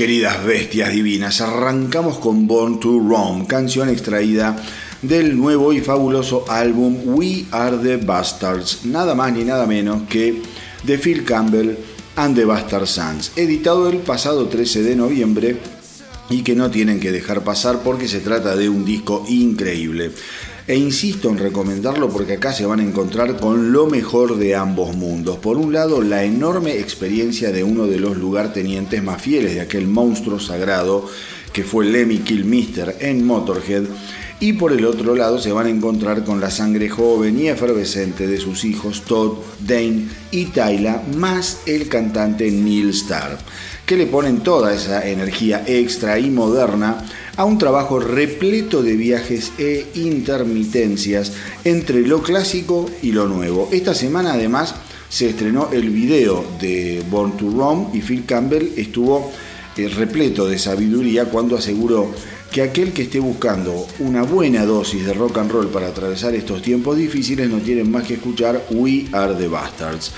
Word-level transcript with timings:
Queridas 0.00 0.42
bestias 0.46 0.94
divinas, 0.94 1.42
arrancamos 1.42 2.16
con 2.20 2.46
Born 2.46 2.80
to 2.80 3.00
Roam, 3.06 3.44
canción 3.44 3.90
extraída 3.90 4.56
del 5.02 5.36
nuevo 5.36 5.74
y 5.74 5.82
fabuloso 5.82 6.46
álbum 6.48 6.96
We 7.04 7.44
Are 7.50 7.76
the 7.76 7.98
Bastards, 7.98 8.86
nada 8.86 9.14
más 9.14 9.34
ni 9.34 9.44
nada 9.44 9.66
menos 9.66 10.04
que 10.08 10.40
de 10.84 10.96
Phil 10.96 11.22
Campbell 11.22 11.76
and 12.16 12.34
the 12.34 12.46
Bastard 12.46 12.86
Sons, 12.86 13.32
editado 13.36 13.90
el 13.90 13.98
pasado 13.98 14.48
13 14.48 14.84
de 14.84 14.96
noviembre 14.96 15.58
y 16.30 16.44
que 16.44 16.54
no 16.54 16.70
tienen 16.70 16.98
que 16.98 17.12
dejar 17.12 17.44
pasar 17.44 17.82
porque 17.82 18.08
se 18.08 18.20
trata 18.20 18.56
de 18.56 18.70
un 18.70 18.86
disco 18.86 19.26
increíble. 19.28 20.12
E 20.70 20.76
insisto 20.76 21.28
en 21.28 21.38
recomendarlo 21.38 22.08
porque 22.10 22.34
acá 22.34 22.52
se 22.52 22.64
van 22.64 22.78
a 22.78 22.84
encontrar 22.84 23.40
con 23.40 23.72
lo 23.72 23.88
mejor 23.88 24.38
de 24.38 24.54
ambos 24.54 24.94
mundos. 24.94 25.38
Por 25.38 25.56
un 25.56 25.72
lado, 25.72 26.00
la 26.00 26.22
enorme 26.22 26.78
experiencia 26.78 27.50
de 27.50 27.64
uno 27.64 27.88
de 27.88 27.98
los 27.98 28.16
lugartenientes 28.16 29.02
más 29.02 29.20
fieles 29.20 29.54
de 29.54 29.62
aquel 29.62 29.88
monstruo 29.88 30.38
sagrado 30.38 31.08
que 31.52 31.64
fue 31.64 31.86
Lemmy 31.86 32.18
Kilmister 32.18 32.98
en 33.00 33.26
Motorhead. 33.26 33.82
Y 34.38 34.52
por 34.52 34.72
el 34.72 34.86
otro 34.86 35.16
lado 35.16 35.40
se 35.40 35.50
van 35.50 35.66
a 35.66 35.70
encontrar 35.70 36.22
con 36.22 36.40
la 36.40 36.52
sangre 36.52 36.88
joven 36.88 37.40
y 37.40 37.48
efervescente 37.48 38.28
de 38.28 38.38
sus 38.38 38.64
hijos 38.64 39.02
Todd, 39.02 39.38
Dane 39.66 40.06
y 40.30 40.44
Tyla, 40.44 41.02
más 41.16 41.62
el 41.66 41.88
cantante 41.88 42.48
Neil 42.48 42.90
Starr 42.90 43.38
que 43.90 43.96
le 43.96 44.06
ponen 44.06 44.44
toda 44.44 44.72
esa 44.72 45.04
energía 45.04 45.64
extra 45.66 46.16
y 46.16 46.30
moderna 46.30 47.04
a 47.36 47.44
un 47.44 47.58
trabajo 47.58 47.98
repleto 47.98 48.84
de 48.84 48.94
viajes 48.94 49.50
e 49.58 49.84
intermitencias 49.96 51.32
entre 51.64 52.02
lo 52.06 52.22
clásico 52.22 52.88
y 53.02 53.10
lo 53.10 53.26
nuevo. 53.26 53.68
Esta 53.72 53.92
semana 53.92 54.34
además 54.34 54.76
se 55.08 55.30
estrenó 55.30 55.70
el 55.72 55.90
video 55.90 56.44
de 56.60 57.02
Born 57.10 57.36
to 57.36 57.50
Rome 57.50 57.88
y 57.92 58.00
Phil 58.00 58.24
Campbell 58.26 58.74
estuvo 58.76 59.32
eh, 59.76 59.88
repleto 59.88 60.46
de 60.46 60.60
sabiduría 60.60 61.24
cuando 61.24 61.56
aseguró 61.56 62.14
que 62.52 62.62
aquel 62.62 62.92
que 62.92 63.02
esté 63.02 63.18
buscando 63.18 63.88
una 63.98 64.22
buena 64.22 64.64
dosis 64.64 65.04
de 65.04 65.14
rock 65.14 65.38
and 65.38 65.50
roll 65.50 65.66
para 65.66 65.88
atravesar 65.88 66.32
estos 66.36 66.62
tiempos 66.62 66.96
difíciles 66.96 67.50
no 67.50 67.58
tiene 67.58 67.82
más 67.82 68.04
que 68.06 68.14
escuchar 68.14 68.66
We 68.70 69.06
Are 69.10 69.34
the 69.34 69.48
Bastards. 69.48 70.12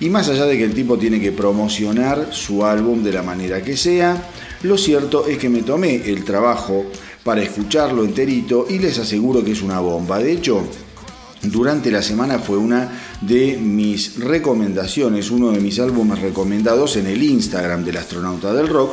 Y 0.00 0.10
más 0.10 0.28
allá 0.28 0.46
de 0.46 0.58
que 0.58 0.64
el 0.64 0.74
tipo 0.74 0.98
tiene 0.98 1.20
que 1.20 1.32
promocionar 1.32 2.28
su 2.32 2.64
álbum 2.64 3.02
de 3.02 3.12
la 3.12 3.22
manera 3.22 3.62
que 3.62 3.76
sea, 3.76 4.30
lo 4.62 4.76
cierto 4.76 5.26
es 5.26 5.38
que 5.38 5.48
me 5.48 5.62
tomé 5.62 5.94
el 5.94 6.24
trabajo 6.24 6.86
para 7.22 7.42
escucharlo 7.42 8.04
enterito 8.04 8.66
y 8.68 8.78
les 8.78 8.98
aseguro 8.98 9.44
que 9.44 9.52
es 9.52 9.62
una 9.62 9.80
bomba. 9.80 10.18
De 10.18 10.32
hecho, 10.32 10.64
durante 11.42 11.90
la 11.90 12.02
semana 12.02 12.38
fue 12.38 12.58
una 12.58 12.90
de 13.20 13.56
mis 13.56 14.18
recomendaciones, 14.18 15.30
uno 15.30 15.52
de 15.52 15.60
mis 15.60 15.78
álbumes 15.78 16.20
recomendados 16.20 16.96
en 16.96 17.06
el 17.06 17.22
Instagram 17.22 17.84
del 17.84 17.98
astronauta 17.98 18.52
del 18.52 18.68
rock, 18.68 18.92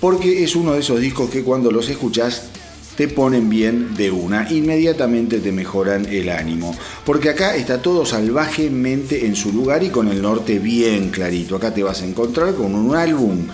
porque 0.00 0.42
es 0.42 0.56
uno 0.56 0.72
de 0.72 0.80
esos 0.80 1.00
discos 1.00 1.30
que 1.30 1.42
cuando 1.42 1.70
los 1.70 1.88
escuchas 1.88 2.50
te 2.96 3.08
ponen 3.08 3.48
bien 3.48 3.94
de 3.94 4.10
una, 4.10 4.50
inmediatamente 4.52 5.40
te 5.40 5.52
mejoran 5.52 6.06
el 6.06 6.28
ánimo. 6.28 6.76
Porque 7.04 7.30
acá 7.30 7.56
está 7.56 7.80
todo 7.80 8.04
salvajemente 8.04 9.26
en 9.26 9.36
su 9.36 9.52
lugar 9.52 9.82
y 9.82 9.90
con 9.90 10.08
el 10.08 10.22
norte 10.22 10.58
bien 10.58 11.10
clarito. 11.10 11.56
Acá 11.56 11.72
te 11.72 11.82
vas 11.82 12.02
a 12.02 12.06
encontrar 12.06 12.54
con 12.54 12.74
un 12.74 12.94
álbum 12.94 13.46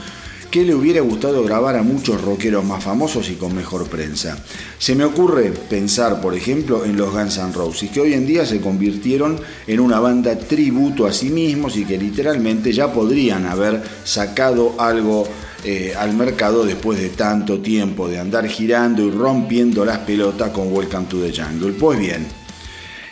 que 0.51 0.65
le 0.65 0.75
hubiera 0.75 1.03
gustado 1.03 1.45
grabar 1.45 1.77
a 1.77 1.83
muchos 1.83 2.23
rockeros 2.23 2.65
más 2.65 2.83
famosos 2.83 3.29
y 3.29 3.35
con 3.35 3.55
mejor 3.55 3.87
prensa. 3.89 4.39
Se 4.79 4.95
me 4.95 5.05
ocurre 5.05 5.51
pensar, 5.51 6.21
por 6.21 6.35
ejemplo, 6.35 6.85
en 6.85 6.97
los 6.97 7.13
Guns 7.13 7.37
N' 7.37 7.53
Roses, 7.53 7.91
que 7.91 8.01
hoy 8.01 8.15
en 8.15 8.27
día 8.27 8.47
se 8.47 8.61
convirtieron 8.61 9.39
en 9.67 9.81
una 9.81 10.01
banda 10.01 10.39
tributo 10.39 11.07
a 11.07 11.13
sí 11.13 11.29
mismos 11.29 11.77
y 11.77 11.85
que 11.85 11.99
literalmente 11.99 12.73
ya 12.73 12.93
podrían 12.93 13.47
haber 13.47 13.83
sacado 14.05 14.75
algo 14.79 15.29
eh, 15.65 15.95
al 15.97 16.15
mercado 16.15 16.65
después 16.65 17.01
de 17.01 17.09
tanto 17.09 17.61
tiempo 17.61 18.09
de 18.09 18.19
andar 18.19 18.47
girando 18.47 19.03
y 19.03 19.11
rompiendo 19.11 19.85
las 19.85 19.99
pelotas 19.99 20.51
con 20.51 20.73
Welcome 20.73 21.07
to 21.07 21.21
the 21.21 21.33
Jungle. 21.33 21.73
Pues 21.73 21.99
bien, 21.99 22.27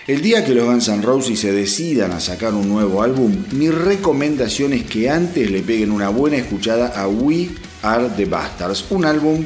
el 0.06 0.22
día 0.22 0.44
que 0.44 0.54
los 0.54 0.66
Guns 0.66 0.86
N' 0.88 1.02
Roses 1.02 1.40
se 1.40 1.52
decidan 1.52 2.12
a 2.12 2.20
sacar 2.20 2.54
un 2.54 2.68
nuevo 2.68 3.02
álbum, 3.02 3.34
mi 3.52 3.70
recomendación 3.70 4.72
es 4.72 4.84
que 4.84 5.10
antes 5.10 5.50
le 5.50 5.62
peguen 5.62 5.90
una 5.90 6.08
buena 6.10 6.36
escuchada 6.36 6.88
a 6.88 7.08
We 7.08 7.50
Are 7.82 8.10
the 8.16 8.26
Bastards, 8.26 8.84
un 8.90 9.04
álbum 9.04 9.44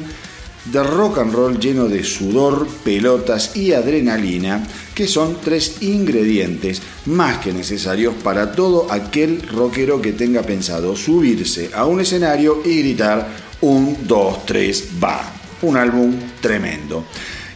de 0.65 0.83
rock 0.83 1.19
and 1.19 1.33
roll 1.33 1.59
lleno 1.59 1.87
de 1.87 2.03
sudor, 2.03 2.67
pelotas 2.83 3.55
y 3.55 3.73
adrenalina, 3.73 4.65
que 4.93 5.07
son 5.07 5.37
tres 5.43 5.81
ingredientes 5.81 6.81
más 7.05 7.39
que 7.39 7.53
necesarios 7.53 8.13
para 8.23 8.51
todo 8.51 8.91
aquel 8.91 9.41
rockero 9.47 10.01
que 10.01 10.13
tenga 10.13 10.43
pensado 10.43 10.95
subirse 10.95 11.71
a 11.73 11.85
un 11.85 12.01
escenario 12.01 12.61
y 12.63 12.79
gritar 12.79 13.27
un, 13.61 13.97
dos, 14.07 14.45
tres, 14.45 14.89
va. 15.03 15.33
Un 15.61 15.77
álbum 15.77 16.15
tremendo. 16.41 17.05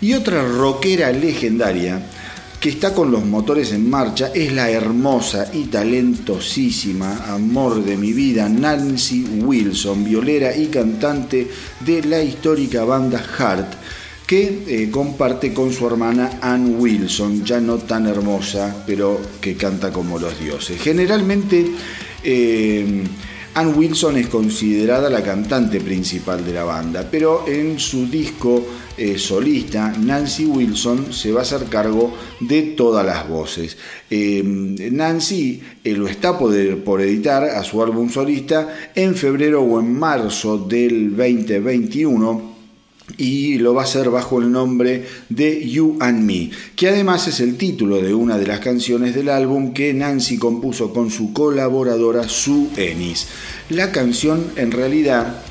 Y 0.02 0.14
otra 0.14 0.48
rockera 0.48 1.12
legendaria 1.12 2.02
que 2.66 2.72
está 2.72 2.96
con 2.96 3.12
los 3.12 3.24
motores 3.24 3.74
en 3.74 3.88
marcha 3.88 4.32
es 4.34 4.52
la 4.52 4.72
hermosa 4.72 5.52
y 5.54 5.66
talentosísima 5.66 7.32
amor 7.32 7.86
de 7.86 7.96
mi 7.96 8.12
vida 8.12 8.50
Nancy 8.50 9.24
Wilson, 9.44 10.04
violera 10.04 10.58
y 10.58 10.66
cantante 10.70 11.48
de 11.82 12.04
la 12.06 12.24
histórica 12.24 12.84
banda 12.84 13.20
Heart, 13.20 13.74
que 14.26 14.64
eh, 14.66 14.90
comparte 14.90 15.54
con 15.54 15.72
su 15.72 15.86
hermana 15.86 16.40
Ann 16.42 16.78
Wilson, 16.80 17.46
ya 17.46 17.62
no 17.62 17.78
tan 17.78 18.08
hermosa, 18.08 18.84
pero 18.88 19.22
que 19.40 19.56
canta 19.56 19.94
como 19.94 20.18
los 20.18 20.40
dioses. 20.40 20.82
Generalmente 20.82 21.68
eh, 22.24 23.04
Ann 23.56 23.74
Wilson 23.74 24.18
es 24.18 24.28
considerada 24.28 25.10
la 25.10 25.24
cantante 25.24 25.80
principal 25.80 26.44
de 26.44 26.52
la 26.52 26.66
banda, 26.66 27.08
pero 27.10 27.48
en 27.48 27.80
su 27.80 28.06
disco 28.06 28.66
eh, 28.98 29.18
solista, 29.18 29.94
Nancy 29.98 30.46
Wilson 30.46 31.14
se 31.14 31.32
va 31.32 31.40
a 31.40 31.44
hacer 31.44 31.64
cargo 31.68 32.14
de 32.42 32.62
todas 32.64 33.06
las 33.06 33.30
voces. 33.30 33.78
Eh, 34.10 34.44
Nancy 34.44 35.62
eh, 35.86 35.94
lo 35.94 36.10
está 36.10 36.38
por 36.38 37.02
editar 37.02 37.46
a 37.46 37.64
su 37.64 37.82
álbum 37.82 38.10
solista 38.10 38.92
en 38.94 39.16
febrero 39.16 39.62
o 39.62 39.80
en 39.80 39.98
marzo 39.98 40.58
del 40.58 41.16
2021 41.16 42.55
y 43.18 43.58
lo 43.60 43.74
va 43.74 43.82
a 43.82 43.86
hacer 43.86 44.10
bajo 44.10 44.42
el 44.42 44.52
nombre 44.52 45.06
de 45.30 45.68
You 45.68 45.98
and 46.00 46.24
Me, 46.24 46.52
que 46.76 46.90
además 46.90 47.28
es 47.28 47.40
el 47.40 47.58
título 47.58 48.02
de 48.02 48.14
una 48.14 48.38
de 48.38 48.48
las 48.48 48.60
canciones 48.60 49.16
del 49.16 49.30
álbum 49.30 49.74
que 49.74 49.94
Nancy 49.94 50.38
compuso 50.38 50.94
con 50.94 51.10
su 51.10 51.32
colaboradora 51.34 52.28
Sue 52.28 52.68
Ennis. 52.78 53.28
La 53.70 53.92
canción 53.92 54.52
en 54.56 54.72
realidad 54.72 55.44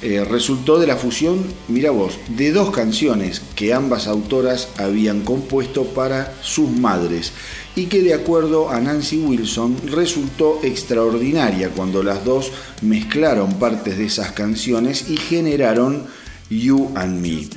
eh, 0.00 0.24
resultó 0.24 0.78
de 0.78 0.86
la 0.86 0.96
fusión, 0.96 1.44
mira 1.66 1.90
vos, 1.90 2.18
de 2.28 2.52
dos 2.52 2.70
canciones 2.70 3.42
que 3.56 3.74
ambas 3.74 4.06
autoras 4.06 4.68
habían 4.76 5.22
compuesto 5.22 5.86
para 5.86 6.34
sus 6.40 6.70
madres 6.70 7.32
y 7.74 7.86
que 7.86 8.02
de 8.02 8.14
acuerdo 8.14 8.70
a 8.70 8.80
Nancy 8.80 9.18
Wilson 9.18 9.76
resultó 9.86 10.60
extraordinaria 10.62 11.70
cuando 11.70 12.04
las 12.04 12.24
dos 12.24 12.52
mezclaron 12.80 13.54
partes 13.54 13.98
de 13.98 14.04
esas 14.04 14.30
canciones 14.30 15.10
y 15.10 15.16
generaron 15.16 16.06
You 16.50 16.90
and 16.94 17.20
Me. 17.20 17.48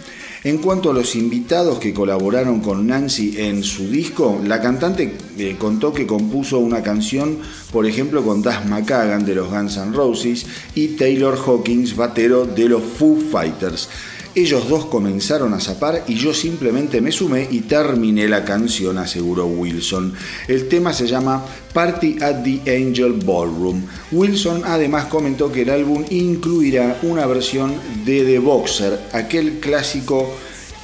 En 0.43 0.57
cuanto 0.57 0.89
a 0.89 0.93
los 0.93 1.15
invitados 1.15 1.77
que 1.77 1.93
colaboraron 1.93 2.61
con 2.61 2.87
Nancy 2.87 3.35
en 3.37 3.61
su 3.61 3.87
disco, 3.87 4.41
la 4.43 4.59
cantante 4.59 5.15
eh, 5.37 5.55
contó 5.59 5.93
que 5.93 6.07
compuso 6.07 6.57
una 6.57 6.81
canción, 6.81 7.37
por 7.71 7.85
ejemplo, 7.85 8.23
con 8.23 8.41
Das 8.41 8.65
McCagan 8.65 9.23
de 9.23 9.35
los 9.35 9.51
Guns 9.51 9.77
N' 9.77 9.93
Roses 9.93 10.47
y 10.73 10.95
Taylor 10.95 11.37
Hawkins, 11.37 11.95
batero 11.95 12.47
de 12.47 12.69
los 12.69 12.81
Foo 12.81 13.17
Fighters. 13.31 13.87
Ellos 14.33 14.69
dos 14.69 14.85
comenzaron 14.85 15.53
a 15.53 15.59
zapar 15.59 16.05
y 16.07 16.15
yo 16.15 16.33
simplemente 16.33 17.01
me 17.01 17.11
sumé 17.11 17.49
y 17.51 17.61
terminé 17.61 18.29
la 18.29 18.45
canción, 18.45 18.97
aseguró 18.97 19.45
Wilson. 19.45 20.13
El 20.47 20.69
tema 20.69 20.93
se 20.93 21.05
llama 21.05 21.45
Party 21.73 22.15
at 22.21 22.41
the 22.41 22.61
Angel 22.61 23.11
Ballroom. 23.11 23.83
Wilson 24.13 24.61
además 24.63 25.07
comentó 25.07 25.51
que 25.51 25.63
el 25.63 25.69
álbum 25.69 26.05
incluirá 26.09 26.97
una 27.03 27.25
versión 27.25 27.73
de 28.05 28.23
The 28.23 28.39
Boxer, 28.39 28.99
aquel 29.11 29.59
clásico 29.59 30.33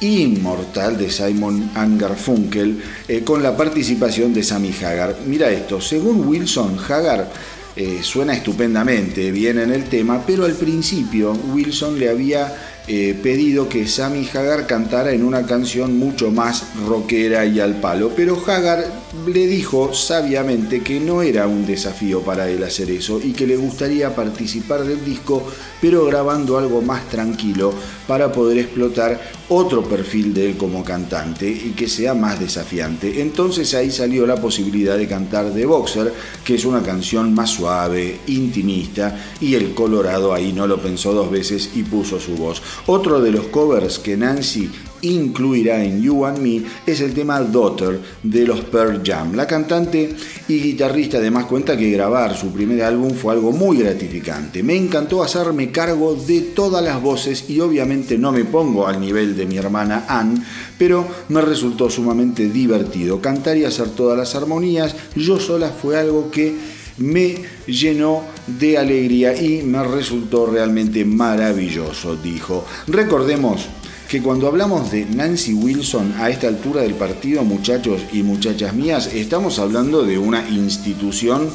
inmortal 0.01 0.98
de 0.98 1.10
Simon 1.10 1.72
Garfunkel, 1.98 2.84
eh, 3.08 3.22
con 3.24 3.42
la 3.42 3.56
participación 3.56 4.34
de 4.34 4.44
Sammy 4.44 4.74
Hagar. 4.74 5.20
Mira 5.25 5.50
esto, 5.51 5.80
según 5.80 6.27
Wilson, 6.27 6.77
Hagar 6.80 7.32
eh, 7.77 8.00
suena 8.01 8.34
estupendamente 8.34 9.32
bien 9.32 9.60
en 9.60 9.72
el 9.72 9.84
tema, 9.84 10.24
pero 10.25 10.46
al 10.46 10.54
principio 10.54 11.32
Wilson 11.54 12.00
le 12.00 12.10
había 12.10 12.76
eh, 12.88 13.20
pedido 13.22 13.67
que 13.67 13.88
Sammy 13.88 14.27
Hagar 14.34 14.65
cantara 14.65 15.12
en 15.12 15.24
una 15.24 15.46
canción 15.46 15.98
mucho 15.98 16.32
más 16.32 16.63
rockera 16.88 17.46
y 17.46 17.60
al 17.60 17.82
palo, 17.82 18.12
pero 18.15 18.41
Hagar 18.48 18.86
le 19.27 19.46
dijo 19.46 19.94
sabiamente 19.94 20.82
que 20.82 21.00
no 21.00 21.22
era 21.22 21.48
un 21.48 21.65
desafío 21.65 22.22
para 22.22 22.50
él 22.50 22.63
hacer 22.63 22.89
eso 22.91 23.20
y 23.22 23.34
que 23.34 23.46
le 23.46 23.58
gustaría 23.58 24.15
participar 24.15 24.86
del 24.86 25.03
disco, 25.03 25.46
pero 25.82 26.06
grabando 26.06 26.58
algo 26.58 26.82
más 26.82 27.10
tranquilo 27.10 27.74
para 28.08 28.32
poder 28.32 28.60
explotar 28.60 29.20
otro 29.50 29.84
perfil 29.84 30.34
de 30.34 30.50
él 30.50 30.58
como 30.58 30.84
cantante 30.84 31.50
y 31.50 31.72
que 31.72 31.88
sea 31.88 32.13
más 32.13 32.39
desafiante. 32.39 33.22
Entonces 33.22 33.74
ahí 33.74 33.91
salió 33.91 34.25
la 34.25 34.36
posibilidad 34.36 34.98
de 34.98 35.08
cantar 35.08 35.53
The 35.53 35.65
Boxer, 35.65 36.13
que 36.44 36.56
es 36.56 36.65
una 36.65 36.82
canción 36.82 37.34
más 37.34 37.51
suave, 37.51 38.20
intimista, 38.27 39.17
y 39.39 39.56
el 39.56 39.74
Colorado 39.74 40.34
ahí 40.34 40.51
no 40.53 40.67
lo 40.67 40.82
pensó 40.82 41.13
dos 41.13 41.32
veces 41.32 41.72
y 41.75 41.84
puso 41.84 42.20
su 42.20 42.36
voz. 42.36 42.62
Otro 42.86 43.22
de 43.22 43.31
los 43.31 43.48
covers 43.48 44.00
que 44.00 44.15
Nancy 44.15 44.69
incluirá 45.01 45.84
en 45.84 46.01
You 46.01 46.25
and 46.25 46.39
Me 46.39 46.63
es 46.86 47.01
el 47.01 47.13
tema 47.13 47.41
Daughter 47.41 48.00
de 48.24 48.46
los 48.46 48.62
Pearl 48.62 49.01
Jam. 49.03 49.36
La 49.36 49.48
cantante 49.48 50.15
y 50.48 50.60
guitarrista 50.60 51.17
además 51.17 51.46
cuenta 51.46 51.77
que 51.77 51.91
grabar 51.91 52.36
su 52.36 52.51
primer 52.51 52.84
álbum 52.84 53.12
fue 53.12 53.34
algo 53.34 53.51
muy 53.51 53.77
gratificante. 53.77 54.63
Me 54.63 54.75
encantó 54.75 55.24
hacerme 55.24 55.72
cargo 55.72 56.15
de 56.15 56.41
todas 56.41 56.84
las 56.84 57.01
voces 57.01 57.50
y 57.50 57.60
obviamente 57.60 58.17
no 58.17 58.31
me 58.31 58.46
pongo 58.46 58.88
al 58.88 59.00
nivel 59.00 59.36
de 59.36 59.46
mi 59.46 59.57
hermana 59.57 60.05
Anne, 60.07 60.41
pero 60.77 61.07
me 61.29 61.41
resultó 61.41 61.89
sumamente 61.89 62.50
divertido. 62.50 63.22
Cantar 63.22 63.57
y 63.57 63.65
hacer 63.65 63.89
todas 63.89 64.17
las 64.17 64.36
armonías 64.36 64.96
yo 65.15 65.39
sola 65.39 65.69
fue 65.69 65.98
algo 65.98 66.31
que 66.31 66.76
me 66.98 67.36
llenó 67.68 68.24
de 68.46 68.77
alegría 68.77 69.39
y 69.39 69.62
me 69.63 69.84
resultó 69.84 70.46
realmente 70.48 71.06
maravilloso, 71.06 72.16
dijo. 72.16 72.66
Recordemos 72.88 73.68
que 74.08 74.22
cuando 74.22 74.48
hablamos 74.48 74.92
de 74.92 75.06
Nancy 75.06 75.54
Wilson 75.54 76.13
a 76.18 76.30
esta 76.30 76.48
altura 76.48 76.82
del 76.82 76.94
partido, 76.94 77.44
muchachos 77.44 78.01
y 78.13 78.24
muchachas 78.24 78.74
mías, 78.74 79.08
estamos 79.13 79.60
hablando 79.60 80.04
de 80.04 80.18
una 80.18 80.48
institución 80.48 81.50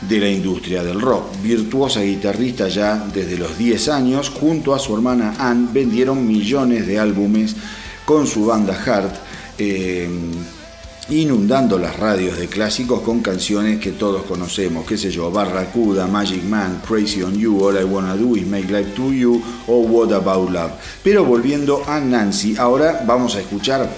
de 0.00 0.20
la 0.20 0.30
industria 0.30 0.84
del 0.84 1.00
rock. 1.00 1.24
Virtuosa 1.42 2.02
guitarrista 2.02 2.68
ya 2.68 3.06
desde 3.12 3.38
los 3.38 3.58
10 3.58 3.88
años, 3.88 4.30
junto 4.30 4.74
a 4.74 4.78
su 4.78 4.94
hermana 4.94 5.34
Ann, 5.38 5.72
vendieron 5.72 6.26
millones 6.26 6.86
de 6.86 6.98
álbumes 6.98 7.56
con 8.04 8.26
su 8.26 8.46
banda 8.46 8.74
Heart. 8.74 9.14
Eh, 9.58 10.08
inundando 11.08 11.78
las 11.78 11.96
radios 11.96 12.36
de 12.38 12.48
clásicos 12.48 13.00
con 13.02 13.20
canciones 13.20 13.78
que 13.78 13.92
todos 13.92 14.24
conocemos, 14.24 14.84
qué 14.84 14.98
sé 14.98 15.10
yo, 15.10 15.30
Barracuda, 15.30 16.06
Magic 16.06 16.42
Man, 16.42 16.82
Crazy 16.86 17.22
on 17.22 17.38
You, 17.38 17.64
All 17.64 17.80
I 17.80 17.84
Wanna 17.84 18.16
Do 18.16 18.36
is 18.36 18.46
Make 18.46 18.72
Life 18.72 18.90
to 18.96 19.12
You 19.12 19.40
o 19.68 19.78
What 19.80 20.12
About 20.12 20.50
Love. 20.50 20.72
Pero 21.04 21.24
volviendo 21.24 21.82
a 21.86 22.00
Nancy, 22.00 22.56
ahora 22.56 23.04
vamos 23.06 23.36
a 23.36 23.40
escuchar 23.40 23.88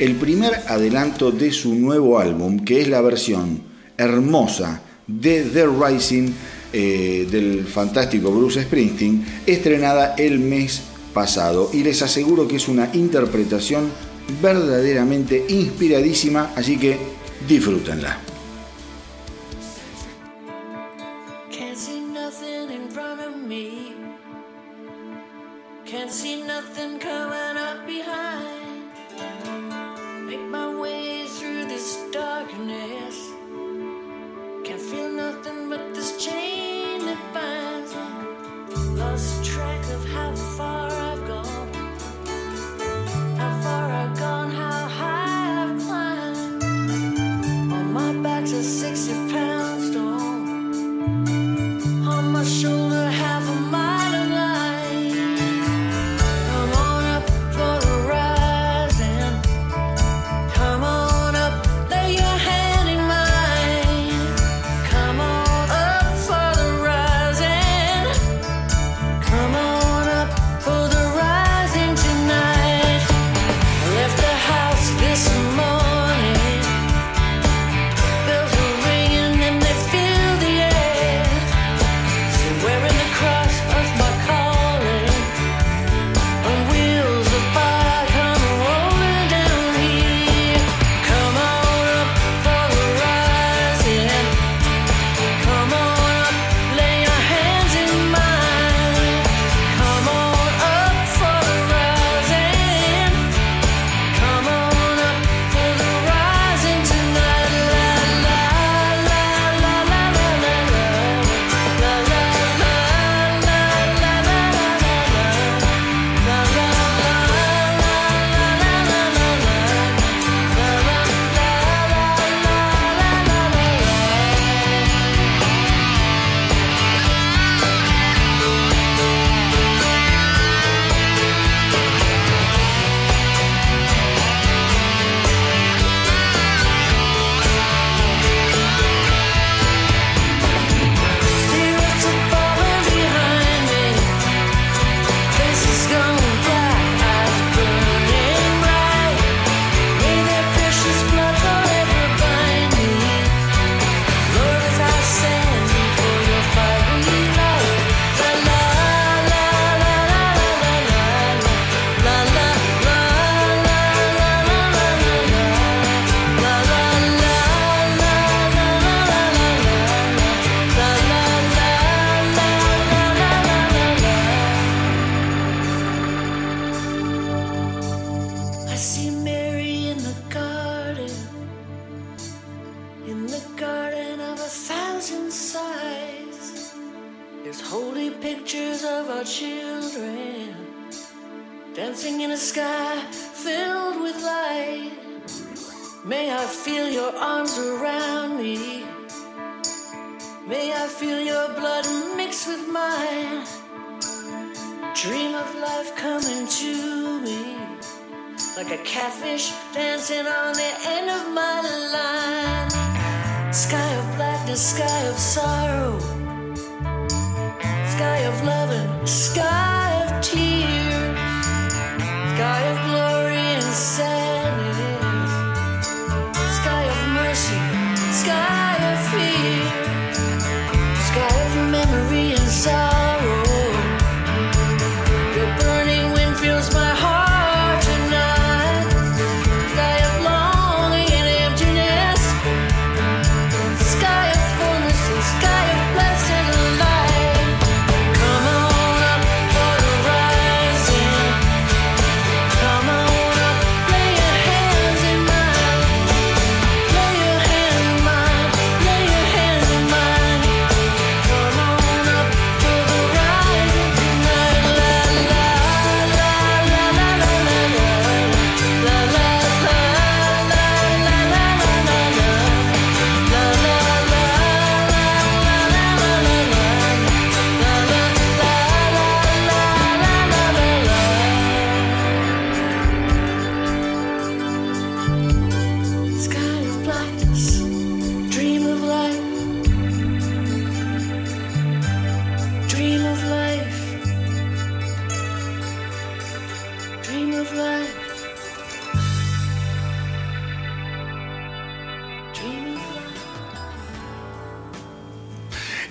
el 0.00 0.16
primer 0.16 0.54
adelanto 0.66 1.30
de 1.30 1.52
su 1.52 1.74
nuevo 1.74 2.18
álbum, 2.18 2.64
que 2.64 2.80
es 2.80 2.88
la 2.88 3.00
versión 3.00 3.62
hermosa 3.96 4.80
de 5.06 5.42
The 5.42 5.66
Rising 5.66 6.32
eh, 6.72 7.28
del 7.30 7.66
fantástico 7.66 8.32
Bruce 8.32 8.62
Springsteen, 8.62 9.24
estrenada 9.46 10.14
el 10.16 10.40
mes 10.40 10.82
pasado. 11.12 11.70
Y 11.72 11.82
les 11.82 12.02
aseguro 12.02 12.48
que 12.48 12.56
es 12.56 12.66
una 12.66 12.90
interpretación 12.94 13.90
verdaderamente 14.40 15.44
inspiradísima, 15.48 16.52
así 16.56 16.78
que 16.78 16.98
disfrútenla. 17.46 18.30
sky 25.90 26.30
of 26.30 26.46
love 26.46 26.78
and 26.78 27.00
sky 36.02 36.20
of 36.20 36.20
tears, 36.28 36.59
Just. 48.50 48.79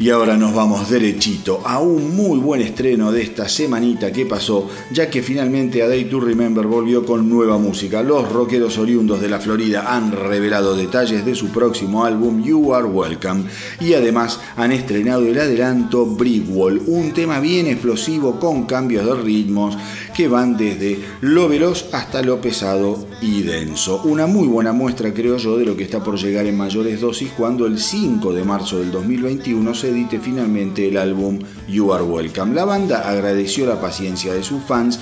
Y 0.09 0.11
ahora 0.11 0.37
nos 0.37 0.55
vamos 0.55 0.89
derechito 0.89 1.61
a 1.63 1.77
un 1.77 2.15
muy 2.15 2.39
buen 2.39 2.61
estreno 2.61 3.11
de 3.11 3.21
esta 3.21 3.47
semanita 3.47 4.11
que 4.11 4.25
pasó, 4.25 4.67
ya 4.91 5.07
que 5.07 5.21
finalmente 5.21 5.83
A 5.83 5.87
Day 5.87 6.05
to 6.05 6.19
Remember 6.19 6.65
volvió 6.65 7.05
con 7.05 7.29
nueva 7.29 7.59
música. 7.59 8.01
Los 8.01 8.27
rockeros 8.27 8.79
oriundos 8.79 9.21
de 9.21 9.29
la 9.29 9.39
Florida 9.39 9.95
han 9.95 10.11
revelado 10.11 10.75
detalles 10.75 11.23
de 11.23 11.35
su 11.35 11.49
próximo 11.49 12.05
álbum 12.05 12.43
You 12.43 12.73
Are 12.73 12.87
Welcome 12.87 13.43
y 13.79 13.93
además 13.93 14.39
han 14.55 14.71
estrenado 14.71 15.27
el 15.27 15.39
adelanto 15.39 16.07
Brick 16.07 16.45
Wall, 16.49 16.81
un 16.87 17.13
tema 17.13 17.39
bien 17.39 17.67
explosivo 17.67 18.39
con 18.39 18.65
cambios 18.65 19.05
de 19.05 19.13
ritmos 19.13 19.77
que 20.19 20.27
van 20.27 20.57
desde 20.57 20.99
lo 21.21 21.47
veloz 21.47 21.93
hasta 21.93 22.21
lo 22.21 22.41
pesado 22.41 23.07
y 23.21 23.43
denso. 23.43 24.01
Una 24.03 24.27
muy 24.27 24.49
buena 24.49 24.73
muestra, 24.73 25.13
creo 25.13 25.37
yo, 25.37 25.57
de 25.57 25.63
lo 25.63 25.77
que 25.77 25.83
está 25.83 26.03
por 26.03 26.17
llegar 26.17 26.45
en 26.45 26.57
mayores 26.57 26.99
dosis 26.99 27.31
cuando 27.37 27.65
el 27.65 27.79
5 27.79 28.33
de 28.33 28.43
marzo 28.43 28.79
del 28.79 28.91
2021 28.91 29.73
se 29.73 29.91
edite 29.91 30.19
finalmente 30.19 30.89
el 30.89 30.97
álbum 30.97 31.39
You 31.69 31.93
Are 31.93 32.03
Welcome. 32.03 32.53
La 32.53 32.65
banda 32.65 33.09
agradeció 33.09 33.65
la 33.65 33.79
paciencia 33.79 34.33
de 34.33 34.43
sus 34.43 34.61
fans 34.61 34.99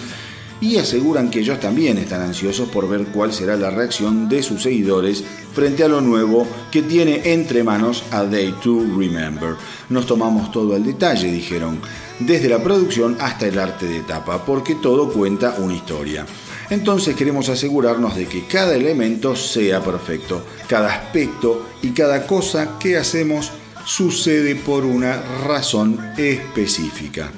y 0.59 0.77
aseguran 0.77 1.29
que 1.29 1.39
ellos 1.39 1.59
también 1.59 1.97
están 1.97 2.21
ansiosos 2.21 2.69
por 2.69 2.89
ver 2.89 3.05
cuál 3.07 3.31
será 3.31 3.55
la 3.55 3.69
reacción 3.69 4.27
de 4.27 4.41
sus 4.41 4.63
seguidores 4.63 5.23
frente 5.53 5.83
a 5.83 5.87
lo 5.87 6.01
nuevo 6.01 6.47
que 6.71 6.81
tiene 6.81 7.21
entre 7.33 7.63
manos 7.63 8.03
A 8.11 8.23
Day 8.23 8.55
to 8.63 8.85
Remember. 8.97 9.55
Nos 9.89 10.05
tomamos 10.05 10.51
todo 10.51 10.75
el 10.75 10.83
detalle, 10.83 11.31
dijeron, 11.31 11.79
desde 12.19 12.49
la 12.49 12.61
producción 12.61 13.17
hasta 13.19 13.47
el 13.47 13.59
arte 13.59 13.85
de 13.85 14.01
tapa, 14.01 14.43
porque 14.45 14.75
todo 14.75 15.11
cuenta 15.11 15.55
una 15.59 15.75
historia. 15.75 16.25
Entonces 16.69 17.15
queremos 17.15 17.47
asegurarnos 17.49 18.15
de 18.15 18.25
que 18.25 18.45
cada 18.45 18.75
elemento 18.75 19.35
sea 19.35 19.81
perfecto, 19.81 20.43
cada 20.67 20.93
aspecto 20.93 21.65
y 21.81 21.91
cada 21.91 22.27
cosa 22.27 22.77
que 22.77 22.97
hacemos 22.97 23.51
sucede 23.85 24.55
por 24.55 24.83
una 24.83 25.21
razón 25.45 25.97
específica. 26.17 27.31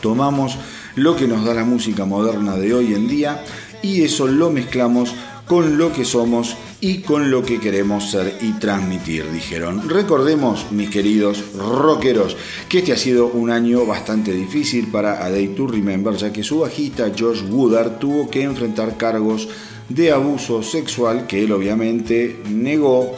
Tomamos 0.00 0.56
lo 1.02 1.16
que 1.16 1.26
nos 1.26 1.44
da 1.44 1.54
la 1.54 1.64
música 1.64 2.04
moderna 2.04 2.56
de 2.56 2.74
hoy 2.74 2.94
en 2.94 3.08
día 3.08 3.44
y 3.82 4.02
eso 4.02 4.26
lo 4.26 4.50
mezclamos 4.50 5.14
con 5.46 5.78
lo 5.78 5.92
que 5.92 6.04
somos 6.04 6.56
y 6.80 6.98
con 6.98 7.30
lo 7.30 7.42
que 7.42 7.58
queremos 7.58 8.10
ser 8.10 8.38
y 8.40 8.52
transmitir, 8.52 9.30
dijeron. 9.32 9.88
Recordemos, 9.88 10.66
mis 10.70 10.90
queridos 10.90 11.42
rockeros, 11.56 12.36
que 12.68 12.78
este 12.78 12.92
ha 12.92 12.96
sido 12.96 13.28
un 13.28 13.50
año 13.50 13.86
bastante 13.86 14.32
difícil 14.32 14.88
para 14.88 15.24
A 15.24 15.30
Day 15.30 15.48
to 15.48 15.66
Remember, 15.66 16.14
ya 16.14 16.32
que 16.32 16.44
su 16.44 16.60
bajista 16.60 17.10
Josh 17.18 17.42
Woodard 17.48 17.98
tuvo 17.98 18.28
que 18.28 18.42
enfrentar 18.42 18.96
cargos 18.96 19.48
de 19.88 20.12
abuso 20.12 20.62
sexual 20.62 21.26
que 21.26 21.42
él 21.44 21.52
obviamente 21.52 22.40
negó 22.50 23.16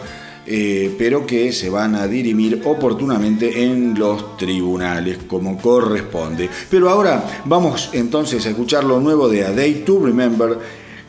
eh, 0.53 0.93
pero 0.99 1.25
que 1.25 1.53
se 1.53 1.71
van 1.71 1.95
a 1.95 2.09
dirimir 2.09 2.63
oportunamente 2.65 3.63
en 3.63 3.97
los 3.97 4.37
tribunales 4.37 5.19
como 5.29 5.57
corresponde. 5.57 6.51
Pero 6.69 6.91
ahora 6.91 7.43
vamos 7.45 7.91
entonces 7.93 8.45
a 8.45 8.51
escuchar 8.51 8.83
lo 8.83 8.99
nuevo 8.99 9.29
de 9.29 9.47
A 9.47 9.53
Day 9.53 9.85
to 9.87 10.05
Remember 10.05 10.59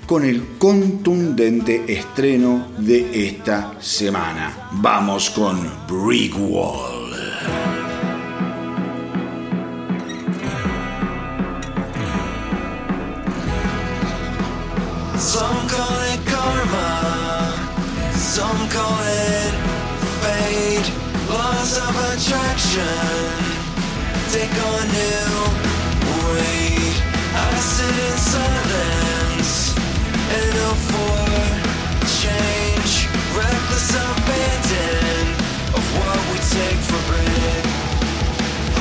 con 0.05 0.25
el 0.25 0.43
contundente 0.59 1.85
estreno 1.87 2.67
de 2.77 3.27
esta 3.27 3.81
semana. 3.81 4.69
Vamos 4.73 5.31
con 5.31 5.57
Brick 5.87 6.35
Wall. 6.37 6.99
Some 15.17 15.67
call 15.67 16.03
it 16.13 16.21
fate, 19.01 19.10
laws 21.61 21.77
of 21.77 21.95
attraction 22.09 22.81
take 24.33 24.55
on 24.69 24.83
new 24.97 25.33
weight. 26.33 26.97
I 27.33 27.53
sit 27.73 27.95
in 28.07 28.17
silence 28.17 29.53
and 30.37 30.53
hope 30.57 30.81
for 30.89 31.21
change, 32.21 32.93
reckless 33.37 33.89
abandon 33.93 35.25
of 35.77 35.85
what 35.97 36.19
we 36.31 36.37
take 36.57 36.81
for 36.89 37.01
granted. 37.09 37.65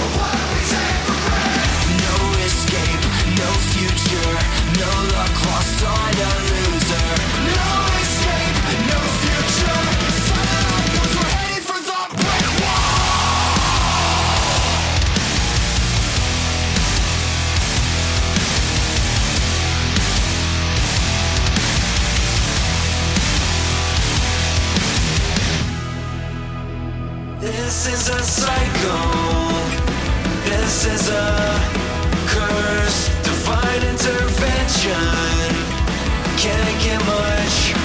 Of 0.01 0.11
what 0.17 0.41
we 0.53 0.61
take 0.73 1.01
for 1.07 1.19
granted. 1.27 2.01
No 2.07 2.17
escape, 2.49 3.05
no 3.43 3.51
future, 3.75 4.33
no 4.81 4.91
luck 5.17 5.37
lost 5.49 5.85
on 5.85 6.13
a 6.17 6.33
loser. 6.49 7.09
No 7.45 7.80
This 27.71 27.87
is 27.87 28.09
a 28.09 28.21
cycle. 28.21 29.53
This 30.43 30.87
is 30.87 31.09
a 31.09 31.63
curse. 32.27 33.09
Divine 33.23 33.83
intervention. 33.85 34.91
Can't 36.37 36.83
get 36.83 36.99
much 37.07 37.80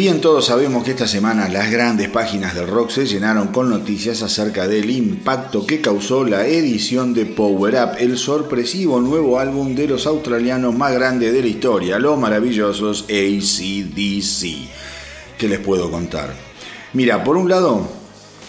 bien 0.00 0.22
todos 0.22 0.46
sabemos 0.46 0.82
que 0.82 0.92
esta 0.92 1.06
semana 1.06 1.46
las 1.50 1.70
grandes 1.70 2.08
páginas 2.08 2.54
del 2.54 2.68
rock 2.68 2.88
se 2.88 3.04
llenaron 3.04 3.48
con 3.48 3.68
noticias 3.68 4.22
acerca 4.22 4.66
del 4.66 4.88
impacto 4.88 5.66
que 5.66 5.82
causó 5.82 6.24
la 6.24 6.46
edición 6.46 7.12
de 7.12 7.26
Power 7.26 7.74
Up, 7.74 7.90
el 7.98 8.16
sorpresivo 8.16 8.98
nuevo 8.98 9.38
álbum 9.38 9.74
de 9.74 9.86
los 9.86 10.06
australianos 10.06 10.74
más 10.74 10.94
grandes 10.94 11.34
de 11.34 11.42
la 11.42 11.48
historia, 11.48 11.98
los 11.98 12.18
maravillosos 12.18 13.02
ACDC. 13.10 14.70
¿Qué 15.36 15.48
les 15.48 15.58
puedo 15.58 15.90
contar? 15.90 16.34
Mira, 16.94 17.22
por 17.22 17.36
un 17.36 17.50
lado, 17.50 17.86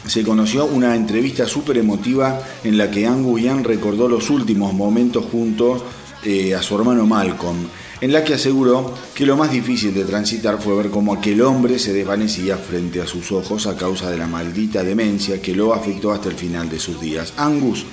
se 0.07 0.23
conoció 0.23 0.63
una 0.67 0.95
entrevista 0.95 1.45
súper 1.45 1.79
emotiva 1.79 2.41
en 2.63 2.77
la 2.77 2.89
que 2.89 3.05
Angus 3.05 3.41
Young 3.41 3.65
recordó 3.65 4.07
los 4.07 4.29
últimos 4.29 4.73
momentos 4.73 5.25
junto 5.29 5.83
eh, 6.23 6.55
a 6.55 6.61
su 6.61 6.77
hermano 6.77 7.05
Malcolm 7.05 7.57
en 8.01 8.11
la 8.11 8.23
que 8.23 8.33
aseguró 8.33 8.93
que 9.13 9.27
lo 9.27 9.37
más 9.37 9.51
difícil 9.51 9.93
de 9.93 10.05
transitar 10.05 10.59
fue 10.59 10.75
ver 10.75 10.89
cómo 10.89 11.13
aquel 11.13 11.41
hombre 11.41 11.77
se 11.77 11.93
desvanecía 11.93 12.57
frente 12.57 12.99
a 12.99 13.07
sus 13.07 13.31
ojos 13.31 13.67
a 13.67 13.77
causa 13.77 14.09
de 14.09 14.17
la 14.17 14.27
maldita 14.27 14.83
demencia 14.83 15.41
que 15.41 15.55
lo 15.55 15.73
afectó 15.73 16.11
hasta 16.11 16.29
el 16.29 16.35
final 16.35 16.67
de 16.67 16.79
sus 16.79 16.99
días. 16.99 17.33
Angus, 17.37 17.85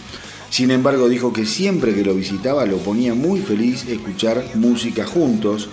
sin 0.50 0.70
embargo, 0.70 1.08
dijo 1.08 1.32
que 1.32 1.44
siempre 1.44 1.94
que 1.94 2.04
lo 2.04 2.14
visitaba 2.14 2.64
lo 2.64 2.78
ponía 2.78 3.14
muy 3.14 3.40
feliz 3.40 3.86
escuchar 3.86 4.42
música 4.54 5.04
juntos 5.04 5.68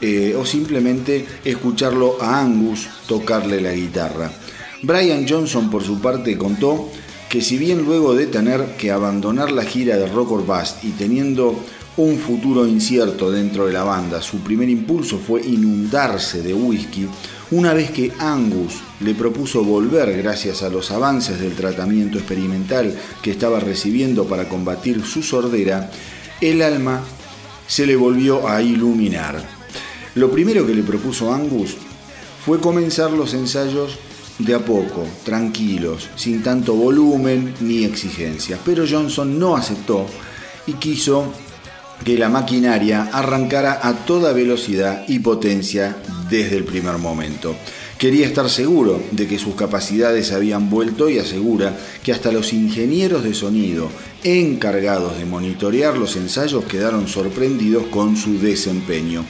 eh, 0.00 0.36
o 0.38 0.46
simplemente 0.46 1.26
escucharlo 1.44 2.22
a 2.22 2.40
Angus 2.40 2.88
tocarle 3.08 3.60
la 3.60 3.72
guitarra. 3.72 4.30
Brian 4.82 5.26
Johnson, 5.28 5.68
por 5.68 5.82
su 5.82 6.00
parte, 6.00 6.38
contó 6.38 6.90
que 7.28 7.40
si 7.40 7.58
bien 7.58 7.84
luego 7.84 8.14
de 8.14 8.26
tener 8.26 8.76
que 8.76 8.92
abandonar 8.92 9.50
la 9.50 9.64
gira 9.64 9.96
de 9.96 10.06
Rock 10.06 10.30
or 10.30 10.46
Bust 10.46 10.84
y 10.84 10.90
teniendo 10.90 11.58
un 11.96 12.18
futuro 12.18 12.66
incierto 12.66 13.30
dentro 13.30 13.66
de 13.66 13.72
la 13.72 13.84
banda. 13.84 14.20
Su 14.20 14.38
primer 14.38 14.68
impulso 14.68 15.18
fue 15.18 15.42
inundarse 15.42 16.42
de 16.42 16.52
whisky 16.52 17.08
una 17.50 17.72
vez 17.74 17.90
que 17.90 18.10
Angus 18.18 18.80
le 19.00 19.14
propuso 19.14 19.62
volver 19.62 20.16
gracias 20.16 20.62
a 20.62 20.70
los 20.70 20.90
avances 20.90 21.38
del 21.38 21.54
tratamiento 21.54 22.18
experimental 22.18 22.96
que 23.22 23.30
estaba 23.30 23.60
recibiendo 23.60 24.24
para 24.24 24.48
combatir 24.48 25.04
su 25.04 25.22
sordera, 25.22 25.90
el 26.40 26.62
alma 26.62 27.02
se 27.66 27.86
le 27.86 27.96
volvió 27.96 28.48
a 28.48 28.62
iluminar. 28.62 29.40
Lo 30.14 30.30
primero 30.30 30.66
que 30.66 30.74
le 30.74 30.82
propuso 30.82 31.32
Angus 31.32 31.76
fue 32.44 32.60
comenzar 32.60 33.12
los 33.12 33.34
ensayos 33.34 33.98
de 34.38 34.54
a 34.54 34.64
poco, 34.64 35.06
tranquilos, 35.24 36.08
sin 36.16 36.42
tanto 36.42 36.74
volumen 36.74 37.54
ni 37.60 37.84
exigencias, 37.84 38.58
pero 38.64 38.84
Johnson 38.88 39.38
no 39.38 39.54
aceptó 39.54 40.06
y 40.66 40.72
quiso 40.72 41.32
que 42.04 42.18
la 42.18 42.28
maquinaria 42.28 43.08
arrancara 43.12 43.80
a 43.82 44.04
toda 44.04 44.32
velocidad 44.32 45.04
y 45.08 45.20
potencia 45.20 45.96
desde 46.28 46.56
el 46.56 46.64
primer 46.64 46.98
momento. 46.98 47.56
Quería 47.98 48.26
estar 48.26 48.50
seguro 48.50 49.00
de 49.12 49.26
que 49.26 49.38
sus 49.38 49.54
capacidades 49.54 50.32
habían 50.32 50.68
vuelto 50.68 51.08
y 51.08 51.18
asegura 51.18 51.76
que 52.02 52.12
hasta 52.12 52.32
los 52.32 52.52
ingenieros 52.52 53.22
de 53.22 53.34
sonido 53.34 53.88
encargados 54.22 55.16
de 55.16 55.24
monitorear 55.24 55.96
los 55.96 56.16
ensayos 56.16 56.64
quedaron 56.64 57.08
sorprendidos 57.08 57.84
con 57.86 58.16
su 58.16 58.38
desempeño. 58.38 59.24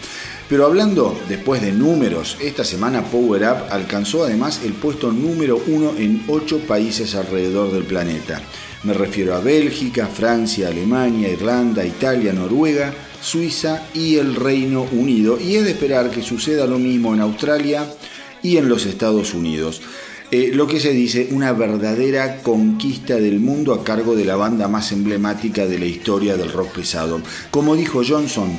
Pero 0.49 0.67
hablando 0.67 1.19
después 1.29 1.63
de 1.63 1.73
números, 1.73 2.37
esta 2.41 2.65
semana 2.65 3.05
Power 3.05 3.43
Up 3.43 3.57
alcanzó 3.71 4.25
además 4.25 4.61
el 4.65 4.73
puesto 4.73 5.13
número 5.13 5.63
uno 5.67 5.93
en 5.97 6.25
ocho 6.29 6.59
países 6.61 7.15
alrededor 7.15 7.73
del 7.73 7.85
planeta. 7.85 8.43
Me 8.85 8.93
refiero 8.93 9.35
a 9.35 9.41
Bélgica, 9.41 10.07
Francia, 10.07 10.69
Alemania, 10.69 11.31
Irlanda, 11.31 11.87
Italia, 11.87 12.35
Noruega, 12.35 12.93
Suiza 13.19 13.87
y 13.95 14.17
el 14.17 14.35
Reino 14.35 14.87
Unido. 14.93 15.39
Y 15.41 15.57
es 15.57 15.65
de 15.65 15.71
esperar 15.71 16.11
que 16.11 16.23
suceda 16.23 16.67
lo 16.67 16.79
mismo 16.79 17.15
en 17.15 17.21
Australia 17.21 17.87
y 18.43 18.59
en 18.59 18.69
los 18.69 18.85
Estados 18.85 19.33
Unidos. 19.33 19.81
Eh, 20.31 20.51
lo 20.53 20.67
que 20.67 20.81
se 20.81 20.91
dice 20.91 21.29
una 21.31 21.53
verdadera 21.53 22.43
conquista 22.43 23.17
del 23.17 23.41
mundo 23.41 23.73
a 23.73 23.83
cargo 23.83 24.15
de 24.15 24.27
la 24.27 24.37
banda 24.37 24.69
más 24.69 24.93
emblemática 24.93 25.67
de 25.67 25.79
la 25.79 25.87
historia 25.87 26.37
del 26.37 26.53
rock 26.53 26.73
pesado. 26.73 27.23
Como 27.51 27.77
dijo 27.77 28.03
Johnson, 28.07 28.51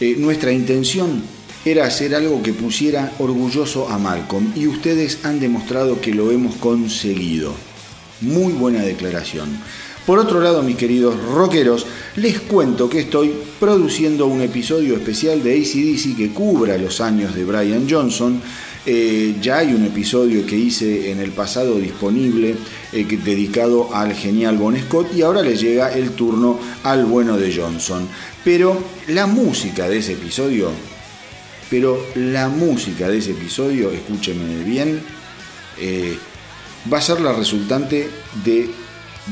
eh, 0.00 0.16
nuestra 0.16 0.52
intención 0.52 1.22
era 1.66 1.84
hacer 1.84 2.14
algo 2.14 2.42
que 2.42 2.54
pusiera 2.54 3.12
orgulloso 3.18 3.90
a 3.90 3.98
Malcolm 3.98 4.54
y 4.56 4.66
ustedes 4.66 5.18
han 5.24 5.38
demostrado 5.38 6.00
que 6.00 6.14
lo 6.14 6.30
hemos 6.30 6.56
conseguido. 6.56 7.69
Muy 8.20 8.52
buena 8.52 8.82
declaración. 8.82 9.48
Por 10.06 10.18
otro 10.18 10.40
lado, 10.40 10.62
mis 10.62 10.76
queridos 10.76 11.14
rockeros, 11.22 11.86
les 12.16 12.40
cuento 12.40 12.88
que 12.88 13.00
estoy 13.00 13.32
produciendo 13.58 14.26
un 14.26 14.40
episodio 14.40 14.96
especial 14.96 15.42
de 15.42 15.54
ACDC 15.54 16.16
que 16.16 16.30
cubra 16.30 16.76
los 16.78 17.00
años 17.00 17.34
de 17.34 17.44
Brian 17.44 17.86
Johnson. 17.88 18.40
Eh, 18.86 19.36
ya 19.40 19.58
hay 19.58 19.74
un 19.74 19.84
episodio 19.84 20.44
que 20.46 20.56
hice 20.56 21.12
en 21.12 21.20
el 21.20 21.32
pasado 21.32 21.78
disponible 21.78 22.56
eh, 22.92 23.06
dedicado 23.22 23.94
al 23.94 24.14
genial 24.14 24.56
Bon 24.56 24.76
Scott 24.76 25.14
y 25.14 25.22
ahora 25.22 25.42
le 25.42 25.54
llega 25.56 25.92
el 25.92 26.10
turno 26.10 26.58
al 26.82 27.04
bueno 27.04 27.36
de 27.36 27.54
Johnson. 27.54 28.08
Pero 28.42 28.82
la 29.08 29.26
música 29.26 29.88
de 29.88 29.98
ese 29.98 30.14
episodio, 30.14 30.70
pero 31.68 32.04
la 32.14 32.48
música 32.48 33.08
de 33.08 33.18
ese 33.18 33.32
episodio, 33.32 33.90
escúchenme 33.90 34.64
bien, 34.64 35.00
eh, 35.78 36.18
va 36.92 36.98
a 36.98 37.02
ser 37.02 37.20
la 37.20 37.32
resultante 37.32 38.08
de 38.44 38.70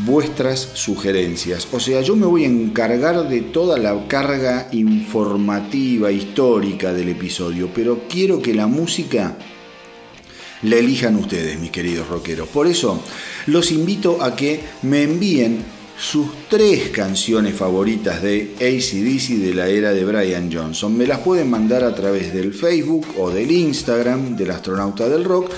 vuestras 0.05 0.69
sugerencias. 0.75 1.69
O 1.73 1.81
sea, 1.81 2.01
yo 2.03 2.15
me 2.17 2.27
voy 2.27 2.45
a 2.45 2.49
encargar 2.49 3.29
de 3.29 3.41
toda 3.41 3.79
la 3.79 4.07
carga 4.07 4.69
informativa, 4.73 6.13
histórica 6.13 6.93
del 6.93 7.11
episodio, 7.11 7.71
pero 7.75 8.03
quiero 8.09 8.41
que 8.41 8.55
la 8.55 8.67
música 8.67 9.37
la 10.63 10.77
elijan 10.77 11.17
ustedes, 11.17 11.59
mis 11.59 11.71
queridos 11.71 12.09
rockeros. 12.09 12.49
Por 12.49 12.67
eso, 12.67 13.03
los 13.47 13.71
invito 13.71 14.23
a 14.23 14.35
que 14.35 14.61
me 14.83 15.03
envíen 15.03 15.65
sus 15.99 16.29
tres 16.49 16.91
canciones 16.91 17.55
favoritas 17.55 18.23
de 18.23 18.55
ACDC 18.57 19.39
de 19.41 19.55
la 19.55 19.69
era 19.69 19.93
de 19.93 20.05
Brian 20.05 20.51
Johnson. 20.53 20.97
Me 20.97 21.07
las 21.07 21.19
pueden 21.21 21.51
mandar 21.51 21.83
a 21.83 21.95
través 21.95 22.33
del 22.33 22.55
Facebook 22.55 23.07
o 23.19 23.31
del 23.31 23.51
Instagram 23.51 24.37
del 24.37 24.53
astronauta 24.53 25.09
del 25.09 25.25
rock 25.25 25.51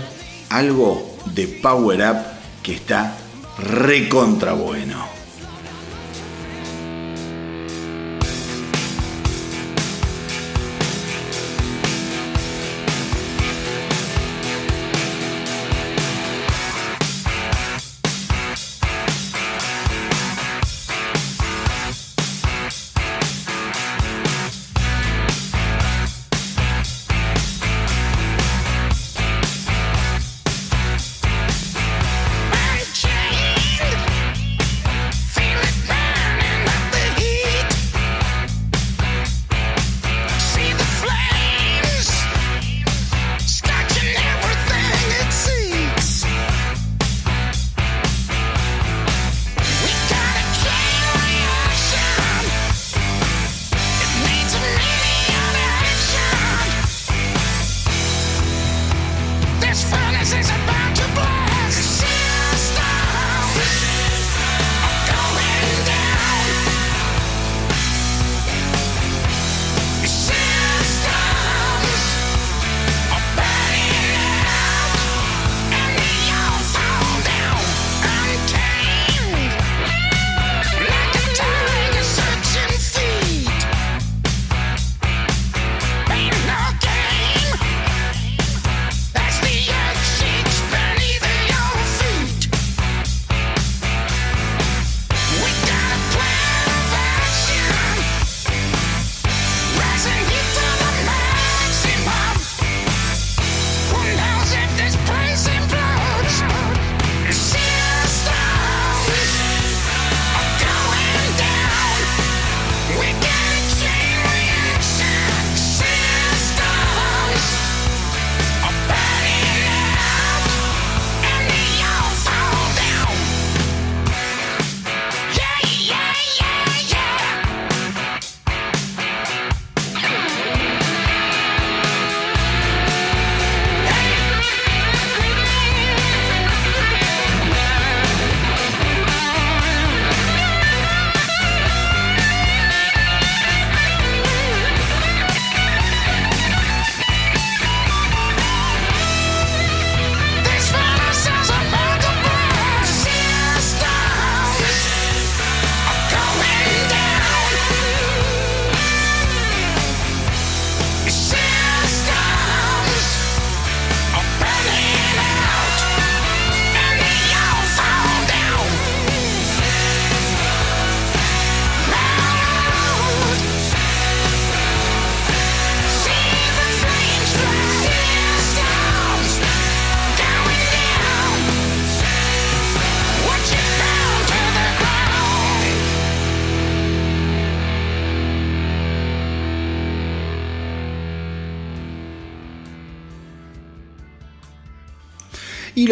algo 0.49 1.17
de 1.35 1.47
Power 1.49 2.01
Up 2.11 2.17
que 2.63 2.73
está 2.73 3.17
recontra 3.59 4.55
bueno. 4.55 5.16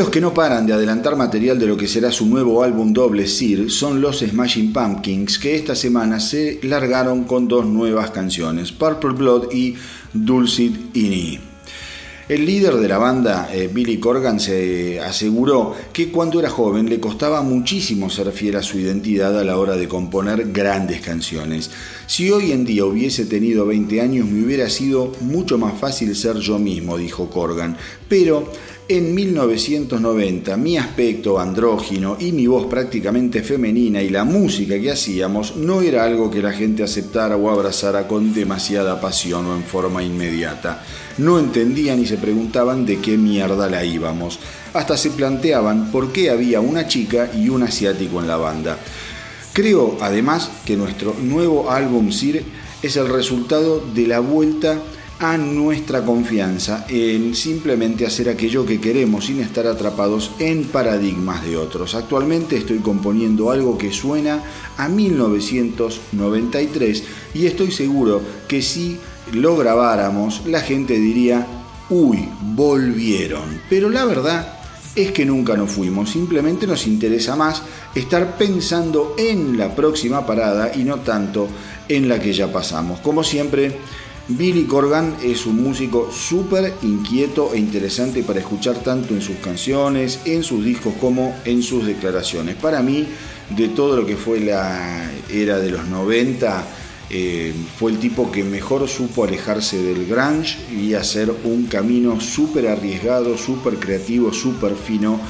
Los 0.04 0.10
que 0.10 0.20
no 0.20 0.34
paran 0.34 0.66
de 0.66 0.74
adelantar 0.74 1.16
material 1.16 1.58
de 1.58 1.66
lo 1.66 1.78
que 1.78 1.88
será 1.88 2.12
su 2.12 2.26
nuevo 2.26 2.62
álbum 2.62 2.92
doble 2.92 3.26
Sir 3.26 3.70
son 3.70 4.02
los 4.02 4.18
Smashing 4.18 4.70
Pumpkins, 4.70 5.38
que 5.38 5.54
esta 5.54 5.74
semana 5.74 6.20
se 6.20 6.60
largaron 6.62 7.24
con 7.24 7.48
dos 7.48 7.64
nuevas 7.64 8.10
canciones, 8.10 8.70
Purple 8.70 9.14
Blood 9.14 9.50
y 9.50 9.76
Dulcet 10.12 10.94
Ini. 10.94 11.40
El 12.28 12.44
líder 12.44 12.74
de 12.74 12.88
la 12.88 12.98
banda, 12.98 13.48
eh, 13.50 13.70
Billy 13.72 13.96
Corgan, 13.98 14.40
se 14.40 15.00
aseguró 15.00 15.74
que 15.94 16.10
cuando 16.10 16.40
era 16.40 16.50
joven 16.50 16.90
le 16.90 16.98
costaba 16.98 17.40
muchísimo 17.42 18.10
ser 18.10 18.32
fiel 18.32 18.56
a 18.56 18.62
su 18.64 18.80
identidad 18.80 19.38
a 19.38 19.44
la 19.44 19.56
hora 19.56 19.76
de 19.76 19.86
componer 19.86 20.50
grandes 20.50 21.00
canciones. 21.00 21.70
Si 22.08 22.32
hoy 22.32 22.50
en 22.50 22.64
día 22.64 22.84
hubiese 22.84 23.26
tenido 23.26 23.64
20 23.64 24.00
años 24.00 24.26
me 24.26 24.44
hubiera 24.44 24.68
sido 24.68 25.12
mucho 25.20 25.56
más 25.56 25.78
fácil 25.78 26.16
ser 26.16 26.38
yo 26.38 26.58
mismo, 26.58 26.98
dijo 26.98 27.30
Corgan, 27.30 27.76
pero 28.08 28.50
en 28.88 29.14
1990 29.14 30.56
mi 30.56 30.76
aspecto 30.76 31.38
andrógino 31.38 32.16
y 32.18 32.32
mi 32.32 32.48
voz 32.48 32.66
prácticamente 32.66 33.44
femenina 33.44 34.02
y 34.02 34.08
la 34.08 34.24
música 34.24 34.78
que 34.80 34.90
hacíamos 34.90 35.54
no 35.54 35.80
era 35.80 36.02
algo 36.02 36.28
que 36.28 36.42
la 36.42 36.52
gente 36.52 36.82
aceptara 36.82 37.36
o 37.36 37.48
abrazara 37.48 38.08
con 38.08 38.34
demasiada 38.34 39.00
pasión 39.00 39.46
o 39.46 39.54
en 39.54 39.62
forma 39.62 40.02
inmediata. 40.02 40.84
No 41.18 41.38
entendían 41.38 42.00
y 42.00 42.06
se 42.06 42.16
preguntaban 42.16 42.84
de 42.84 42.98
qué 42.98 43.16
mierda 43.16 43.70
la 43.70 43.84
íbamos. 43.84 44.40
Hasta 44.74 44.96
se 44.96 45.10
planteaban 45.10 45.90
por 45.90 46.12
qué 46.12 46.30
había 46.30 46.60
una 46.60 46.86
chica 46.86 47.30
y 47.34 47.48
un 47.48 47.62
asiático 47.62 48.20
en 48.20 48.28
la 48.28 48.36
banda. 48.36 48.78
Creo 49.52 49.98
además 50.00 50.50
que 50.64 50.76
nuestro 50.76 51.14
nuevo 51.14 51.70
álbum 51.70 52.10
Sir 52.10 52.44
es 52.82 52.96
el 52.96 53.08
resultado 53.08 53.80
de 53.94 54.08
la 54.08 54.18
vuelta 54.18 54.80
a 55.20 55.38
nuestra 55.38 56.04
confianza 56.04 56.84
en 56.88 57.36
simplemente 57.36 58.04
hacer 58.04 58.28
aquello 58.28 58.66
que 58.66 58.80
queremos 58.80 59.26
sin 59.26 59.38
estar 59.40 59.64
atrapados 59.66 60.32
en 60.38 60.64
paradigmas 60.64 61.44
de 61.44 61.56
otros. 61.56 61.94
Actualmente 61.94 62.56
estoy 62.56 62.78
componiendo 62.78 63.52
algo 63.52 63.78
que 63.78 63.92
suena 63.92 64.42
a 64.76 64.88
1993 64.88 67.04
y 67.34 67.46
estoy 67.46 67.70
seguro 67.70 68.20
que 68.48 68.60
si 68.60 68.98
lo 69.32 69.56
grabáramos 69.56 70.42
la 70.46 70.58
gente 70.60 70.98
diría, 70.98 71.46
uy, 71.90 72.28
volvieron. 72.54 73.60
Pero 73.70 73.88
la 73.88 74.04
verdad 74.04 74.53
es 74.96 75.12
que 75.12 75.24
nunca 75.24 75.56
nos 75.56 75.70
fuimos, 75.70 76.10
simplemente 76.10 76.66
nos 76.66 76.86
interesa 76.86 77.36
más 77.36 77.62
estar 77.94 78.36
pensando 78.36 79.14
en 79.18 79.58
la 79.58 79.74
próxima 79.74 80.26
parada 80.26 80.72
y 80.74 80.84
no 80.84 80.98
tanto 81.00 81.48
en 81.88 82.08
la 82.08 82.20
que 82.20 82.32
ya 82.32 82.52
pasamos. 82.52 83.00
Como 83.00 83.24
siempre, 83.24 83.76
Billy 84.28 84.64
Corgan 84.64 85.16
es 85.22 85.44
un 85.44 85.62
músico 85.62 86.10
súper 86.10 86.72
inquieto 86.82 87.52
e 87.52 87.58
interesante 87.58 88.22
para 88.22 88.40
escuchar 88.40 88.76
tanto 88.76 89.14
en 89.14 89.20
sus 89.20 89.36
canciones, 89.36 90.20
en 90.24 90.42
sus 90.42 90.64
discos 90.64 90.94
como 91.00 91.36
en 91.44 91.62
sus 91.62 91.84
declaraciones. 91.84 92.54
Para 92.54 92.80
mí, 92.80 93.06
de 93.50 93.68
todo 93.68 93.96
lo 93.96 94.06
que 94.06 94.16
fue 94.16 94.40
la 94.40 95.10
era 95.28 95.58
de 95.58 95.70
los 95.70 95.86
90, 95.86 96.64
eh, 97.10 97.52
fue 97.78 97.92
el 97.92 97.98
tipo 97.98 98.32
que 98.32 98.42
mejor 98.42 98.88
supo 98.88 99.24
alejarse 99.24 99.82
del 99.82 100.06
grunge 100.06 100.56
y 100.72 100.94
hacer 100.94 101.30
un 101.44 101.66
camino 101.66 102.20
súper 102.20 102.68
arriesgado, 102.68 103.36
súper 103.36 103.74
creativo, 103.74 104.32
súper 104.32 104.74
fino, 104.74 105.20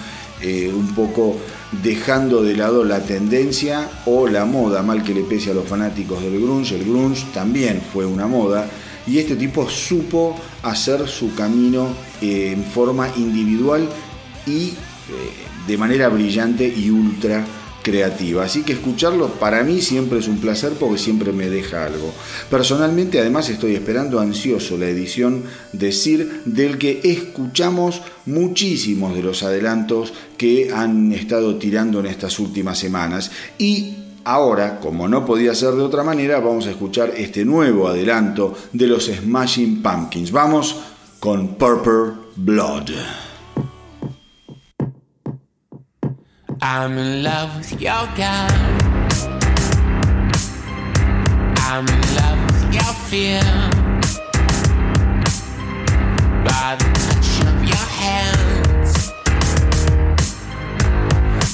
eh, 0.41 0.73
un 0.73 0.95
poco 0.95 1.37
dejando 1.83 2.43
de 2.43 2.57
lado 2.57 2.85
la 2.85 3.01
tendencia 3.01 3.91
o 4.07 4.29
la 4.29 4.45
moda, 4.45 4.83
mal 4.83 5.03
que 5.03 5.15
le 5.15 5.23
pese 5.23 5.51
a 5.51 5.55
los 5.55 5.67
fanáticos 5.67 6.23
del 6.23 6.41
grunge. 6.41 6.77
El 6.77 6.85
grunge 6.85 7.27
también 7.35 7.83
fue 7.93 8.07
una 8.07 8.27
moda 8.29 8.69
y 9.07 9.19
este 9.19 9.37
tipo 9.37 9.69
supo 9.69 10.37
hacer 10.63 11.09
su 11.09 11.35
camino 11.35 11.89
eh, 12.23 12.53
en 12.53 12.65
forma 12.65 13.09
individual 13.17 13.89
y 14.47 14.75
de 15.67 15.77
manera 15.77 16.09
brillante 16.09 16.67
y 16.67 16.89
ultra 16.89 17.45
creativa. 17.85 18.43
Así 18.43 18.63
que 18.63 18.73
escucharlo 18.73 19.29
para 19.29 19.63
mí 19.63 19.81
siempre 19.81 20.19
es 20.19 20.27
un 20.27 20.39
placer 20.39 20.73
porque 20.73 20.99
siempre 20.99 21.33
me 21.33 21.49
deja 21.49 21.85
algo. 21.85 22.13
Personalmente 22.51 23.21
además 23.21 23.49
estoy 23.49 23.77
esperando 23.77 24.19
ansioso 24.19 24.77
la 24.77 24.89
edición 24.89 25.45
de 25.73 25.93
Sir 25.93 26.43
del 26.45 26.79
que 26.79 27.01
escuchamos 27.05 28.03
muchísimos 28.27 29.15
de 29.15 29.23
los 29.23 29.45
adelantos 29.45 30.13
que 30.37 30.73
han 30.75 31.13
estado 31.13 31.57
tirando 31.57 32.01
en 32.01 32.07
estas 32.07 32.41
últimas 32.41 32.77
semanas 32.77 33.31
y 33.59 33.99
Ahora, 34.27 34.81
como 34.81 35.07
no 35.07 35.27
podía 35.27 35.55
ser 35.55 35.75
de 35.75 35.83
otra 35.83 36.03
manera, 36.03 36.41
vamos 36.41 36.67
a 36.67 36.71
escuchar 36.71 37.13
este 37.15 37.45
nuevo 37.45 37.89
adelanto 37.89 38.55
de 38.73 38.87
los 38.87 39.05
Smashing 39.05 39.83
Pumpkins. 39.83 40.33
Vamos 40.33 40.81
con 41.21 41.57
Purple 41.57 42.15
Blood. 42.35 43.34
I'm 46.67 46.97
in 46.97 47.23
love 47.23 47.55
with 47.59 47.79
your 47.79 48.07
girl. 48.17 48.49
I'm 51.61 51.87
in 51.87 52.01
love 52.17 52.41
with 52.47 52.73
your 52.73 52.95
fear. 53.05 53.43
By 56.43 56.77
the 56.81 56.89
touch 57.05 57.31
of 57.51 57.57
your 57.69 57.89
hands. 58.01 59.13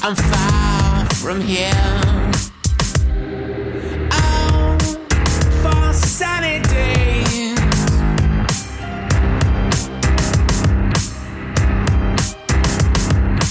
I'm 0.04 0.14
far 0.14 1.06
from 1.16 1.40
here. 1.40 1.72
Oh, 4.12 4.78
sunny 5.92 6.60
days. 6.60 7.58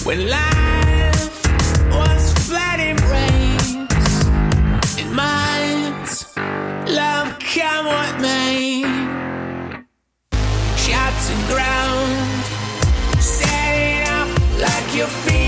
When 0.06 0.30
life 0.30 0.59
want 7.90 8.22
me. 8.22 8.84
Shots 10.78 11.26
and 11.34 11.44
ground, 11.52 12.44
setting 13.20 14.08
up 14.08 14.30
like 14.62 14.96
you're. 14.96 15.39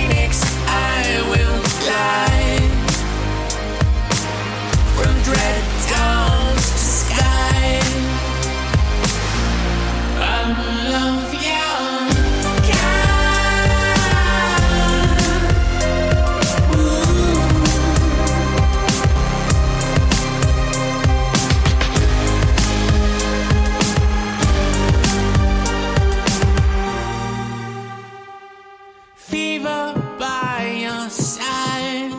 believer 29.61 30.17
by 30.17 30.77
your 30.81 31.09
side. 31.09 32.11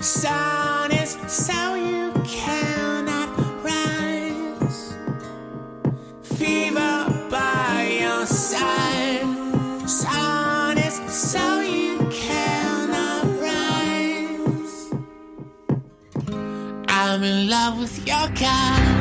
Sun 0.00 0.92
is 0.92 1.18
so 1.26 1.74
you 1.74 2.12
cannot 2.24 3.28
rise. 3.62 4.96
Fever 6.22 7.28
by 7.30 7.98
your 8.00 8.26
side. 8.26 9.26
Sun 9.88 10.78
is 10.78 11.00
so 11.12 11.60
you 11.60 11.98
cannot 12.10 13.24
rise. 13.40 14.90
I'm 16.88 17.22
in 17.22 17.48
love 17.50 17.78
with 17.78 18.06
your 18.06 18.28
kind. 18.36 18.97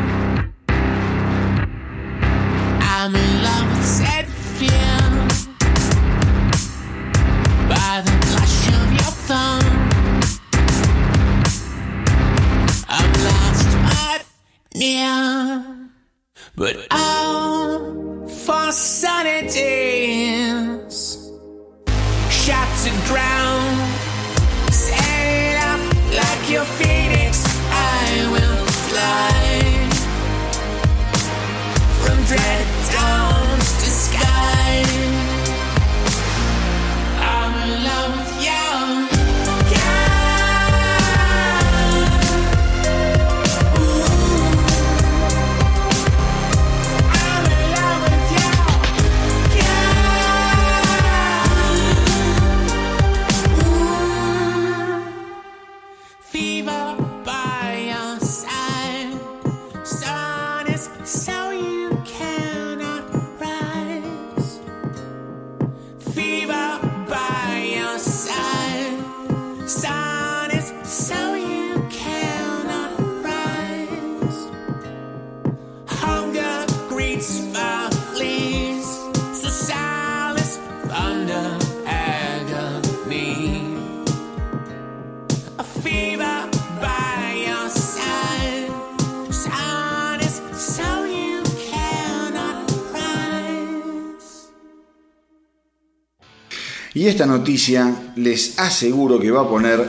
Esta 97.17 97.25
noticia 97.25 98.13
les 98.17 98.59
aseguro 98.59 99.19
que 99.19 99.31
va 99.31 99.41
a 99.41 99.49
poner 99.49 99.83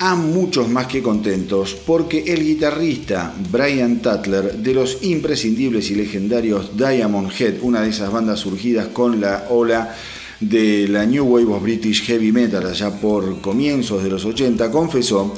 a 0.00 0.14
muchos 0.16 0.68
más 0.68 0.86
que 0.86 1.02
contentos 1.02 1.74
porque 1.74 2.24
el 2.26 2.44
guitarrista 2.44 3.32
Brian 3.50 4.02
Tatler 4.02 4.52
de 4.58 4.74
los 4.74 4.98
imprescindibles 5.00 5.90
y 5.90 5.94
legendarios 5.94 6.76
Diamond 6.76 7.30
Head, 7.40 7.62
una 7.62 7.80
de 7.80 7.88
esas 7.88 8.12
bandas 8.12 8.40
surgidas 8.40 8.88
con 8.88 9.18
la 9.18 9.46
ola 9.48 9.96
de 10.40 10.86
la 10.86 11.06
New 11.06 11.24
Wave 11.24 11.54
of 11.54 11.62
British 11.62 12.04
Heavy 12.04 12.32
Metal 12.32 12.66
allá 12.66 12.90
por 12.90 13.40
comienzos 13.40 14.04
de 14.04 14.10
los 14.10 14.26
80, 14.26 14.70
confesó 14.70 15.32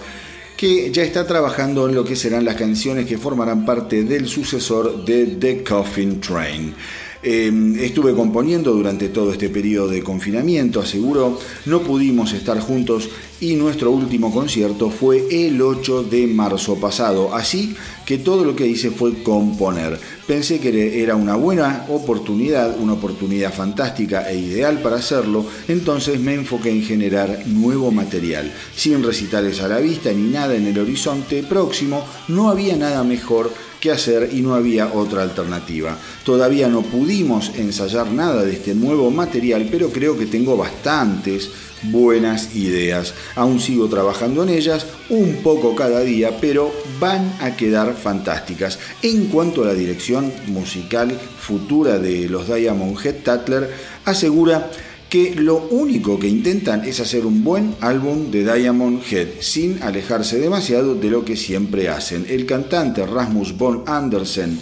que 0.56 0.90
ya 0.90 1.04
está 1.04 1.28
trabajando 1.28 1.88
en 1.88 1.94
lo 1.94 2.02
que 2.02 2.16
serán 2.16 2.44
las 2.44 2.56
canciones 2.56 3.06
que 3.06 3.18
formarán 3.18 3.64
parte 3.64 4.02
del 4.02 4.26
sucesor 4.26 5.04
de 5.04 5.26
The 5.26 5.62
Coffin 5.62 6.20
Train. 6.20 6.74
Em, 7.22 7.78
estuve 7.80 8.14
componiendo 8.14 8.72
durante 8.72 9.08
todo 9.08 9.32
este 9.32 9.48
periodo 9.48 9.88
de 9.88 10.02
confinamiento, 10.02 10.80
aseguró, 10.80 11.38
no 11.64 11.80
pudimos 11.80 12.32
estar 12.32 12.60
juntos 12.60 13.08
y 13.40 13.54
nuestro 13.54 13.90
último 13.90 14.32
concierto 14.32 14.90
fue 14.90 15.26
el 15.30 15.60
8 15.60 16.04
de 16.04 16.26
marzo 16.26 16.76
pasado, 16.76 17.34
así 17.34 17.74
que 18.04 18.18
todo 18.18 18.44
lo 18.44 18.54
que 18.54 18.66
hice 18.66 18.90
fue 18.90 19.22
componer. 19.22 19.98
Pensé 20.26 20.60
que 20.60 21.02
era 21.02 21.16
una 21.16 21.36
buena 21.36 21.86
oportunidad, 21.88 22.78
una 22.78 22.94
oportunidad 22.94 23.52
fantástica 23.52 24.30
e 24.30 24.38
ideal 24.38 24.80
para 24.80 24.96
hacerlo, 24.96 25.44
entonces 25.68 26.20
me 26.20 26.34
enfoqué 26.34 26.70
en 26.70 26.82
generar 26.82 27.44
nuevo 27.46 27.90
material. 27.90 28.52
Sin 28.74 29.02
recitales 29.02 29.60
a 29.60 29.68
la 29.68 29.78
vista 29.78 30.12
ni 30.12 30.30
nada 30.30 30.54
en 30.54 30.66
el 30.66 30.78
horizonte 30.78 31.42
próximo, 31.42 32.04
no 32.28 32.50
había 32.50 32.76
nada 32.76 33.04
mejor 33.04 33.50
que 33.80 33.90
hacer 33.90 34.30
y 34.32 34.40
no 34.40 34.54
había 34.54 34.92
otra 34.92 35.22
alternativa. 35.22 35.96
Todavía 36.24 36.68
no 36.68 36.82
pudimos 36.82 37.52
ensayar 37.56 38.10
nada 38.10 38.44
de 38.44 38.52
este 38.52 38.74
nuevo 38.74 39.10
material, 39.10 39.68
pero 39.70 39.90
creo 39.90 40.18
que 40.18 40.26
tengo 40.26 40.56
bastantes 40.56 41.50
buenas 41.82 42.54
ideas. 42.54 43.14
Aún 43.34 43.60
sigo 43.60 43.88
trabajando 43.88 44.42
en 44.42 44.50
ellas, 44.50 44.86
un 45.08 45.36
poco 45.42 45.74
cada 45.74 46.00
día, 46.00 46.38
pero 46.40 46.72
van 46.98 47.36
a 47.40 47.56
quedar 47.56 47.94
fantásticas. 47.94 48.78
En 49.02 49.26
cuanto 49.26 49.62
a 49.62 49.66
la 49.66 49.74
dirección 49.74 50.32
musical 50.46 51.10
futura 51.38 51.98
de 51.98 52.28
los 52.28 52.46
Diamond 52.46 52.98
Head, 53.04 53.22
Tatler 53.22 53.70
asegura 54.04 54.70
que 55.08 55.34
lo 55.36 55.68
único 55.70 56.18
que 56.18 56.28
intentan 56.28 56.84
es 56.84 57.00
hacer 57.00 57.26
un 57.26 57.44
buen 57.44 57.74
álbum 57.80 58.30
de 58.30 58.42
Diamond 58.42 59.02
Head, 59.08 59.28
sin 59.40 59.82
alejarse 59.82 60.38
demasiado 60.38 60.94
de 60.94 61.10
lo 61.10 61.24
que 61.24 61.36
siempre 61.36 61.88
hacen. 61.88 62.26
El 62.28 62.44
cantante 62.44 63.06
Rasmus 63.06 63.56
von 63.56 63.84
Andersen 63.86 64.58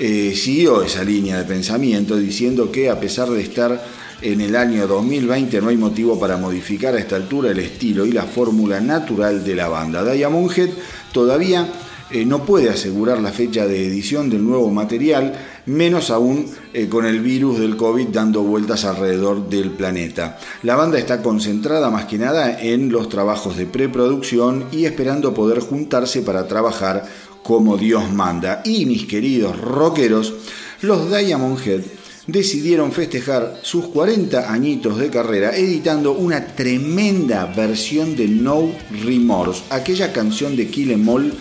eh, 0.00 0.34
siguió 0.34 0.82
esa 0.82 1.04
línea 1.04 1.38
de 1.38 1.44
pensamiento 1.44 2.16
diciendo 2.16 2.72
que 2.72 2.90
a 2.90 2.98
pesar 2.98 3.30
de 3.30 3.40
estar 3.40 3.84
en 4.20 4.40
el 4.40 4.56
año 4.56 4.88
2020 4.88 5.60
no 5.60 5.68
hay 5.68 5.76
motivo 5.76 6.18
para 6.18 6.36
modificar 6.36 6.94
a 6.94 6.98
esta 6.98 7.16
altura 7.16 7.52
el 7.52 7.60
estilo 7.60 8.04
y 8.04 8.10
la 8.10 8.24
fórmula 8.24 8.80
natural 8.80 9.44
de 9.44 9.54
la 9.54 9.68
banda. 9.68 10.04
Diamond 10.04 10.50
Head 10.56 10.70
todavía 11.12 11.68
eh, 12.10 12.24
no 12.24 12.44
puede 12.44 12.70
asegurar 12.70 13.20
la 13.20 13.32
fecha 13.32 13.66
de 13.66 13.86
edición 13.86 14.30
del 14.30 14.42
nuevo 14.42 14.70
material, 14.70 15.34
menos 15.68 16.10
aún 16.10 16.46
eh, 16.72 16.88
con 16.88 17.06
el 17.06 17.20
virus 17.20 17.58
del 17.58 17.76
COVID 17.76 18.08
dando 18.08 18.42
vueltas 18.42 18.84
alrededor 18.84 19.48
del 19.48 19.70
planeta. 19.70 20.38
La 20.62 20.76
banda 20.76 20.98
está 20.98 21.22
concentrada 21.22 21.90
más 21.90 22.06
que 22.06 22.18
nada 22.18 22.60
en 22.60 22.90
los 22.90 23.08
trabajos 23.08 23.56
de 23.56 23.66
preproducción 23.66 24.64
y 24.72 24.86
esperando 24.86 25.34
poder 25.34 25.60
juntarse 25.60 26.22
para 26.22 26.48
trabajar 26.48 27.04
como 27.42 27.76
Dios 27.76 28.10
manda. 28.12 28.62
Y 28.64 28.86
mis 28.86 29.06
queridos 29.06 29.60
rockeros, 29.60 30.34
los 30.82 31.10
Diamond 31.10 31.58
Head 31.66 31.82
decidieron 32.26 32.92
festejar 32.92 33.58
sus 33.62 33.86
40 33.86 34.52
añitos 34.52 34.98
de 34.98 35.08
carrera 35.08 35.56
editando 35.56 36.12
una 36.12 36.46
tremenda 36.46 37.46
versión 37.46 38.16
de 38.16 38.28
No 38.28 38.70
Remorse, 39.02 39.62
aquella 39.70 40.12
canción 40.12 40.54
de 40.54 40.66
Kill 40.66 40.90
Em 40.90 41.08
All 41.08 41.32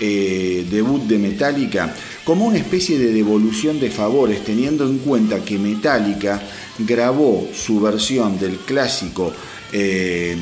eh, 0.00 0.64
debut 0.70 1.02
de 1.08 1.18
Metallica 1.18 1.92
como 2.28 2.44
una 2.44 2.58
especie 2.58 2.98
de 2.98 3.10
devolución 3.10 3.80
de 3.80 3.90
favores 3.90 4.44
teniendo 4.44 4.84
en 4.84 4.98
cuenta 4.98 5.42
que 5.42 5.58
Metallica 5.58 6.38
grabó 6.78 7.48
su 7.54 7.80
versión 7.80 8.38
del 8.38 8.58
clásico 8.58 9.32
eh, 9.72 10.36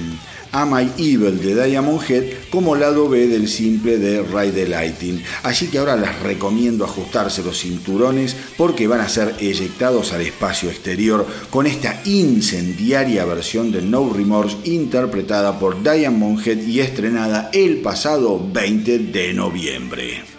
Am 0.50 0.74
I 0.80 0.90
Evil 0.98 1.40
de 1.40 1.64
Diamond 1.64 2.02
Head 2.10 2.24
como 2.50 2.74
lado 2.74 3.08
B 3.08 3.28
del 3.28 3.46
simple 3.46 3.98
de 3.98 4.20
Ride 4.20 4.64
the 4.64 4.68
Lighting. 4.68 5.22
Así 5.44 5.68
que 5.68 5.78
ahora 5.78 5.94
les 5.94 6.18
recomiendo 6.24 6.84
ajustarse 6.84 7.44
los 7.44 7.60
cinturones 7.60 8.34
porque 8.56 8.88
van 8.88 9.02
a 9.02 9.08
ser 9.08 9.36
eyectados 9.38 10.12
al 10.12 10.22
espacio 10.22 10.68
exterior 10.68 11.24
con 11.50 11.68
esta 11.68 12.00
incendiaria 12.04 13.24
versión 13.24 13.70
de 13.70 13.82
No 13.82 14.12
Remorse 14.12 14.56
interpretada 14.64 15.56
por 15.60 15.84
Diamond 15.84 16.44
Head 16.44 16.66
y 16.66 16.80
estrenada 16.80 17.48
el 17.52 17.76
pasado 17.76 18.44
20 18.52 18.98
de 18.98 19.34
noviembre. 19.34 20.35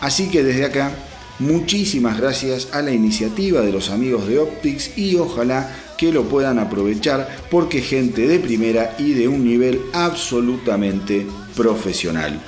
Así 0.00 0.28
que 0.28 0.42
desde 0.42 0.64
acá, 0.64 0.92
muchísimas 1.38 2.18
gracias 2.18 2.68
a 2.72 2.82
la 2.82 2.92
iniciativa 2.92 3.60
de 3.60 3.72
los 3.72 3.90
amigos 3.90 4.26
de 4.26 4.38
Optics 4.38 4.96
y 4.96 5.16
ojalá 5.16 5.70
que 6.00 6.10
lo 6.10 6.24
puedan 6.24 6.58
aprovechar 6.58 7.28
porque 7.50 7.82
gente 7.82 8.26
de 8.26 8.38
primera 8.38 8.96
y 8.98 9.12
de 9.12 9.28
un 9.28 9.44
nivel 9.44 9.82
absolutamente 9.92 11.26
profesional. 11.54 12.40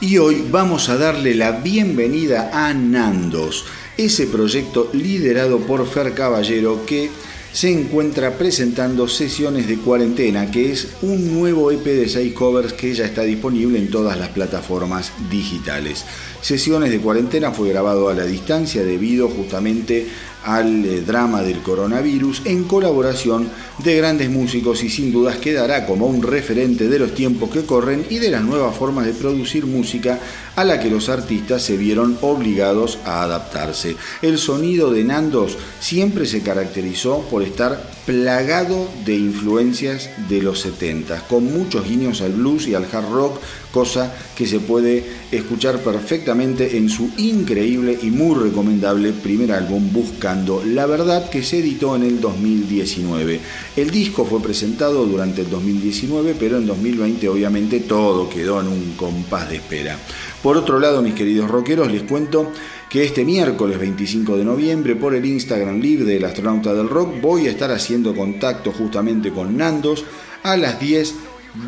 Y 0.00 0.18
hoy 0.18 0.44
vamos 0.52 0.88
a 0.88 0.96
darle 0.96 1.34
la 1.34 1.50
bienvenida 1.50 2.50
a 2.52 2.72
Nandos, 2.72 3.64
ese 3.96 4.28
proyecto 4.28 4.88
liderado 4.92 5.58
por 5.58 5.84
Fer 5.84 6.14
Caballero 6.14 6.86
que 6.86 7.10
se 7.52 7.70
encuentra 7.70 8.38
presentando 8.38 9.08
Sesiones 9.08 9.66
de 9.66 9.76
Cuarentena, 9.78 10.50
que 10.50 10.72
es 10.72 10.88
un 11.02 11.34
nuevo 11.34 11.70
EP 11.70 11.84
de 11.84 12.08
6 12.08 12.32
covers 12.32 12.72
que 12.72 12.94
ya 12.94 13.04
está 13.04 13.22
disponible 13.22 13.78
en 13.78 13.90
todas 13.90 14.16
las 14.16 14.28
plataformas 14.28 15.12
digitales. 15.28 16.04
Sesiones 16.40 16.90
de 16.90 17.00
Cuarentena 17.00 17.50
fue 17.50 17.68
grabado 17.68 18.08
a 18.08 18.14
la 18.14 18.24
distancia 18.24 18.82
debido 18.82 19.28
justamente 19.28 20.06
al 20.44 20.84
eh, 20.84 21.00
drama 21.00 21.42
del 21.42 21.60
coronavirus 21.62 22.42
en 22.44 22.64
colaboración 22.64 23.48
de 23.78 23.96
grandes 23.96 24.30
músicos 24.30 24.82
y 24.82 24.90
sin 24.90 25.12
dudas 25.12 25.36
quedará 25.36 25.86
como 25.86 26.06
un 26.06 26.22
referente 26.22 26.88
de 26.88 26.98
los 26.98 27.14
tiempos 27.14 27.50
que 27.50 27.64
corren 27.64 28.06
y 28.10 28.18
de 28.18 28.30
las 28.30 28.42
nuevas 28.42 28.76
formas 28.76 29.06
de 29.06 29.12
producir 29.12 29.66
música 29.66 30.18
a 30.56 30.64
la 30.64 30.80
que 30.80 30.90
los 30.90 31.08
artistas 31.08 31.62
se 31.62 31.76
vieron 31.76 32.18
obligados 32.20 32.98
a 33.04 33.22
adaptarse. 33.22 33.96
El 34.20 34.38
sonido 34.38 34.92
de 34.92 35.04
Nandos 35.04 35.56
siempre 35.80 36.26
se 36.26 36.42
caracterizó 36.42 37.20
por 37.30 37.42
estar 37.42 37.90
plagado 38.06 38.88
de 39.04 39.14
influencias 39.14 40.10
de 40.28 40.42
los 40.42 40.60
70, 40.60 41.20
con 41.28 41.52
muchos 41.52 41.88
guiños 41.88 42.20
al 42.20 42.32
blues 42.32 42.66
y 42.66 42.74
al 42.74 42.86
hard 42.92 43.10
rock, 43.10 43.40
cosa 43.70 44.12
que 44.36 44.46
se 44.46 44.60
puede 44.60 45.04
escuchar 45.30 45.78
perfectamente 45.78 46.76
en 46.76 46.88
su 46.88 47.10
increíble 47.16 47.98
y 48.02 48.10
muy 48.10 48.34
recomendable 48.34 49.12
primer 49.12 49.52
álbum 49.52 49.92
Buscando 49.92 50.62
la 50.64 50.86
Verdad 50.86 51.30
que 51.30 51.42
se 51.42 51.60
editó 51.60 51.94
en 51.96 52.02
el 52.02 52.20
2019. 52.20 53.40
El 53.76 53.90
disco 53.90 54.24
fue 54.24 54.42
presentado 54.42 55.06
durante 55.06 55.42
el 55.42 55.50
2019, 55.50 56.34
pero 56.38 56.58
en 56.58 56.66
2020 56.66 57.28
obviamente 57.28 57.80
todo 57.80 58.28
quedó 58.28 58.60
en 58.60 58.68
un 58.68 58.94
compás 58.96 59.48
de 59.48 59.56
espera. 59.56 59.98
Por 60.42 60.56
otro 60.56 60.80
lado, 60.80 61.02
mis 61.02 61.14
queridos 61.14 61.48
rockeros, 61.48 61.90
les 61.90 62.02
cuento 62.02 62.50
que 62.90 63.04
este 63.04 63.24
miércoles 63.24 63.78
25 63.78 64.36
de 64.36 64.44
noviembre 64.44 64.96
por 64.96 65.14
el 65.14 65.24
Instagram 65.24 65.80
Live 65.80 66.04
del 66.04 66.24
Astronauta 66.24 66.74
del 66.74 66.88
Rock 66.88 67.20
voy 67.20 67.46
a 67.46 67.50
estar 67.50 67.70
haciendo 67.70 68.14
contacto 68.14 68.72
justamente 68.72 69.30
con 69.30 69.56
Nandos 69.56 70.04
a 70.42 70.56
las 70.56 70.80
10 70.80 71.14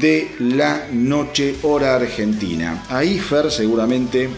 de 0.00 0.32
la 0.40 0.88
noche 0.92 1.54
hora 1.62 1.94
argentina. 1.94 2.82
Ahí 2.88 3.18
Fer 3.18 3.52
seguramente 3.52 4.28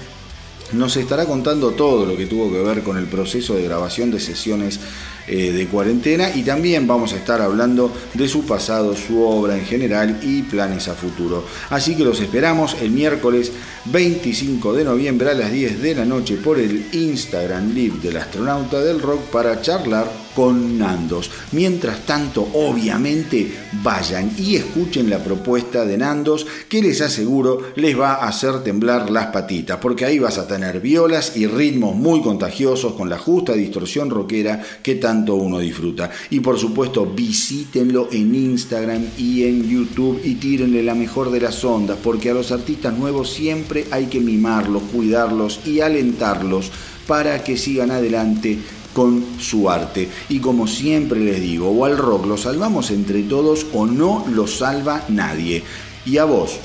nos 0.72 0.96
estará 0.96 1.24
contando 1.24 1.70
todo 1.70 2.04
lo 2.04 2.16
que 2.16 2.26
tuvo 2.26 2.50
que 2.50 2.60
ver 2.60 2.82
con 2.82 2.98
el 2.98 3.06
proceso 3.06 3.54
de 3.54 3.64
grabación 3.64 4.10
de 4.10 4.20
sesiones 4.20 4.80
eh, 5.28 5.52
de 5.52 5.66
cuarentena 5.66 6.30
y 6.34 6.42
también 6.42 6.86
vamos 6.86 7.12
a 7.12 7.16
estar 7.16 7.40
hablando 7.40 7.92
de 8.14 8.28
su 8.28 8.44
pasado, 8.44 8.94
su 8.94 9.22
obra 9.22 9.56
en 9.56 9.64
general 9.64 10.20
y 10.22 10.42
planes 10.42 10.88
a 10.88 10.94
futuro. 10.94 11.44
Así 11.70 11.96
que 11.96 12.04
los 12.04 12.20
esperamos 12.20 12.76
el 12.80 12.90
miércoles 12.90 13.52
25 13.92 14.72
de 14.72 14.84
noviembre 14.84 15.30
a 15.30 15.34
las 15.34 15.52
10 15.52 15.80
de 15.80 15.94
la 15.94 16.04
noche 16.04 16.36
por 16.36 16.58
el 16.58 16.86
Instagram 16.92 17.72
Live 17.72 18.00
del 18.02 18.16
astronauta 18.16 18.80
del 18.80 19.00
rock 19.00 19.20
para 19.30 19.60
charlar 19.60 20.26
con 20.34 20.78
Nandos. 20.78 21.30
Mientras 21.52 22.04
tanto, 22.04 22.46
obviamente, 22.52 23.50
vayan 23.82 24.30
y 24.36 24.56
escuchen 24.56 25.08
la 25.08 25.24
propuesta 25.24 25.86
de 25.86 25.96
Nandos 25.96 26.46
que 26.68 26.82
les 26.82 27.00
aseguro 27.00 27.72
les 27.76 27.98
va 27.98 28.16
a 28.16 28.28
hacer 28.28 28.62
temblar 28.62 29.10
las 29.10 29.28
patitas, 29.28 29.78
porque 29.80 30.04
ahí 30.04 30.18
vas 30.18 30.36
a 30.36 30.46
tener 30.46 30.80
violas 30.80 31.36
y 31.36 31.46
ritmos 31.46 31.96
muy 31.96 32.20
contagiosos 32.20 32.92
con 32.92 33.08
la 33.08 33.18
justa 33.18 33.54
distorsión 33.54 34.10
rockera 34.10 34.62
que 34.82 34.96
tan 34.96 35.26
uno 35.26 35.58
disfruta. 35.58 36.10
Y 36.30 36.40
por 36.40 36.58
supuesto, 36.58 37.06
visítenlo 37.06 38.08
en 38.12 38.34
Instagram 38.34 39.06
y 39.16 39.44
en 39.44 39.68
YouTube 39.68 40.20
y 40.22 40.34
tírenle 40.34 40.82
la 40.82 40.94
mejor 40.94 41.30
de 41.30 41.40
las 41.40 41.64
ondas, 41.64 41.98
porque 42.02 42.30
a 42.30 42.34
los 42.34 42.52
artistas 42.52 42.96
nuevos 42.96 43.30
siempre 43.30 43.75
hay 43.90 44.06
que 44.06 44.20
mimarlos, 44.20 44.84
cuidarlos 44.92 45.60
y 45.64 45.80
alentarlos 45.80 46.70
para 47.06 47.44
que 47.44 47.56
sigan 47.56 47.90
adelante 47.90 48.58
con 48.92 49.24
su 49.38 49.70
arte. 49.70 50.08
Y 50.28 50.40
como 50.40 50.66
siempre 50.66 51.20
les 51.20 51.40
digo, 51.40 51.70
o 51.70 51.84
al 51.84 51.96
rock 51.98 52.26
lo 52.26 52.36
salvamos 52.38 52.90
entre 52.90 53.22
todos 53.22 53.66
o 53.74 53.86
no 53.86 54.24
lo 54.32 54.46
salva 54.46 55.04
nadie. 55.08 55.62
Y 56.06 56.18
a 56.18 56.24
vos, 56.24 56.56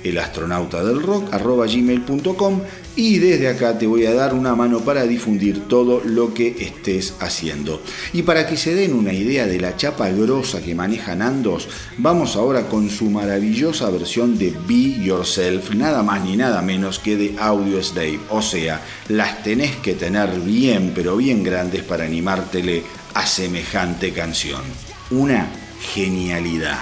elastronautadelrock.gmail.com 0.04 2.62
y 2.96 3.20
desde 3.20 3.48
acá 3.48 3.78
te 3.78 3.88
voy 3.88 4.06
a 4.06 4.14
dar 4.14 4.34
una 4.34 4.56
mano 4.56 4.82
para 4.82 5.04
difundir 5.04 5.68
todo 5.68 6.02
lo 6.04 6.34
que 6.34 6.56
estés 6.60 7.16
haciendo. 7.20 7.82
Y 8.14 8.24
para 8.24 8.48
que 8.48 8.58
se 8.58 8.76
den 8.76 8.94
una 8.94 9.14
idea 9.14 9.48
de 9.48 9.60
la 9.60 9.76
chapa 9.76 10.10
grosa 10.10 10.62
que 10.62 10.76
maneja 10.76 11.16
Nandos, 11.16 11.68
vamos 11.98 12.36
ahora 12.36 12.68
con 12.68 12.90
su 12.90 13.10
maravillosa 13.10 13.90
versión 13.90 14.38
de 14.38 14.54
Be 14.68 15.04
Yourself, 15.04 15.74
nada 15.74 16.04
más 16.04 16.24
ni 16.24 16.36
nada 16.36 16.62
menos 16.62 17.00
que 17.00 17.16
de 17.16 17.36
Audio 17.40 17.82
Slave. 17.82 18.20
O 18.30 18.42
sea, 18.42 18.82
las 19.08 19.44
tenés 19.44 19.76
que 19.78 19.94
tener 19.94 20.40
bien, 20.42 20.92
pero 20.94 21.18
bien 21.18 21.44
grandes 21.44 21.84
para 21.84 22.06
animártele 22.06 22.84
a 23.14 23.26
semejante 23.26 24.12
canción 24.12 24.62
una 25.12 25.48
genialidad. 25.94 26.80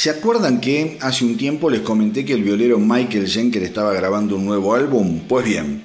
¿Se 0.00 0.08
acuerdan 0.08 0.62
que 0.62 0.96
hace 1.02 1.26
un 1.26 1.36
tiempo 1.36 1.68
les 1.68 1.82
comenté 1.82 2.24
que 2.24 2.32
el 2.32 2.42
violero 2.42 2.78
Michael 2.78 3.28
Schenker 3.28 3.62
estaba 3.62 3.92
grabando 3.92 4.36
un 4.36 4.46
nuevo 4.46 4.74
álbum? 4.74 5.20
Pues 5.28 5.44
bien, 5.44 5.82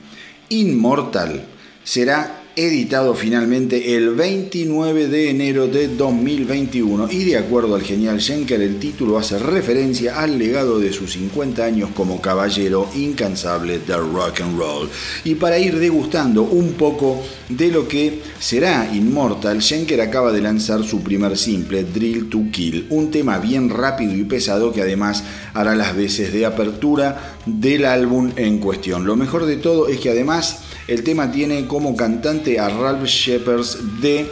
Immortal 0.47 1.45
será 1.83 2.34
editado 2.55 3.15
finalmente 3.15 3.95
el 3.95 4.15
29 4.15 5.07
de 5.07 5.29
enero 5.29 5.67
de 5.67 5.89
2021 5.89 7.09
y 7.11 7.25
de 7.25 7.37
acuerdo 7.37 7.75
al 7.75 7.81
genial 7.81 8.21
Schenker 8.21 8.61
el 8.61 8.79
título 8.79 9.17
hace 9.17 9.37
referencia 9.37 10.21
al 10.21 10.39
legado 10.39 10.79
de 10.79 10.93
sus 10.93 11.13
50 11.13 11.63
años 11.63 11.89
como 11.93 12.21
caballero 12.21 12.87
incansable 12.95 13.79
del 13.79 14.11
rock 14.13 14.41
and 14.41 14.57
roll. 14.57 14.89
Y 15.25 15.35
para 15.35 15.59
ir 15.59 15.77
degustando 15.79 16.43
un 16.43 16.73
poco 16.73 17.21
de 17.49 17.67
lo 17.69 17.87
que 17.87 18.21
será 18.39 18.89
Immortal, 18.93 19.61
Schenker 19.61 19.99
acaba 19.99 20.31
de 20.31 20.41
lanzar 20.41 20.83
su 20.83 21.01
primer 21.01 21.37
simple, 21.37 21.83
Drill 21.83 22.29
to 22.29 22.43
Kill, 22.51 22.87
un 22.89 23.11
tema 23.11 23.37
bien 23.39 23.69
rápido 23.69 24.15
y 24.15 24.23
pesado 24.23 24.71
que 24.71 24.81
además 24.81 25.23
hará 25.53 25.75
las 25.75 25.95
veces 25.95 26.31
de 26.31 26.45
apertura 26.45 27.37
del 27.45 27.85
álbum 27.85 28.31
en 28.37 28.59
cuestión. 28.59 29.05
Lo 29.05 29.17
mejor 29.17 29.45
de 29.45 29.57
todo 29.57 29.87
es 29.89 29.99
que 29.99 30.09
además 30.09 30.59
el 30.87 31.03
tema 31.03 31.31
tiene 31.31 31.67
como 31.67 31.95
cantante 31.95 32.59
a 32.59 32.69
Ralph 32.69 33.05
Shepherds 33.05 34.01
de 34.01 34.27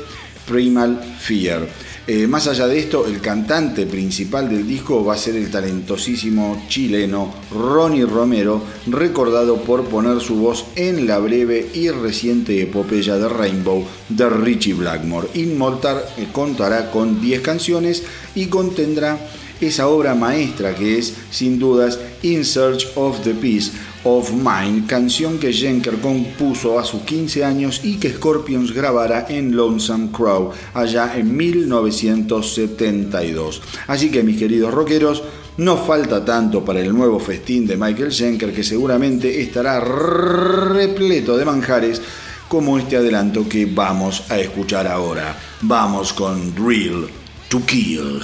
Primal 0.47 1.01
Fear. 1.19 1.67
Eh, 2.05 2.27
más 2.27 2.47
allá 2.47 2.67
de 2.67 2.79
esto, 2.79 3.07
el 3.07 3.21
cantante 3.21 3.85
principal 3.85 4.49
del 4.49 4.67
disco 4.67 5.05
va 5.05 5.13
a 5.13 5.17
ser 5.17 5.37
el 5.37 5.49
talentosísimo 5.49 6.65
chileno 6.67 7.33
Ronnie 7.49 8.05
Romero, 8.05 8.61
recordado 8.87 9.61
por 9.61 9.85
poner 9.85 10.19
su 10.19 10.35
voz 10.35 10.65
en 10.75 11.07
la 11.07 11.19
breve 11.19 11.69
y 11.73 11.89
reciente 11.91 12.61
epopeya 12.61 13.17
de 13.17 13.29
Rainbow 13.29 13.85
de 14.09 14.29
Richie 14.29 14.73
Blackmore. 14.73 15.29
Immortal 15.33 16.03
eh, 16.17 16.27
contará 16.33 16.91
con 16.91 17.21
10 17.21 17.39
canciones 17.39 18.03
y 18.35 18.47
contendrá 18.47 19.17
esa 19.61 19.87
obra 19.87 20.13
maestra 20.13 20.75
que 20.75 20.97
es, 20.97 21.13
sin 21.31 21.57
dudas, 21.57 21.99
In 22.21 22.43
Search 22.43 22.85
of 22.95 23.21
the 23.23 23.33
Peace, 23.33 23.71
of 24.03 24.31
Mine, 24.31 24.85
canción 24.87 25.37
que 25.39 25.53
Jenker 25.53 25.99
compuso 25.99 26.79
a 26.79 26.85
sus 26.85 27.03
15 27.03 27.45
años 27.45 27.81
y 27.83 27.97
que 27.97 28.13
Scorpions 28.13 28.73
grabara 28.73 29.27
en 29.29 29.55
Lonesome 29.55 30.09
Crow 30.11 30.49
allá 30.73 31.13
en 31.15 31.35
1972. 31.35 33.61
Así 33.87 34.11
que 34.11 34.23
mis 34.23 34.37
queridos 34.37 34.73
rockeros, 34.73 35.23
no 35.57 35.77
falta 35.77 36.25
tanto 36.25 36.65
para 36.65 36.81
el 36.81 36.91
nuevo 36.93 37.19
festín 37.19 37.67
de 37.67 37.77
Michael 37.77 38.11
Schenker 38.11 38.53
que 38.53 38.63
seguramente 38.63 39.41
estará 39.41 39.79
repleto 39.79 41.37
de 41.37 41.45
manjares 41.45 42.01
como 42.47 42.77
este 42.77 42.97
adelanto 42.97 43.47
que 43.47 43.65
vamos 43.65 44.23
a 44.29 44.39
escuchar 44.39 44.87
ahora. 44.87 45.37
Vamos 45.61 46.13
con 46.13 46.53
Drill 46.55 47.07
to 47.49 47.61
Kill. 47.65 48.21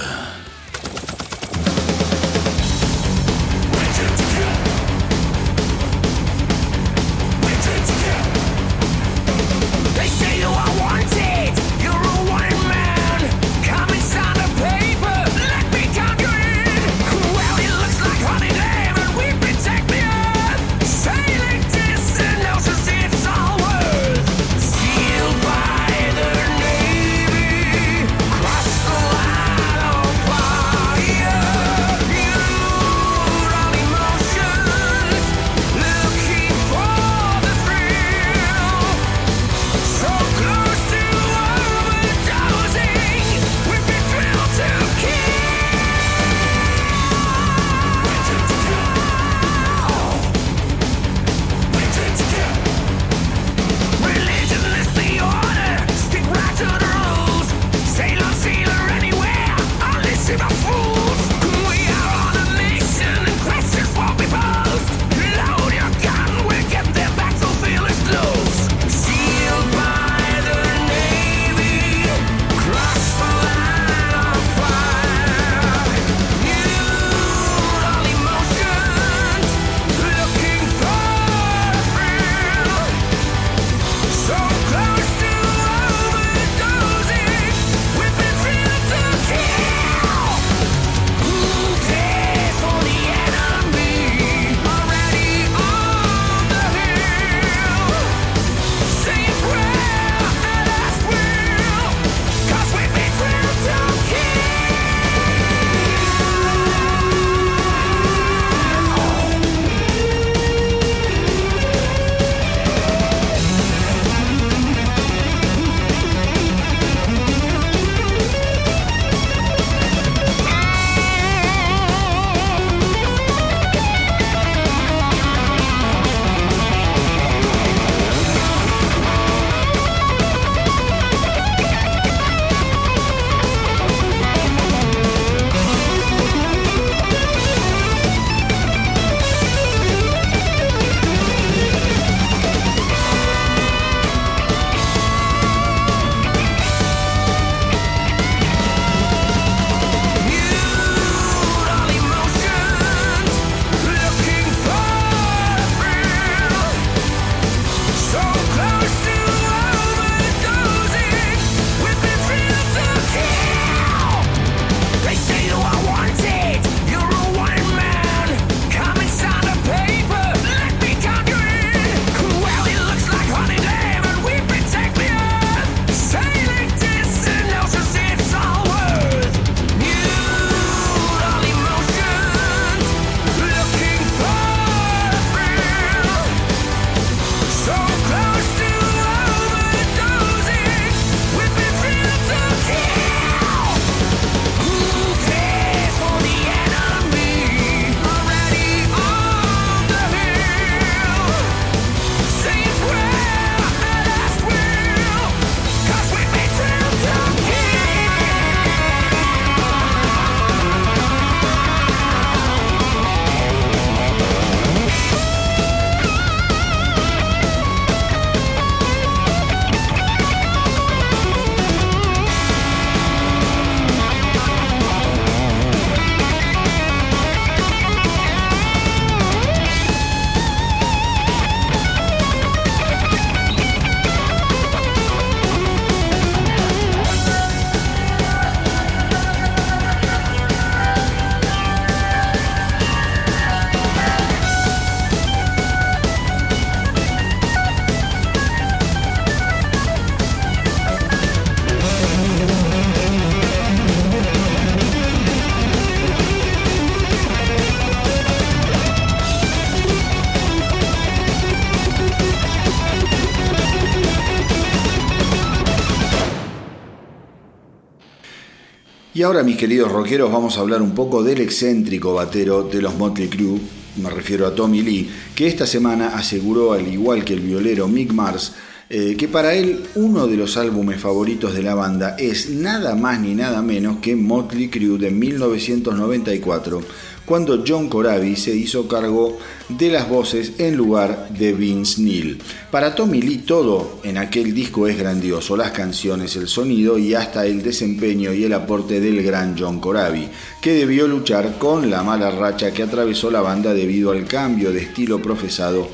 Y 269.20 269.22
ahora, 269.22 269.42
mis 269.42 269.58
queridos 269.58 269.92
rockeros, 269.92 270.32
vamos 270.32 270.56
a 270.56 270.60
hablar 270.60 270.80
un 270.80 270.92
poco 270.92 271.22
del 271.22 271.42
excéntrico 271.42 272.14
batero 272.14 272.62
de 272.62 272.80
los 272.80 272.96
Motley 272.96 273.28
Crue, 273.28 273.60
me 274.02 274.08
refiero 274.08 274.46
a 274.46 274.54
Tommy 274.54 274.80
Lee, 274.80 275.10
que 275.34 275.46
esta 275.46 275.66
semana 275.66 276.16
aseguró, 276.16 276.72
al 276.72 276.90
igual 276.90 277.22
que 277.22 277.34
el 277.34 277.40
violero 277.40 277.86
Mick 277.86 278.14
Mars, 278.14 278.54
eh, 278.88 279.16
que 279.18 279.28
para 279.28 279.52
él 279.52 279.82
uno 279.96 280.26
de 280.26 280.38
los 280.38 280.56
álbumes 280.56 281.02
favoritos 281.02 281.52
de 281.52 281.62
la 281.62 281.74
banda 281.74 282.16
es 282.18 282.48
nada 282.48 282.94
más 282.94 283.20
ni 283.20 283.34
nada 283.34 283.60
menos 283.60 283.98
que 283.98 284.16
Motley 284.16 284.70
Crue 284.70 284.96
de 284.96 285.10
1994 285.10 286.80
cuando 287.26 287.62
John 287.64 287.88
Corabi 287.88 288.34
se 288.36 288.56
hizo 288.56 288.88
cargo 288.88 289.38
de 289.78 289.90
las 289.90 290.08
voces 290.08 290.52
en 290.58 290.76
lugar 290.76 291.28
de 291.30 291.52
Vince 291.52 292.00
Neil. 292.00 292.40
Para 292.70 292.94
Tommy 292.94 293.22
Lee 293.22 293.38
todo 293.38 294.00
en 294.02 294.18
aquel 294.18 294.54
disco 294.54 294.86
es 294.86 294.98
grandioso, 294.98 295.56
las 295.56 295.70
canciones, 295.70 296.36
el 296.36 296.48
sonido 296.48 296.98
y 296.98 297.14
hasta 297.14 297.46
el 297.46 297.62
desempeño 297.62 298.32
y 298.32 298.44
el 298.44 298.52
aporte 298.52 299.00
del 299.00 299.22
gran 299.22 299.56
John 299.58 299.80
Corabi, 299.80 300.28
que 300.60 300.74
debió 300.74 301.06
luchar 301.06 301.58
con 301.58 301.90
la 301.90 302.02
mala 302.02 302.30
racha 302.30 302.72
que 302.72 302.82
atravesó 302.82 303.30
la 303.30 303.40
banda 303.40 303.74
debido 303.74 304.10
al 304.10 304.24
cambio 304.24 304.72
de 304.72 304.82
estilo 304.82 305.20
profesado 305.20 305.88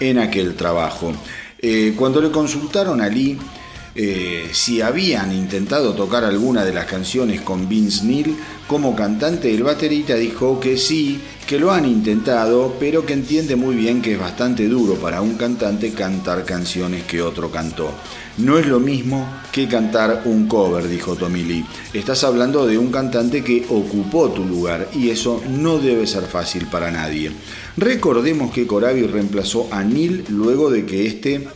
en 0.00 0.18
aquel 0.18 0.54
trabajo. 0.54 1.12
Eh, 1.58 1.94
cuando 1.96 2.20
le 2.20 2.30
consultaron 2.30 3.00
a 3.00 3.08
Lee 3.08 3.38
eh, 3.98 4.50
si 4.52 4.82
habían 4.82 5.32
intentado 5.32 5.94
tocar 5.94 6.22
alguna 6.22 6.66
de 6.66 6.74
las 6.74 6.84
canciones 6.84 7.40
con 7.40 7.66
Vince 7.66 8.04
Neil 8.04 8.36
como 8.66 8.94
cantante, 8.94 9.54
el 9.54 9.62
baterista 9.62 10.16
dijo 10.16 10.60
que 10.60 10.76
sí, 10.76 11.18
que 11.46 11.58
lo 11.58 11.72
han 11.72 11.86
intentado, 11.86 12.76
pero 12.78 13.06
que 13.06 13.14
entiende 13.14 13.56
muy 13.56 13.74
bien 13.74 14.02
que 14.02 14.12
es 14.12 14.20
bastante 14.20 14.68
duro 14.68 14.96
para 14.96 15.22
un 15.22 15.36
cantante 15.36 15.92
cantar 15.92 16.44
canciones 16.44 17.04
que 17.04 17.22
otro 17.22 17.50
cantó. 17.50 17.90
No 18.36 18.58
es 18.58 18.66
lo 18.66 18.80
mismo 18.80 19.26
que 19.50 19.66
cantar 19.66 20.22
un 20.26 20.46
cover, 20.46 20.88
dijo 20.88 21.16
Tommy 21.16 21.42
Lee. 21.44 21.64
Estás 21.94 22.22
hablando 22.22 22.66
de 22.66 22.76
un 22.76 22.90
cantante 22.90 23.42
que 23.42 23.64
ocupó 23.70 24.28
tu 24.28 24.44
lugar 24.44 24.88
y 24.94 25.08
eso 25.08 25.42
no 25.48 25.78
debe 25.78 26.06
ser 26.06 26.24
fácil 26.24 26.66
para 26.66 26.90
nadie. 26.90 27.32
Recordemos 27.78 28.52
que 28.52 28.66
Corabi 28.66 29.06
reemplazó 29.06 29.68
a 29.70 29.82
Neil 29.82 30.24
luego 30.28 30.70
de 30.70 30.84
que 30.84 31.06
este 31.06 31.48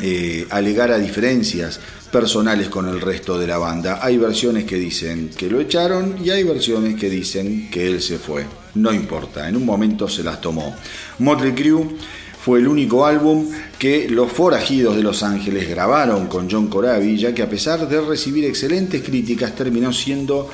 eh, 0.00 0.46
alegar 0.50 0.90
a 0.90 0.98
diferencias 0.98 1.78
personales 2.10 2.68
con 2.68 2.88
el 2.88 3.00
resto 3.00 3.38
de 3.38 3.46
la 3.46 3.58
banda. 3.58 4.00
Hay 4.02 4.18
versiones 4.18 4.64
que 4.64 4.76
dicen 4.76 5.30
que 5.36 5.48
lo 5.48 5.60
echaron 5.60 6.16
y 6.24 6.30
hay 6.30 6.42
versiones 6.42 6.98
que 6.98 7.10
dicen 7.10 7.70
que 7.70 7.86
él 7.86 8.00
se 8.00 8.18
fue. 8.18 8.44
No 8.74 8.92
importa, 8.92 9.48
en 9.48 9.56
un 9.56 9.64
momento 9.64 10.08
se 10.08 10.22
las 10.22 10.40
tomó. 10.40 10.74
Motley 11.18 11.52
Crue 11.52 11.96
fue 12.44 12.58
el 12.58 12.68
único 12.68 13.06
álbum 13.06 13.50
que 13.78 14.08
los 14.08 14.30
forajidos 14.30 14.96
de 14.96 15.02
Los 15.02 15.22
Ángeles 15.22 15.68
grabaron 15.68 16.26
con 16.26 16.50
John 16.50 16.68
Corabi, 16.68 17.16
ya 17.16 17.34
que 17.34 17.42
a 17.42 17.48
pesar 17.48 17.88
de 17.88 18.00
recibir 18.00 18.44
excelentes 18.44 19.02
críticas 19.02 19.54
terminó 19.54 19.92
siendo 19.92 20.50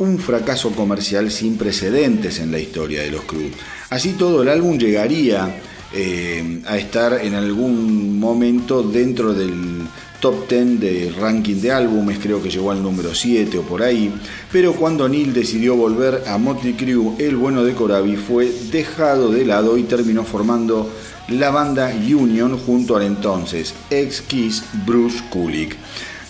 un 0.00 0.18
fracaso 0.18 0.70
comercial 0.72 1.30
sin 1.30 1.56
precedentes 1.56 2.40
en 2.40 2.50
la 2.50 2.58
historia 2.58 3.02
de 3.02 3.10
los 3.10 3.22
Crue. 3.22 3.52
Así 3.90 4.12
todo 4.12 4.42
el 4.42 4.48
álbum 4.48 4.76
llegaría 4.78 5.60
eh, 5.94 6.60
a 6.66 6.76
estar 6.76 7.20
en 7.22 7.34
algún 7.34 8.18
momento 8.18 8.82
dentro 8.82 9.32
del 9.32 9.86
top 10.18 10.48
10 10.48 10.80
de 10.80 11.14
ranking 11.18 11.60
de 11.60 11.70
álbumes, 11.70 12.18
creo 12.18 12.42
que 12.42 12.50
llegó 12.50 12.70
al 12.70 12.82
número 12.82 13.14
7 13.14 13.58
o 13.58 13.62
por 13.62 13.82
ahí, 13.82 14.12
pero 14.50 14.72
cuando 14.72 15.08
Neil 15.08 15.32
decidió 15.32 15.76
volver 15.76 16.24
a 16.26 16.38
Motley 16.38 16.72
Crue, 16.72 17.14
el 17.18 17.36
bueno 17.36 17.62
de 17.62 17.74
Corabi 17.74 18.16
fue 18.16 18.50
dejado 18.72 19.30
de 19.30 19.44
lado 19.44 19.76
y 19.76 19.82
terminó 19.84 20.24
formando 20.24 20.90
la 21.28 21.50
banda 21.50 21.92
Union 21.94 22.58
junto 22.58 22.96
al 22.96 23.02
entonces 23.02 23.74
ex 23.90 24.22
Kiss 24.22 24.64
Bruce 24.86 25.22
Kulick. 25.30 25.76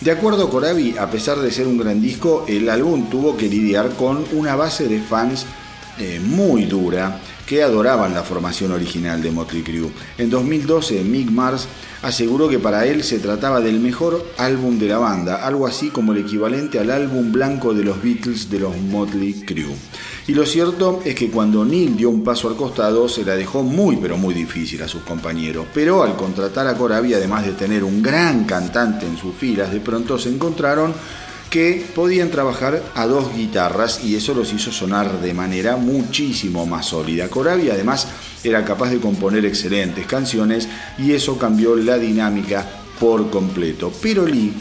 De 0.01 0.11
acuerdo 0.11 0.49
a 0.49 0.51
Corabi, 0.51 0.97
a 0.99 1.11
pesar 1.11 1.39
de 1.39 1.51
ser 1.51 1.67
un 1.67 1.79
gran 1.79 2.03
disco, 2.03 2.45
el 2.49 2.69
álbum 2.69 3.09
tuvo 3.09 3.37
que 3.37 3.49
lidiar 3.49 3.91
con 3.91 4.25
una 4.33 4.57
base 4.57 4.89
de 4.89 5.01
fans 5.01 5.47
eh, 5.99 6.21
muy 6.21 6.65
dura 6.65 7.21
que 7.47 7.63
adoraban 7.63 8.15
la 8.15 8.23
formación 8.23 8.73
original 8.73 9.23
de 9.23 9.31
Motley 9.31 9.63
Crue. 9.63 9.91
En 10.19 10.31
2012, 10.31 11.03
Mick 11.03 11.31
Mars 11.31 11.69
aseguró 12.03 12.49
que 12.49 12.59
para 12.59 12.87
él 12.87 13.03
se 13.03 13.19
trataba 13.19 13.61
del 13.61 13.81
mejor 13.81 14.25
álbum 14.37 14.79
de 14.79 14.89
la 14.89 14.99
banda, 14.99 15.47
algo 15.47 15.67
así 15.67 15.89
como 15.89 16.13
el 16.13 16.19
equivalente 16.19 16.79
al 16.79 16.91
álbum 16.91 17.33
blanco 17.33 17.73
de 17.73 17.85
los 17.85 18.03
Beatles 18.03 18.51
de 18.51 18.61
los 18.61 18.77
Motley 18.77 19.45
Crue. 19.47 19.75
Y 20.27 20.33
lo 20.33 20.47
cierto 20.47 21.01
es 21.05 21.15
que 21.15 21.31
cuando 21.31 21.65
Neil 21.65 21.97
dio 21.97 22.11
un 22.11 22.25
paso 22.25 22.49
al 22.49 22.57
costado 22.57 23.09
se 23.09 23.25
la 23.25 23.37
dejó 23.37 23.63
muy 23.63 23.97
pero 23.97 24.17
muy 24.17 24.35
difícil 24.35 24.83
a 24.83 24.89
sus 24.89 25.03
compañeros, 25.03 25.67
pero 25.73 26.03
al 26.03 26.17
contratar 26.17 26.67
a 26.67 26.75
Corabi 26.75 27.15
además 27.15 27.45
de 27.45 27.53
tener 27.53 27.85
un 27.85 28.03
gran 28.03 28.45
cantante 28.45 29.07
en 29.07 29.17
sus 29.17 29.35
filas, 29.35 29.73
de 29.73 29.81
pronto 29.81 30.19
se 30.19 30.31
encontraron 30.31 30.95
que 31.55 31.87
podían 31.95 32.33
trabajar 32.33 32.83
a 32.97 33.07
dos 33.07 33.33
guitarras 33.33 34.03
y 34.03 34.17
eso 34.17 34.35
los 34.35 34.53
hizo 34.53 34.73
sonar 34.73 35.21
de 35.21 35.33
manera 35.33 35.77
muchísimo 35.77 36.67
más 36.67 36.87
sólida. 36.87 37.29
Corabi 37.29 37.71
además 37.71 38.09
era 38.43 38.65
capaz 38.65 38.91
de 38.91 38.99
componer 38.99 39.45
excelentes 39.45 40.05
canciones 40.05 40.69
y 40.99 41.13
eso 41.13 41.39
cambió 41.39 41.77
la 41.77 41.97
dinámica 41.97 42.67
por 42.99 43.31
completo. 43.31 43.93
Pero 44.03 44.27
Lee 44.27 44.53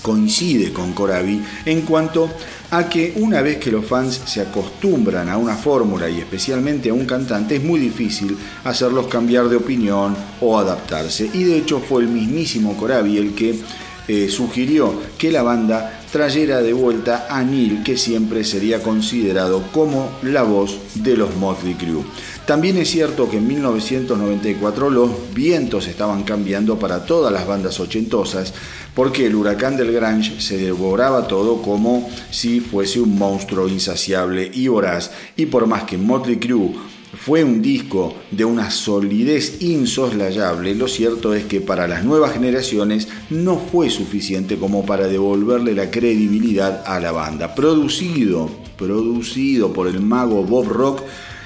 coincide 0.00 0.72
con 0.72 0.94
Corabi 0.94 1.44
en 1.66 1.82
cuanto 1.82 2.30
a 2.70 2.88
que 2.88 3.12
una 3.16 3.42
vez 3.42 3.58
que 3.58 3.70
los 3.70 3.84
fans 3.84 4.22
se 4.24 4.40
acostumbran 4.40 5.28
a 5.28 5.36
una 5.36 5.56
fórmula 5.56 6.08
y 6.08 6.20
especialmente 6.20 6.88
a 6.88 6.94
un 6.94 7.04
cantante 7.04 7.56
es 7.56 7.62
muy 7.62 7.78
difícil 7.78 8.38
hacerlos 8.64 9.08
cambiar 9.08 9.50
de 9.50 9.56
opinión 9.56 10.16
o 10.40 10.58
adaptarse. 10.58 11.28
Y 11.34 11.44
de 11.44 11.58
hecho 11.58 11.78
fue 11.78 12.04
el 12.04 12.08
mismísimo 12.08 12.74
Corabi 12.74 13.18
el 13.18 13.34
que 13.34 13.60
eh, 14.08 14.28
sugirió 14.28 14.94
que 15.18 15.32
la 15.32 15.42
banda 15.42 16.00
trayera 16.12 16.62
de 16.62 16.72
vuelta 16.72 17.26
a 17.28 17.42
Neil, 17.42 17.82
que 17.82 17.96
siempre 17.96 18.44
sería 18.44 18.82
considerado 18.82 19.64
como 19.72 20.10
la 20.22 20.42
voz 20.42 20.78
de 20.94 21.16
los 21.16 21.34
Motley 21.36 21.74
Crue. 21.74 22.04
También 22.46 22.76
es 22.76 22.88
cierto 22.88 23.28
que 23.28 23.38
en 23.38 23.48
1994 23.48 24.90
los 24.90 25.10
vientos 25.34 25.88
estaban 25.88 26.22
cambiando 26.22 26.78
para 26.78 27.04
todas 27.04 27.32
las 27.32 27.46
bandas 27.46 27.80
ochentosas, 27.80 28.54
porque 28.94 29.26
el 29.26 29.34
huracán 29.34 29.76
del 29.76 29.92
Grange 29.92 30.40
se 30.40 30.56
devoraba 30.56 31.26
todo 31.26 31.60
como 31.60 32.08
si 32.30 32.60
fuese 32.60 33.00
un 33.00 33.18
monstruo 33.18 33.68
insaciable 33.68 34.48
y 34.54 34.68
voraz, 34.68 35.10
y 35.36 35.46
por 35.46 35.66
más 35.66 35.82
que 35.82 35.98
Motley 35.98 36.36
Crue 36.36 36.72
fue 37.14 37.44
un 37.44 37.62
disco 37.62 38.14
de 38.30 38.44
una 38.44 38.70
solidez 38.70 39.62
insoslayable, 39.62 40.74
lo 40.74 40.88
cierto 40.88 41.34
es 41.34 41.44
que 41.44 41.60
para 41.60 41.88
las 41.88 42.04
nuevas 42.04 42.32
generaciones 42.32 43.08
no 43.30 43.58
fue 43.58 43.90
suficiente 43.90 44.56
como 44.56 44.84
para 44.84 45.06
devolverle 45.06 45.74
la 45.74 45.90
credibilidad 45.90 46.82
a 46.86 47.00
la 47.00 47.12
banda. 47.12 47.54
Producido, 47.54 48.50
producido 48.76 49.72
por 49.72 49.88
el 49.88 50.00
mago 50.00 50.44
Bob 50.44 50.68
Rock 50.68 51.02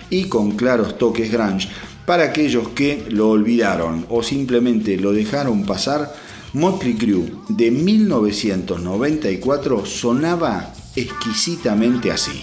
y 0.08 0.24
con 0.24 0.52
claros 0.52 0.98
toques 0.98 1.30
grunge, 1.30 1.68
para 2.06 2.24
aquellos 2.24 2.70
que 2.70 3.04
lo 3.08 3.30
olvidaron 3.30 4.06
o 4.08 4.22
simplemente 4.22 4.96
lo 4.96 5.12
dejaron 5.12 5.64
pasar, 5.64 6.12
Motley 6.52 6.94
Crue 6.94 7.32
de 7.48 7.70
1994 7.70 9.86
sonaba 9.86 10.72
exquisitamente 10.96 12.10
así. 12.10 12.42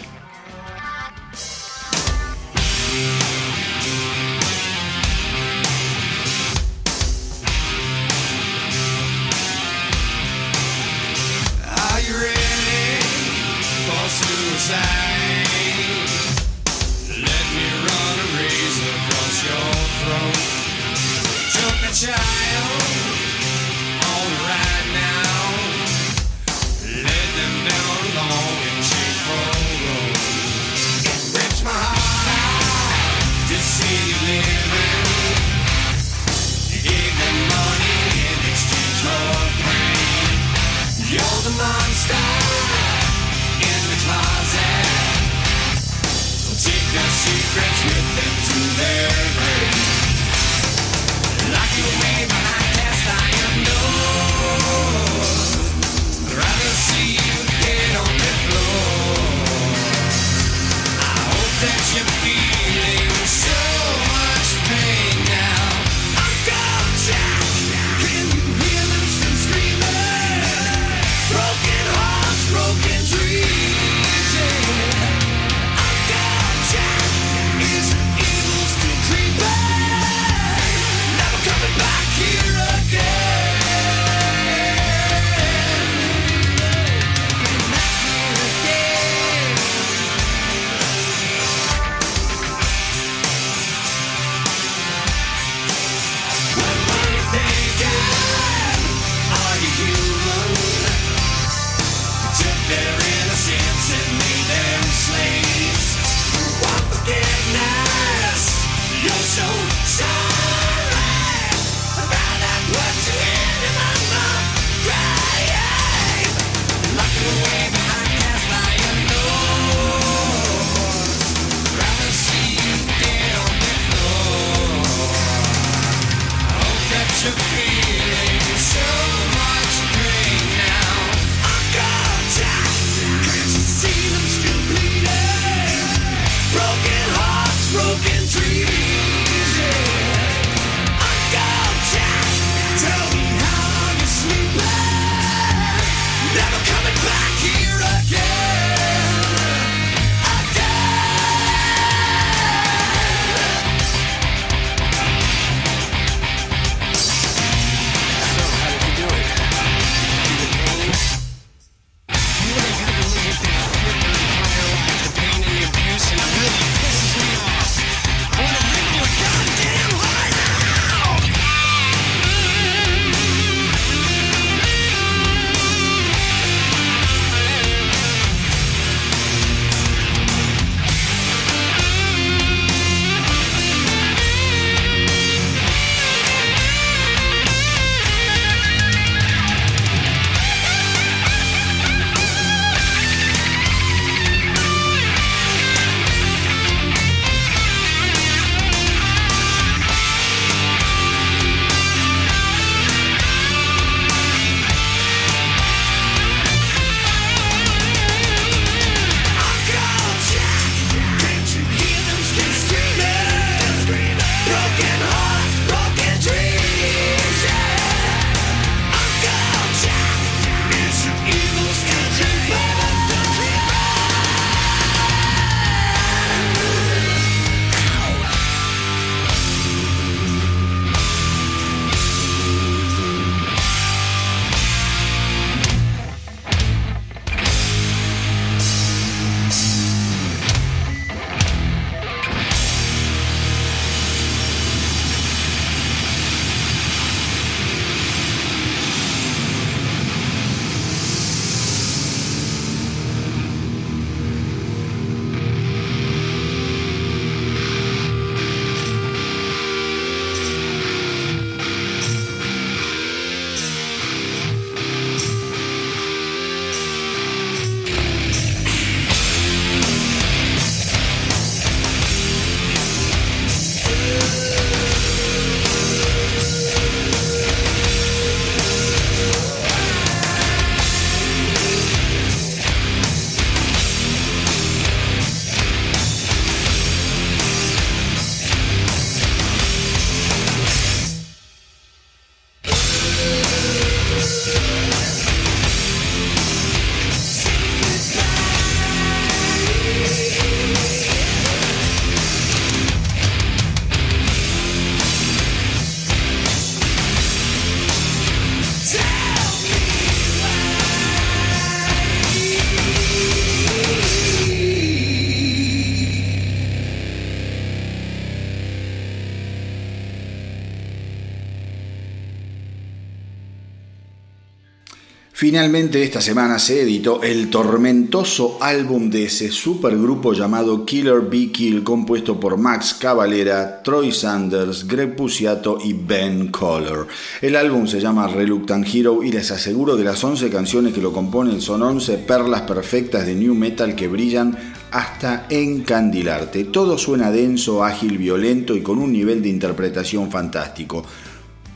Finalmente 325.49 326.03
esta 326.03 326.19
semana 326.19 326.59
se 326.59 326.81
editó 326.81 327.23
el 327.23 327.49
tormentoso 327.49 328.57
álbum 328.59 329.09
de 329.09 329.23
ese 329.23 329.49
supergrupo 329.49 330.33
llamado 330.33 330.83
Killer 330.83 331.21
Be 331.21 331.53
Kill 331.53 331.85
compuesto 331.85 332.37
por 332.37 332.57
Max 332.57 332.97
Cavalera, 332.99 333.81
Troy 333.81 334.11
Sanders, 334.11 334.85
Greg 334.85 335.15
Puciato 335.15 335.77
y 335.81 335.93
Ben 335.93 336.49
Collar. 336.49 337.07
El 337.41 337.55
álbum 337.55 337.87
se 337.87 338.01
llama 338.01 338.27
Reluctant 338.27 338.85
Hero 338.93 339.23
y 339.23 339.31
les 339.31 339.49
aseguro 339.49 339.95
que 339.95 340.03
las 340.03 340.21
11 340.21 340.49
canciones 340.49 340.93
que 340.93 340.99
lo 340.99 341.13
componen 341.13 341.61
son 341.61 341.81
11 341.81 342.17
perlas 342.17 342.63
perfectas 342.63 343.25
de 343.25 343.33
new 343.33 343.55
metal 343.55 343.95
que 343.95 344.09
brillan 344.09 344.73
hasta 344.91 345.45
encandilarte. 345.49 346.65
Todo 346.65 346.97
suena 346.97 347.31
denso, 347.31 347.85
ágil, 347.85 348.17
violento 348.17 348.75
y 348.75 348.81
con 348.81 348.97
un 348.97 349.13
nivel 349.13 349.41
de 349.41 349.47
interpretación 349.47 350.29
fantástico. 350.29 351.05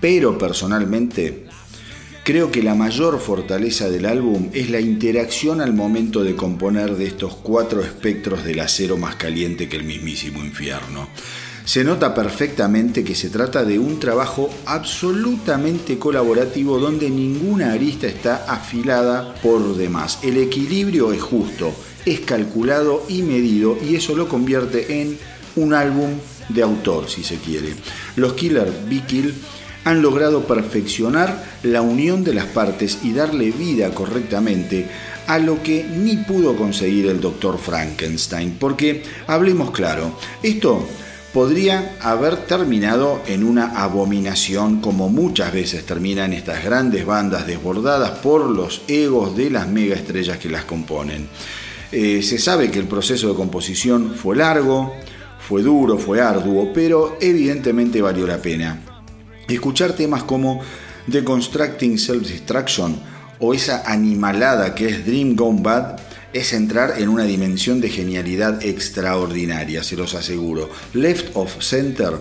Pero 0.02 0.38
personalmente 0.38 1.46
Creo 2.24 2.52
que 2.52 2.62
la 2.62 2.76
mayor 2.76 3.20
fortaleza 3.20 3.90
del 3.90 4.06
álbum 4.06 4.50
es 4.54 4.70
la 4.70 4.80
interacción 4.80 5.60
al 5.60 5.74
momento 5.74 6.24
de 6.24 6.36
componer 6.36 6.96
de 6.96 7.08
estos 7.08 7.34
cuatro 7.36 7.82
espectros 7.82 8.44
del 8.44 8.60
acero 8.60 8.96
más 8.96 9.16
caliente 9.16 9.68
que 9.68 9.78
el 9.78 9.86
mismísimo 9.86 10.46
infierno. 10.46 11.10
Se 11.66 11.84
nota 11.84 12.14
perfectamente 12.14 13.04
que 13.04 13.16
se 13.16 13.32
trata 13.32 13.66
de 13.66 13.80
un 13.80 14.00
trabajo 14.00 14.52
absolutamente 14.68 15.98
colaborativo 15.98 16.78
donde 16.78 17.10
ninguna 17.10 17.74
arista 17.74 18.06
está 18.06 18.46
afilada 18.48 19.34
por 19.42 19.76
demás. 19.76 20.20
El 20.22 20.38
equilibrio 20.38 21.14
es 21.14 21.22
justo, 21.24 21.74
es 22.06 22.20
calculado 22.20 23.04
y 23.10 23.24
medido 23.24 23.76
y 23.84 23.96
eso 23.96 24.16
lo 24.16 24.28
convierte 24.28 25.02
en 25.02 25.18
un 25.56 25.74
álbum 25.74 26.12
de 26.50 26.62
autor, 26.62 27.10
si 27.10 27.24
se 27.24 27.38
quiere. 27.38 27.74
Los 28.16 28.34
Killer 28.34 28.72
Be 28.88 29.02
Kill 29.08 29.34
han 29.84 30.02
logrado 30.02 30.46
perfeccionar 30.46 31.44
la 31.64 31.82
unión 31.82 32.24
de 32.24 32.34
las 32.34 32.46
partes 32.46 33.00
y 33.04 33.14
darle 33.14 33.52
vida 33.52 33.92
correctamente 33.92 34.88
a 35.28 35.40
lo 35.40 35.62
que 35.64 35.84
ni 35.84 36.18
pudo 36.18 36.56
conseguir 36.56 37.08
el 37.08 37.22
doctor 37.22 37.58
Frankenstein. 37.58 38.58
Porque, 38.60 39.04
hablemos 39.28 39.72
claro, 39.72 40.18
esto 40.44 40.86
podría 41.34 41.96
haber 42.02 42.46
terminado 42.46 43.22
en 43.26 43.44
una 43.44 43.82
abominación 43.82 44.82
como 44.82 45.10
muchas 45.10 45.54
veces 45.54 45.86
terminan 45.86 46.34
estas 46.34 46.64
grandes 46.64 47.06
bandas 47.06 47.48
desbordadas 47.48 48.12
por 48.20 48.50
los 48.50 48.82
egos 48.88 49.36
de 49.38 49.50
las 49.50 49.68
mega 49.68 49.96
estrellas 49.96 50.38
que 50.38 50.50
las 50.50 50.66
componen. 50.66 51.28
Eh, 51.92 52.22
se 52.22 52.38
sabe 52.38 52.70
que 52.72 52.80
el 52.80 52.88
proceso 52.88 53.30
de 53.30 53.36
composición 53.36 54.14
fue 54.16 54.36
largo, 54.36 54.94
fue 55.40 55.62
duro, 55.62 55.98
fue 55.98 56.22
arduo, 56.22 56.72
pero 56.74 57.18
evidentemente 57.20 58.02
valió 58.02 58.28
la 58.28 58.38
pena 58.38 58.91
escuchar 59.54 59.94
temas 59.94 60.24
como 60.24 60.62
The 61.10 61.24
Constructing 61.24 61.98
Self-Destruction 61.98 62.96
o 63.40 63.54
esa 63.54 63.84
animalada 63.86 64.76
que 64.76 64.88
es 64.88 65.06
Dream 65.06 65.36
Gone 65.36 65.62
Bad 65.62 66.00
es 66.34 66.54
entrar 66.54 66.96
en 67.00 67.10
una 67.10 67.24
dimensión 67.24 67.82
de 67.82 67.90
genialidad 67.90 68.64
extraordinaria, 68.64 69.84
se 69.84 69.98
los 69.98 70.14
aseguro. 70.14 70.70
Left 70.94 71.36
of 71.36 71.62
Center 71.62 72.14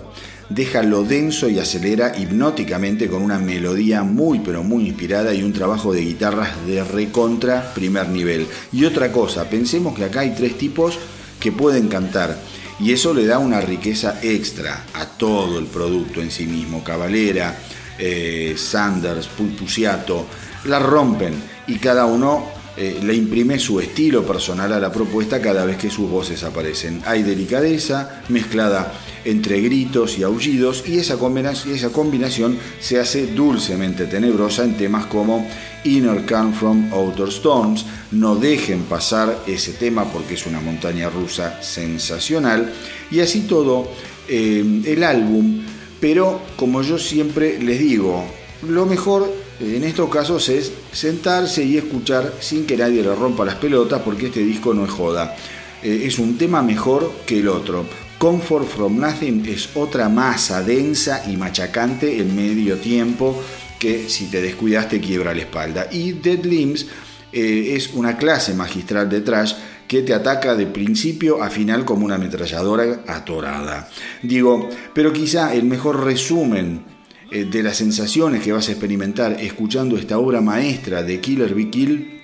deja 0.48 0.82
lo 0.82 1.04
denso 1.04 1.48
y 1.48 1.58
acelera 1.58 2.12
hipnóticamente 2.18 3.08
con 3.08 3.22
una 3.22 3.38
melodía 3.38 4.02
muy 4.02 4.40
pero 4.40 4.64
muy 4.64 4.88
inspirada 4.88 5.32
y 5.32 5.44
un 5.44 5.52
trabajo 5.52 5.92
de 5.92 6.00
guitarras 6.00 6.66
de 6.66 6.82
recontra 6.82 7.72
primer 7.72 8.08
nivel. 8.08 8.46
Y 8.72 8.84
otra 8.84 9.12
cosa, 9.12 9.48
pensemos 9.48 9.94
que 9.94 10.04
acá 10.04 10.20
hay 10.20 10.34
tres 10.34 10.58
tipos 10.58 10.98
que 11.38 11.52
pueden 11.52 11.88
cantar 11.88 12.36
y 12.80 12.92
eso 12.92 13.12
le 13.12 13.26
da 13.26 13.38
una 13.38 13.60
riqueza 13.60 14.18
extra 14.22 14.86
a 14.94 15.04
todo 15.04 15.58
el 15.58 15.66
producto 15.66 16.22
en 16.22 16.30
sí 16.30 16.46
mismo. 16.46 16.82
Cavalera, 16.82 17.54
eh, 17.98 18.54
Sanders, 18.56 19.26
Pulpuciato, 19.28 20.26
la 20.64 20.78
rompen 20.78 21.34
y 21.66 21.76
cada 21.76 22.06
uno 22.06 22.46
eh, 22.76 22.98
le 23.02 23.14
imprime 23.14 23.58
su 23.58 23.78
estilo 23.80 24.24
personal 24.24 24.72
a 24.72 24.80
la 24.80 24.90
propuesta 24.90 25.40
cada 25.40 25.66
vez 25.66 25.76
que 25.76 25.90
sus 25.90 26.08
voces 26.08 26.42
aparecen. 26.42 27.02
Hay 27.04 27.22
delicadeza 27.22 28.22
mezclada 28.28 28.92
entre 29.24 29.60
gritos 29.60 30.18
y 30.18 30.22
aullidos 30.22 30.84
y 30.86 30.98
esa 30.98 31.16
combinación, 31.16 31.74
esa 31.74 31.90
combinación 31.90 32.58
se 32.80 32.98
hace 32.98 33.26
dulcemente 33.28 34.06
tenebrosa 34.06 34.64
en 34.64 34.76
temas 34.76 35.06
como 35.06 35.46
Inner 35.84 36.24
Calm 36.24 36.52
from 36.52 36.92
Outer 36.92 37.28
Storms. 37.28 37.84
No 38.12 38.36
dejen 38.36 38.82
pasar 38.82 39.44
ese 39.46 39.72
tema 39.72 40.04
porque 40.04 40.34
es 40.34 40.46
una 40.46 40.60
montaña 40.60 41.10
rusa 41.10 41.62
sensacional 41.62 42.72
y 43.10 43.20
así 43.20 43.42
todo 43.42 43.88
eh, 44.28 44.82
el 44.84 45.04
álbum 45.04 45.60
pero 46.00 46.40
como 46.56 46.82
yo 46.82 46.98
siempre 46.98 47.62
les 47.62 47.78
digo, 47.78 48.24
lo 48.66 48.86
mejor 48.86 49.30
en 49.60 49.84
estos 49.84 50.08
casos 50.08 50.48
es 50.48 50.72
sentarse 50.92 51.62
y 51.62 51.76
escuchar 51.76 52.32
sin 52.40 52.66
que 52.66 52.76
nadie 52.76 53.02
le 53.02 53.14
rompa 53.14 53.44
las 53.44 53.56
pelotas 53.56 54.00
porque 54.02 54.26
este 54.26 54.40
disco 54.40 54.72
no 54.72 54.86
es 54.86 54.90
joda. 54.90 55.36
Eh, 55.82 56.02
es 56.06 56.18
un 56.18 56.38
tema 56.38 56.62
mejor 56.62 57.12
que 57.26 57.40
el 57.40 57.48
otro. 57.48 57.84
Comfort 58.20 58.66
from 58.66 59.00
Nothing 59.00 59.46
es 59.46 59.70
otra 59.74 60.10
masa 60.10 60.62
densa 60.62 61.22
y 61.26 61.38
machacante 61.38 62.18
en 62.20 62.36
medio 62.36 62.76
tiempo 62.76 63.42
que 63.78 64.10
si 64.10 64.26
te 64.26 64.42
descuidas 64.42 64.90
te 64.90 65.00
quiebra 65.00 65.32
la 65.32 65.40
espalda. 65.40 65.88
Y 65.90 66.12
Dead 66.12 66.44
Limbs 66.44 66.86
eh, 67.32 67.72
es 67.74 67.94
una 67.94 68.18
clase 68.18 68.52
magistral 68.52 69.08
de 69.08 69.22
trash 69.22 69.54
que 69.88 70.02
te 70.02 70.12
ataca 70.12 70.54
de 70.54 70.66
principio 70.66 71.42
a 71.42 71.48
final 71.48 71.86
como 71.86 72.04
una 72.04 72.16
ametralladora 72.16 73.04
atorada. 73.06 73.88
Digo, 74.22 74.68
pero 74.92 75.14
quizá 75.14 75.54
el 75.54 75.64
mejor 75.64 76.04
resumen 76.04 76.82
eh, 77.30 77.46
de 77.46 77.62
las 77.62 77.78
sensaciones 77.78 78.42
que 78.42 78.52
vas 78.52 78.68
a 78.68 78.72
experimentar 78.72 79.40
escuchando 79.40 79.96
esta 79.96 80.18
obra 80.18 80.42
maestra 80.42 81.02
de 81.02 81.20
Killer 81.20 81.54
Be 81.54 81.70
Kill 81.70 82.20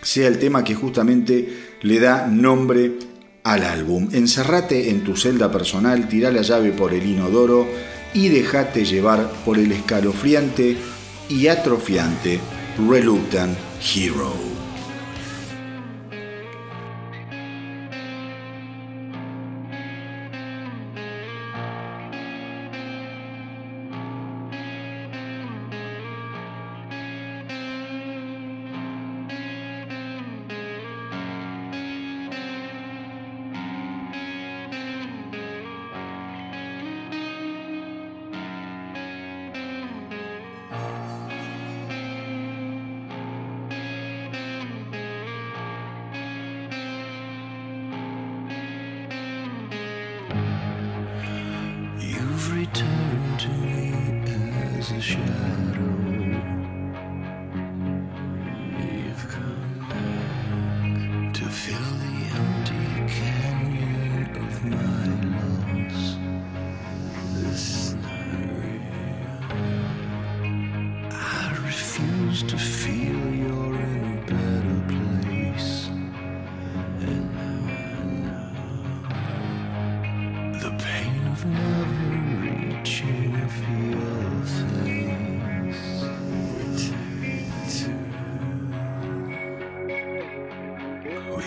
sea 0.00 0.26
el 0.26 0.38
tema 0.38 0.64
que 0.64 0.74
justamente 0.74 1.74
le 1.82 2.00
da 2.00 2.28
nombre 2.28 2.92
al 3.44 3.62
álbum. 3.62 4.08
Encerrate 4.12 4.90
en 4.90 5.04
tu 5.04 5.16
celda 5.16 5.52
personal, 5.52 6.08
tira 6.08 6.32
la 6.32 6.42
llave 6.42 6.72
por 6.72 6.92
el 6.92 7.06
inodoro 7.06 7.68
y 8.12 8.28
déjate 8.28 8.84
llevar 8.84 9.30
por 9.44 9.58
el 9.58 9.70
escalofriante 9.70 10.76
y 11.28 11.46
atrofiante 11.46 12.40
Reluctant 12.88 13.56
Hero. 13.94 14.53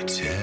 to 0.08 0.37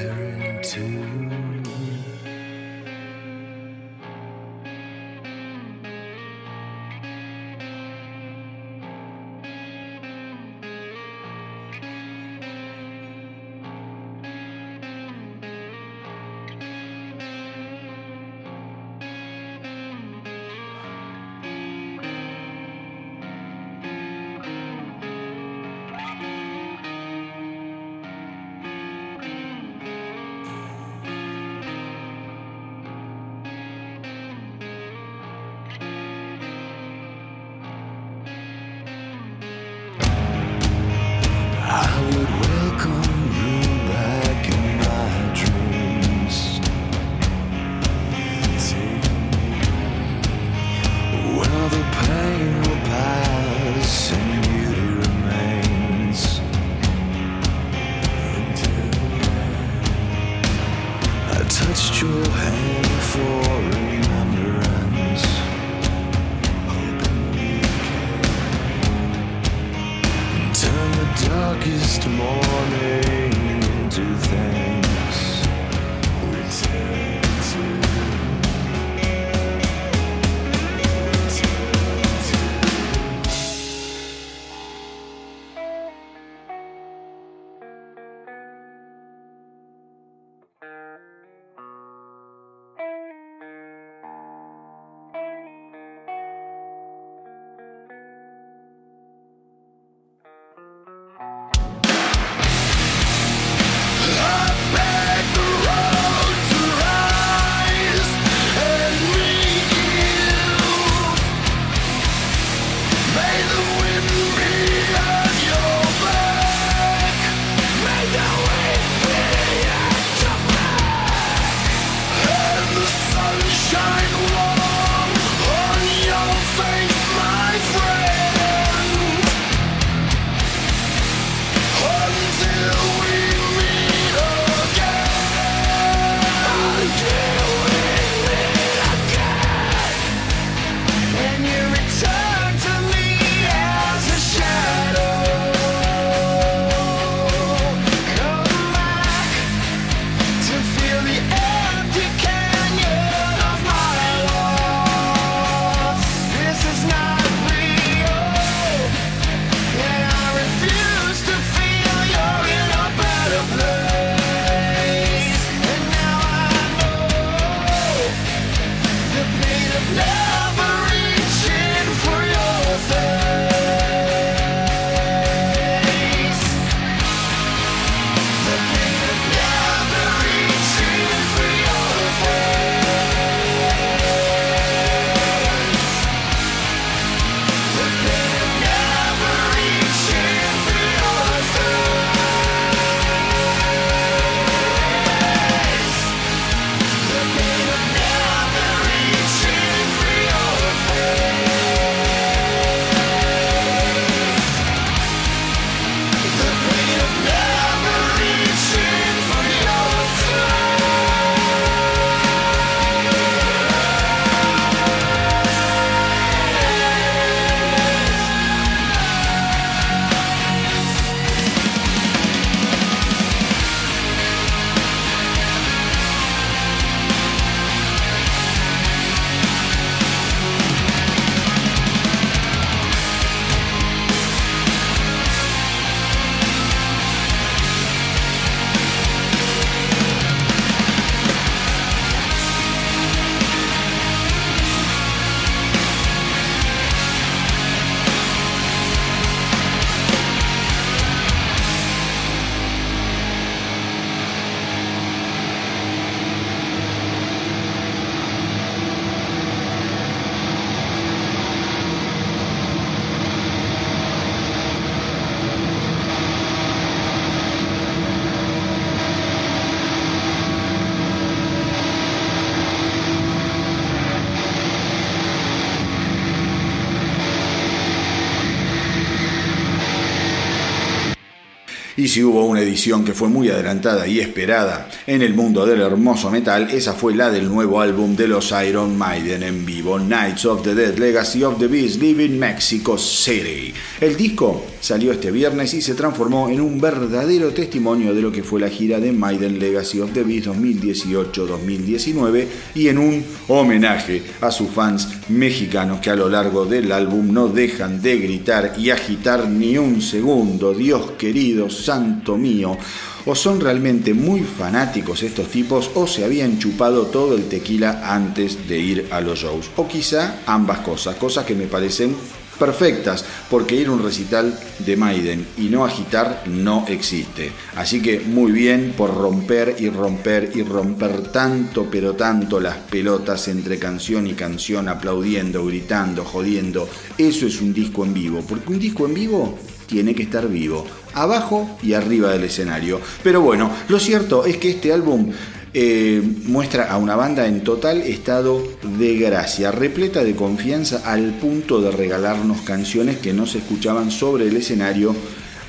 si 282.15 282.23
hubo 282.23 282.45
una 282.45 282.61
edición 282.61 283.05
que 283.05 283.13
fue 283.13 283.27
muy 283.27 283.49
adelantada 283.49 284.07
y 284.07 284.21
esperada 284.21 284.89
en 285.05 285.21
el 285.21 285.35
mundo 285.35 285.67
del 285.67 285.81
hermoso 285.81 286.31
metal, 286.31 286.71
esa 286.71 286.93
fue 286.93 287.13
la 287.13 287.29
del 287.29 287.49
nuevo 287.49 287.81
álbum 287.81 288.15
de 288.15 288.29
los 288.29 288.55
Iron 288.65 288.97
Maiden 288.97 289.43
en 289.43 289.67
vivo, 289.67 289.99
Knights 289.99 290.45
of 290.45 290.63
the 290.63 290.77
Dead, 290.77 290.97
Legacy 290.97 291.43
of 291.43 291.59
the 291.59 291.67
Beast, 291.67 292.01
Live 292.01 292.25
in 292.25 292.39
Mexico 292.39 292.97
City. 292.97 293.75
El 294.01 294.17
disco 294.17 294.65
salió 294.85 295.13
este 295.13 295.31
viernes 295.31 295.73
y 295.73 295.81
se 295.81 295.95
transformó 295.95 296.51
en 296.51 296.61
un 296.61 296.79
verdadero 296.79 297.55
testimonio 297.55 298.13
de 298.13 298.21
lo 298.21 298.31
que 298.31 298.43
fue 298.43 298.61
la 298.61 298.69
gira 298.69 299.01
de 299.01 299.13
Maiden 299.13 299.59
Legacy 299.59 300.01
of 300.01 300.13
the 300.13 300.23
Beast 300.23 300.49
2018-2019 300.49 302.47
y 302.75 302.89
en 302.89 302.99
un 302.99 303.25
homenaje 303.49 304.23
a 304.43 304.51
sus 304.51 304.69
fans 304.69 305.09
mexicanos 305.31 306.01
que 306.01 306.11
a 306.11 306.17
lo 306.17 306.29
largo 306.29 306.67
del 306.67 306.93
álbum 306.93 307.33
no 307.33 307.49
dejan 307.49 308.03
de 308.03 308.19
gritar 308.19 308.75
y 308.77 308.91
agitar 308.91 309.49
ni 309.49 309.79
un 309.79 310.03
segundo. 310.03 310.75
Dios 310.75 311.13
querido, 311.13 311.71
santo 311.71 312.37
mío. 312.37 312.77
O 313.25 313.35
son 313.35 313.63
realmente 313.63 314.13
muy 314.13 314.41
fanáticos 314.43 315.23
estos 315.23 315.49
tipos 315.49 315.93
o 315.95 316.07
se 316.07 316.27
habían 316.27 316.59
chupado 316.59 317.07
todo 317.07 317.37
el 317.37 317.49
tequila 317.49 318.03
antes 318.15 318.69
de 318.69 318.79
ir 318.79 319.09
a 319.11 319.23
los 319.23 319.39
shows. 319.39 319.71
O 319.77 319.89
quizá 319.89 320.43
ambas 320.45 320.81
cosas, 320.81 321.17
cosas 321.17 321.47
que 321.47 321.55
me 321.55 321.65
parecen 321.65 322.15
perfectas, 322.59 323.25
porque 323.51 323.77
ir 323.77 323.89
a 323.89 323.93
un 323.93 324.03
recital 324.03 324.59
de 324.79 324.97
Maiden 324.97 325.47
y 325.59 325.65
no 325.65 325.85
agitar 325.85 326.43
no 326.47 326.85
existe. 326.89 327.53
Así 327.77 328.01
que 328.01 328.21
muy 328.21 328.53
bien 328.53 328.95
por 328.97 329.15
romper 329.15 329.77
y 329.79 329.89
romper 329.89 330.51
y 330.55 330.63
romper 330.63 331.33
tanto, 331.33 331.89
pero 331.91 332.15
tanto 332.15 332.61
las 332.61 332.77
pelotas 332.77 333.49
entre 333.49 333.79
canción 333.79 334.27
y 334.27 334.35
canción, 334.35 334.89
aplaudiendo, 334.89 335.65
gritando, 335.67 336.25
jodiendo. 336.25 336.89
Eso 337.19 337.47
es 337.47 337.61
un 337.61 337.73
disco 337.73 338.05
en 338.05 338.15
vivo, 338.15 338.43
porque 338.49 338.73
un 338.73 338.79
disco 338.79 339.07
en 339.07 339.15
vivo 339.15 339.59
tiene 339.87 340.15
que 340.15 340.23
estar 340.25 340.49
vivo, 340.49 340.87
abajo 341.13 341.79
y 341.83 341.93
arriba 341.93 342.33
del 342.33 342.45
escenario. 342.45 343.01
Pero 343.23 343.41
bueno, 343.41 343.71
lo 343.89 344.01
cierto 344.01 344.45
es 344.45 344.57
que 344.57 344.71
este 344.71 344.93
álbum 344.93 345.31
eh, 345.77 346.23
muestra 346.45 346.85
a 346.85 346.99
una 346.99 347.17
banda 347.17 347.49
en 347.49 347.65
total 347.65 348.03
estado 348.03 348.65
de 348.97 349.17
gracia, 349.17 349.73
repleta 349.73 350.23
de 350.23 350.37
confianza 350.37 351.03
al 351.05 351.33
punto 351.35 351.81
de 351.81 351.91
regalarnos 351.91 352.61
canciones 352.61 353.19
que 353.19 353.33
no 353.33 353.45
se 353.45 353.59
escuchaban 353.59 354.13
sobre 354.13 354.47
el 354.47 354.57
escenario 354.57 355.17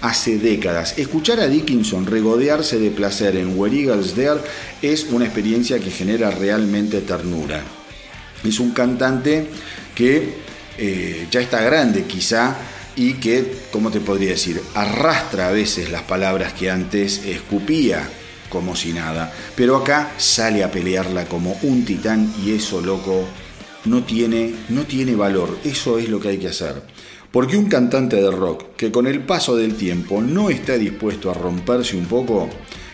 hace 0.01 0.37
décadas. 0.37 0.99
Escuchar 0.99 1.39
a 1.39 1.47
Dickinson 1.47 2.05
regodearse 2.05 2.77
de 2.77 2.91
placer 2.91 3.35
en 3.35 3.57
Where 3.57 3.75
Eagles 3.75 4.13
There 4.13 4.41
es 4.83 5.07
una 5.09 5.25
experiencia 5.25 5.79
que 5.79 5.89
genera 5.89 6.29
realmente 6.29 7.01
ternura. 7.01 7.63
Es 8.43 8.59
un 8.59 8.73
cantante 8.73 9.47
que 9.95 10.35
eh, 10.77 11.25
ya 11.31 11.39
está 11.39 11.61
grande 11.61 12.03
quizá 12.03 12.55
y 12.95 13.13
que, 13.13 13.53
¿cómo 13.71 13.89
te 13.89 14.01
podría 14.01 14.29
decir?, 14.29 14.61
arrastra 14.75 15.47
a 15.47 15.51
veces 15.51 15.89
las 15.89 16.03
palabras 16.03 16.53
que 16.53 16.69
antes 16.69 17.25
escupía 17.25 18.07
como 18.55 18.73
si 18.73 18.93
nada, 18.93 19.33
pero 19.53 19.75
acá 19.75 20.13
sale 20.15 20.63
a 20.63 20.71
pelearla 20.71 21.25
como 21.25 21.57
un 21.63 21.83
titán 21.83 22.33
y 22.41 22.53
eso, 22.53 22.79
loco, 22.79 23.25
no 23.83 24.05
tiene, 24.05 24.53
no 24.69 24.83
tiene 24.83 25.13
valor, 25.13 25.57
eso 25.65 25.99
es 25.99 26.07
lo 26.07 26.21
que 26.21 26.29
hay 26.29 26.37
que 26.37 26.47
hacer. 26.47 26.81
Porque 27.33 27.57
un 27.57 27.65
cantante 27.65 28.15
de 28.15 28.31
rock 28.31 28.77
que 28.77 28.93
con 28.93 29.07
el 29.07 29.19
paso 29.25 29.57
del 29.57 29.75
tiempo 29.75 30.21
no 30.21 30.49
está 30.49 30.77
dispuesto 30.77 31.29
a 31.29 31.33
romperse 31.33 31.97
un 31.97 32.05
poco, 32.05 32.47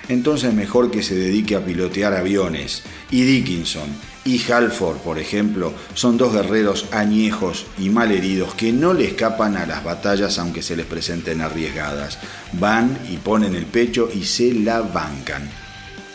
entonces 0.10 0.52
mejor 0.52 0.90
que 0.90 1.04
se 1.04 1.14
dedique 1.14 1.56
a 1.56 1.64
pilotear 1.64 2.16
aviones. 2.16 2.82
Y 3.12 3.22
Dickinson, 3.22 3.88
y 4.24 4.40
Halford, 4.52 4.98
por 4.98 5.18
ejemplo, 5.18 5.74
son 5.96 6.18
dos 6.18 6.34
guerreros 6.34 6.86
añejos 6.92 7.66
y 7.80 7.90
malheridos 7.90 8.54
que 8.54 8.72
no 8.72 8.94
le 8.94 9.06
escapan 9.06 9.58
a 9.58 9.66
las 9.66 9.84
batallas 9.84 10.38
aunque 10.38 10.62
se 10.62 10.76
les 10.76 10.86
presenten 10.86 11.42
arriesgadas. 11.42 12.20
Van 12.54 12.98
y 13.10 13.18
ponen 13.18 13.56
el 13.56 13.66
pecho 13.66 14.10
y 14.14 14.24
se 14.24 14.54
la 14.54 14.82
bancan. 14.82 15.50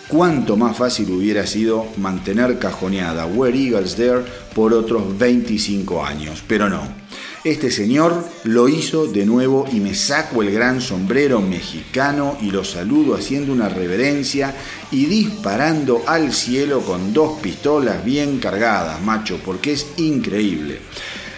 Cuánto 0.09 0.57
más 0.57 0.77
fácil 0.77 1.11
hubiera 1.11 1.49
sido 1.49 1.85
mantener 1.97 2.61
cajoneada 2.61 3.27
Where 3.27 3.59
Eagles 3.59 3.97
There 3.97 4.23
por 4.55 4.73
otros 4.73 5.19
25 5.19 6.05
años, 6.05 6.45
pero 6.47 6.69
no. 6.69 7.06
Este 7.47 7.71
señor 7.71 8.29
lo 8.43 8.69
hizo 8.69 9.07
de 9.07 9.25
nuevo 9.25 9.67
y 9.73 9.79
me 9.79 9.95
saco 9.95 10.43
el 10.43 10.51
gran 10.51 10.81
sombrero 10.81 11.41
mexicano 11.41 12.37
y 12.43 12.51
lo 12.51 12.65
saludo 12.65 13.15
haciendo 13.15 13.53
una 13.53 13.69
reverencia 13.69 14.53
y 14.91 15.07
disparando 15.07 16.03
al 16.09 16.33
cielo 16.33 16.81
con 16.81 17.13
dos 17.13 17.39
pistolas 17.41 18.05
bien 18.05 18.41
cargadas, 18.41 19.01
macho, 19.01 19.39
porque 19.45 19.75
es 19.75 19.87
increíble. 19.99 20.81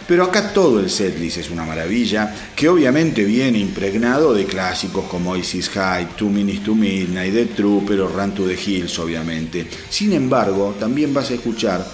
Pero 0.07 0.25
acá 0.25 0.55
todo 0.55 0.81
el 0.81 0.89
setlist 0.89 1.37
es 1.37 1.51
una 1.51 1.67
maravilla, 1.67 2.35
que 2.57 2.71
obviamente 2.71 3.23
viene 3.25 3.59
impregnado 3.59 4.33
de 4.33 4.47
clásicos 4.47 5.05
como 5.11 5.37
Isis 5.37 5.69
High, 5.69 6.17
Two 6.17 6.31
Minutes 6.31 6.65
to 6.65 6.75
Midnight, 6.75 7.35
The 7.35 7.45
Trooper 7.55 8.01
o 8.01 8.09
Run 8.09 8.35
to 8.35 8.47
the 8.47 8.55
Hills, 8.55 8.99
obviamente. 8.99 9.67
Sin 9.91 10.15
embargo, 10.15 10.75
también 10.81 11.13
vas 11.13 11.31
a 11.31 11.35
escuchar 11.35 11.87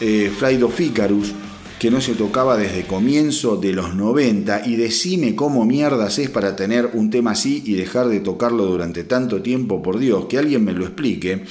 eh, 0.00 0.32
Flight 0.34 0.62
que 1.78 1.90
no 1.90 2.00
se 2.00 2.14
tocaba 2.14 2.56
desde 2.56 2.84
comienzo 2.84 3.56
de 3.56 3.72
los 3.72 3.94
90 3.94 4.66
y 4.66 4.76
decime 4.76 5.36
cómo 5.36 5.64
mierdas 5.64 6.18
es 6.18 6.28
para 6.28 6.56
tener 6.56 6.90
un 6.94 7.10
tema 7.10 7.32
así 7.32 7.62
y 7.64 7.74
dejar 7.74 8.08
de 8.08 8.20
tocarlo 8.20 8.66
durante 8.66 9.04
tanto 9.04 9.42
tiempo, 9.42 9.82
por 9.82 9.98
Dios, 9.98 10.26
que 10.26 10.38
alguien 10.38 10.64
me 10.64 10.72
lo 10.72 10.84
explique. 10.84 11.44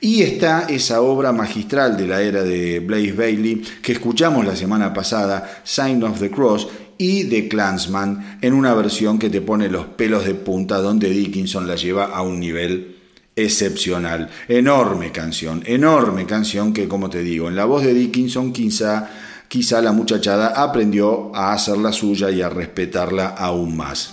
Y 0.00 0.22
está 0.22 0.66
esa 0.68 1.00
obra 1.00 1.32
magistral 1.32 1.96
de 1.96 2.06
la 2.06 2.22
era 2.22 2.42
de 2.42 2.80
Blaze 2.80 3.12
Bailey 3.12 3.62
que 3.82 3.92
escuchamos 3.92 4.44
la 4.44 4.56
semana 4.56 4.92
pasada, 4.94 5.62
Sign 5.64 6.02
of 6.04 6.20
the 6.20 6.30
Cross, 6.30 6.68
y 6.98 7.24
The 7.24 7.48
Clansman, 7.48 8.38
en 8.40 8.54
una 8.54 8.72
versión 8.74 9.18
que 9.18 9.28
te 9.28 9.42
pone 9.42 9.68
los 9.68 9.86
pelos 9.86 10.24
de 10.24 10.34
punta 10.34 10.78
donde 10.78 11.10
Dickinson 11.10 11.66
la 11.66 11.76
lleva 11.76 12.06
a 12.06 12.22
un 12.22 12.40
nivel 12.40 12.96
excepcional. 13.34 14.30
Enorme 14.48 15.12
canción, 15.12 15.62
enorme 15.66 16.24
canción 16.24 16.72
que 16.72 16.88
como 16.88 17.10
te 17.10 17.22
digo, 17.22 17.48
en 17.48 17.56
la 17.56 17.66
voz 17.66 17.84
de 17.84 17.92
Dickinson 17.92 18.52
quizá 18.52 19.10
quizá 19.48 19.80
la 19.80 19.92
muchachada 19.92 20.48
aprendió 20.48 21.34
a 21.34 21.52
hacer 21.52 21.78
la 21.78 21.92
suya 21.92 22.30
y 22.30 22.42
a 22.42 22.48
respetarla 22.48 23.28
aún 23.28 23.76
más. 23.76 24.12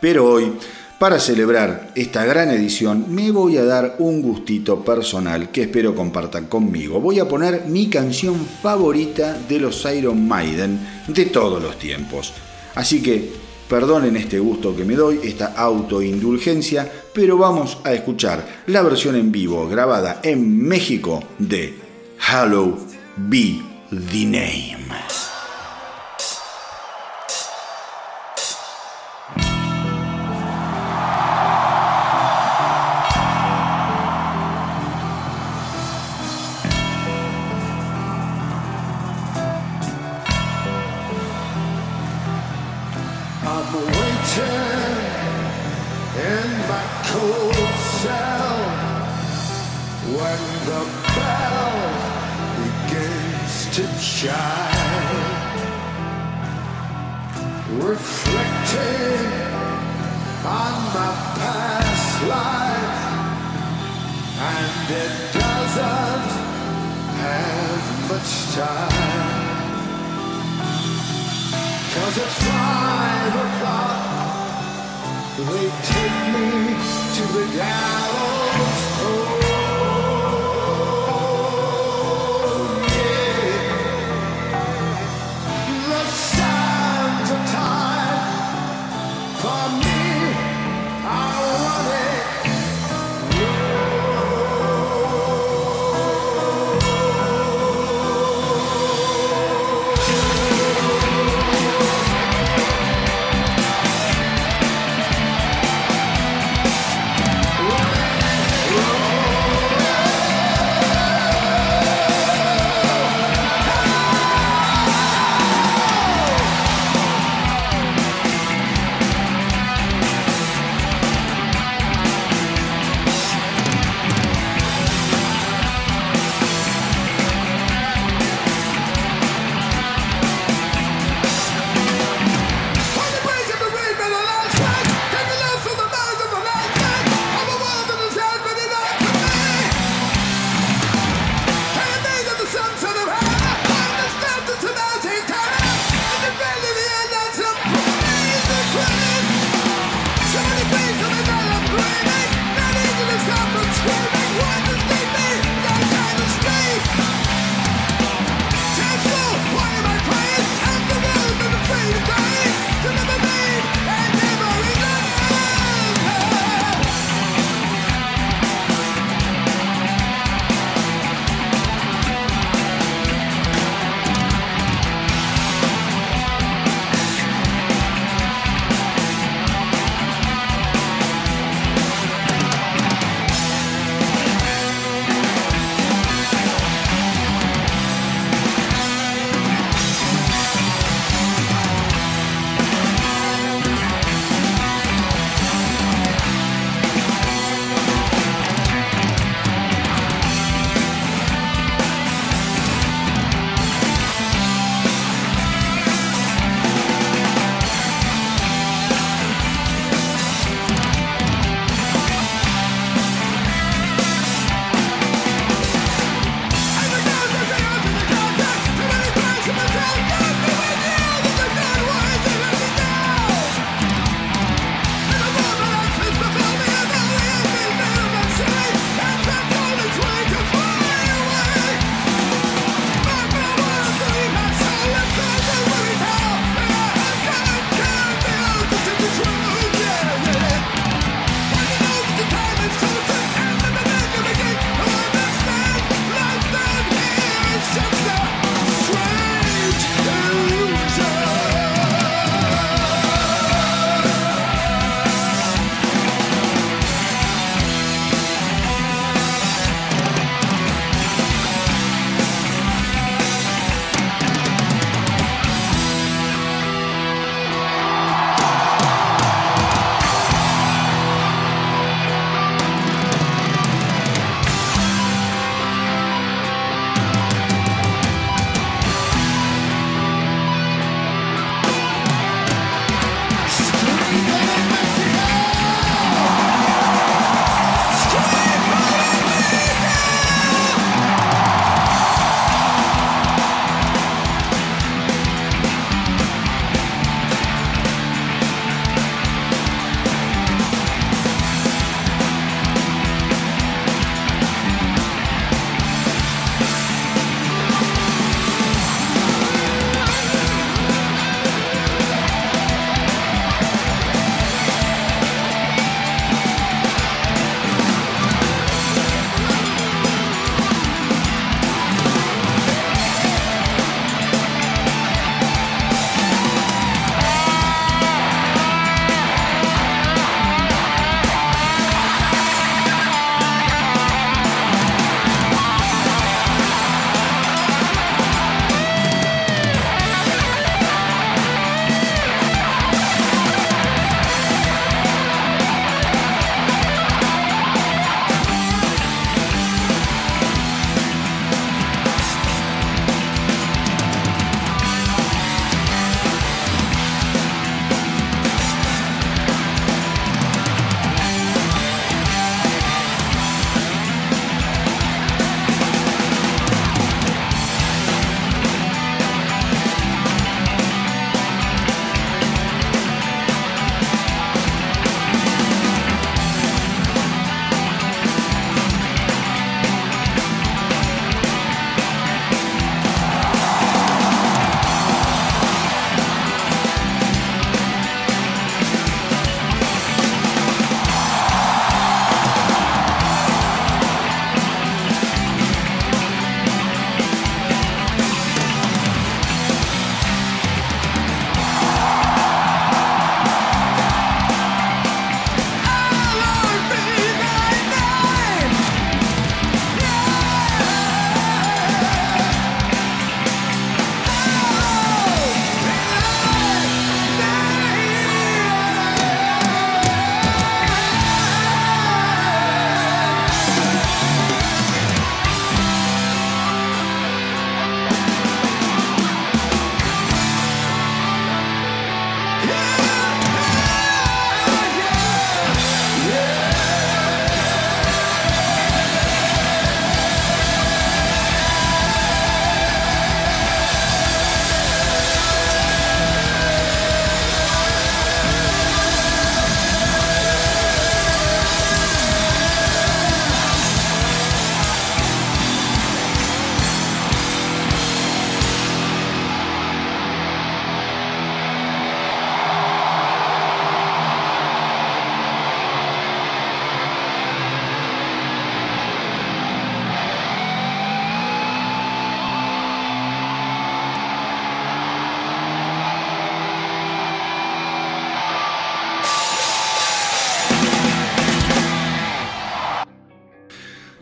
Pero 0.00 0.26
hoy, 0.26 0.52
para 0.98 1.18
celebrar 1.18 1.90
esta 1.94 2.24
gran 2.24 2.50
edición, 2.50 3.06
me 3.08 3.30
voy 3.30 3.56
a 3.58 3.64
dar 3.64 3.96
un 3.98 4.22
gustito 4.22 4.84
personal 4.84 5.50
que 5.50 5.62
espero 5.62 5.94
compartan 5.94 6.46
conmigo. 6.46 7.00
Voy 7.00 7.18
a 7.18 7.28
poner 7.28 7.66
mi 7.66 7.88
canción 7.88 8.46
favorita 8.62 9.38
de 9.48 9.60
los 9.60 9.84
Iron 9.94 10.26
Maiden 10.26 10.80
de 11.08 11.26
todos 11.26 11.62
los 11.62 11.78
tiempos. 11.78 12.32
Así 12.74 13.02
que 13.02 13.30
perdonen 13.68 14.16
este 14.16 14.38
gusto 14.38 14.74
que 14.74 14.84
me 14.84 14.94
doy, 14.94 15.20
esta 15.22 15.54
autoindulgencia, 15.56 16.90
pero 17.12 17.36
vamos 17.36 17.78
a 17.84 17.92
escuchar 17.92 18.62
la 18.66 18.82
versión 18.82 19.16
en 19.16 19.32
vivo 19.32 19.68
grabada 19.68 20.20
en 20.22 20.62
México 20.62 21.22
de 21.38 21.74
Hello 22.18 22.78
Be 23.16 23.75
the 23.90 24.24
name. 24.24 25.35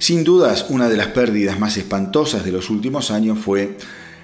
Sin 0.05 0.23
dudas, 0.23 0.67
una 0.69 0.91
de 0.91 0.99
las 0.99 1.07
pérdidas 1.07 1.59
más 1.59 1.79
espantosas 1.79 2.45
de 2.45 2.53
los 2.53 2.69
últimos 2.69 3.11
años 3.11 3.39
fue 3.39 3.79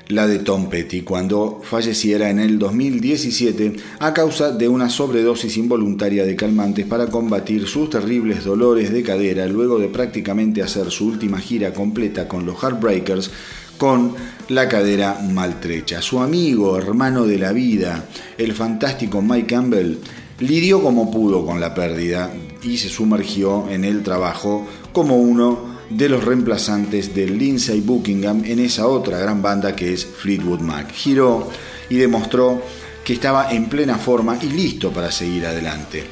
la 0.09 0.27
de 0.27 0.41
Tom 0.41 0.69
Petty, 0.69 1.01
cuando 1.01 1.63
falleciera 1.65 2.29
en 2.29 2.39
el 2.39 2.59
2017 2.59 3.77
a 3.99 4.13
causa 4.13 4.51
de 4.53 4.69
una 4.69 4.91
sobredosis 4.91 5.57
involuntaria 5.57 6.27
de 6.27 6.37
calmantes 6.37 6.85
para 6.85 7.07
combatir 7.07 7.67
sus 7.67 7.89
terribles 7.89 8.45
dolores 8.45 8.93
de 8.93 9.03
cadera 9.03 9.47
luego 9.47 9.79
de 9.79 9.89
prácticamente 9.89 10.63
hacer 10.63 10.91
su 10.91 11.07
última 11.07 11.39
gira 11.39 11.73
completa 11.73 12.29
con 12.29 12.45
los 12.45 12.63
Heartbreakers 12.63 13.31
con 13.79 14.15
la 14.51 14.69
cadera 14.69 15.19
maltrecha. 15.33 16.03
Su 16.03 16.21
amigo, 16.21 16.77
hermano 16.77 17.25
de 17.25 17.39
la 17.39 17.53
vida, 17.53 18.05
el 18.37 18.53
fantástico 18.53 19.23
Mike 19.23 19.47
Campbell, 19.47 19.97
lidió 20.41 20.83
como 20.83 21.11
pudo 21.11 21.45
con 21.45 21.61
la 21.61 21.75
pérdida 21.75 22.33
y 22.63 22.79
se 22.79 22.89
sumergió 22.89 23.69
en 23.71 23.85
el 23.85 24.03
trabajo 24.03 24.67
como 24.93 25.17
uno 25.17 25.79
de 25.91 26.09
los 26.09 26.25
reemplazantes 26.25 27.15
de 27.15 27.27
Lindsay 27.27 27.81
Buckingham 27.81 28.45
en 28.45 28.59
esa 28.61 28.87
otra 28.87 29.19
gran 29.19 29.43
banda 29.43 29.75
que 29.75 29.93
es 29.93 30.07
Fleetwood 30.07 30.61
Mac. 30.61 30.93
Giró 30.93 31.49
y 31.89 31.97
demostró 31.97 32.63
que 33.05 33.13
estaba 33.13 33.53
en 33.53 33.69
plena 33.69 33.97
forma 33.97 34.39
y 34.41 34.47
listo 34.47 34.93
para 34.93 35.11
seguir 35.11 35.47
adelante. 35.47 36.05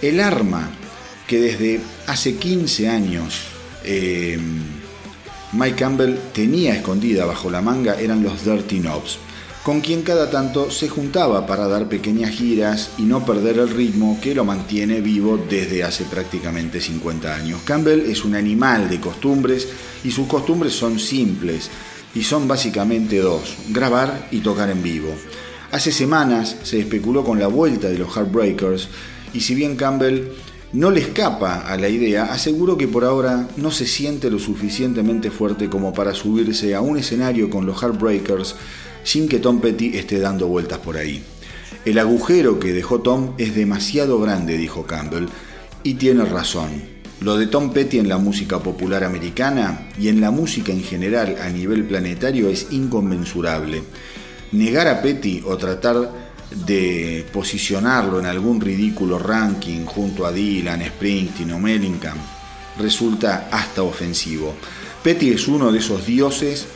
El 0.00 0.20
arma 0.20 0.70
que 1.26 1.40
desde 1.40 1.80
hace 2.06 2.36
15 2.36 2.88
años 2.88 3.42
eh, 3.84 4.38
Mike 5.52 5.76
Campbell 5.76 6.16
tenía 6.32 6.74
escondida 6.74 7.24
bajo 7.24 7.50
la 7.50 7.62
manga 7.62 8.00
eran 8.00 8.22
los 8.22 8.44
Dirty 8.44 8.80
Knobs 8.80 9.18
con 9.62 9.80
quien 9.80 10.02
cada 10.02 10.28
tanto 10.28 10.70
se 10.70 10.88
juntaba 10.88 11.46
para 11.46 11.68
dar 11.68 11.88
pequeñas 11.88 12.30
giras 12.30 12.90
y 12.98 13.02
no 13.02 13.24
perder 13.24 13.58
el 13.58 13.68
ritmo 13.68 14.18
que 14.20 14.34
lo 14.34 14.44
mantiene 14.44 15.00
vivo 15.00 15.38
desde 15.48 15.84
hace 15.84 16.04
prácticamente 16.04 16.80
50 16.80 17.32
años. 17.32 17.60
Campbell 17.64 18.10
es 18.10 18.24
un 18.24 18.34
animal 18.34 18.90
de 18.90 19.00
costumbres 19.00 19.68
y 20.02 20.10
sus 20.10 20.26
costumbres 20.26 20.72
son 20.72 20.98
simples 20.98 21.70
y 22.12 22.24
son 22.24 22.48
básicamente 22.48 23.18
dos, 23.18 23.56
grabar 23.68 24.26
y 24.32 24.40
tocar 24.40 24.68
en 24.68 24.82
vivo. 24.82 25.14
Hace 25.70 25.92
semanas 25.92 26.56
se 26.64 26.80
especuló 26.80 27.24
con 27.24 27.38
la 27.38 27.46
vuelta 27.46 27.88
de 27.88 27.98
los 27.98 28.14
Heartbreakers 28.16 28.88
y 29.32 29.40
si 29.40 29.54
bien 29.54 29.76
Campbell 29.76 30.32
no 30.72 30.90
le 30.90 31.00
escapa 31.00 31.60
a 31.60 31.76
la 31.76 31.88
idea, 31.88 32.24
aseguro 32.32 32.76
que 32.76 32.88
por 32.88 33.04
ahora 33.04 33.46
no 33.56 33.70
se 33.70 33.86
siente 33.86 34.28
lo 34.30 34.38
suficientemente 34.38 35.30
fuerte 35.30 35.68
como 35.68 35.92
para 35.92 36.14
subirse 36.14 36.74
a 36.74 36.80
un 36.80 36.98
escenario 36.98 37.48
con 37.48 37.64
los 37.64 37.80
Heartbreakers 37.80 38.56
sin 39.04 39.28
que 39.28 39.38
Tom 39.38 39.60
Petty 39.60 39.96
esté 39.96 40.18
dando 40.18 40.48
vueltas 40.48 40.78
por 40.78 40.96
ahí. 40.96 41.22
El 41.84 41.98
agujero 41.98 42.60
que 42.60 42.72
dejó 42.72 43.00
Tom 43.00 43.34
es 43.38 43.54
demasiado 43.54 44.20
grande, 44.20 44.56
dijo 44.56 44.86
Campbell, 44.86 45.26
y 45.82 45.94
tiene 45.94 46.24
razón. 46.24 46.70
Lo 47.20 47.36
de 47.36 47.46
Tom 47.46 47.72
Petty 47.72 47.98
en 47.98 48.08
la 48.08 48.18
música 48.18 48.58
popular 48.60 49.04
americana 49.04 49.88
y 49.98 50.08
en 50.08 50.20
la 50.20 50.30
música 50.30 50.72
en 50.72 50.82
general 50.82 51.36
a 51.40 51.48
nivel 51.48 51.84
planetario 51.84 52.48
es 52.48 52.68
inconmensurable. 52.70 53.82
Negar 54.52 54.88
a 54.88 55.02
Petty 55.02 55.42
o 55.44 55.56
tratar 55.56 56.10
de 56.66 57.24
posicionarlo 57.32 58.20
en 58.20 58.26
algún 58.26 58.60
ridículo 58.60 59.18
ranking 59.18 59.84
junto 59.84 60.26
a 60.26 60.32
Dylan, 60.32 60.84
Springsteen 60.84 61.52
o 61.52 61.58
Mellencamp 61.58 62.20
resulta 62.78 63.48
hasta 63.50 63.82
ofensivo. 63.82 64.54
Petty 65.02 65.30
es 65.30 65.48
uno 65.48 65.72
de 65.72 65.78
esos 65.78 66.06
dioses 66.06 66.66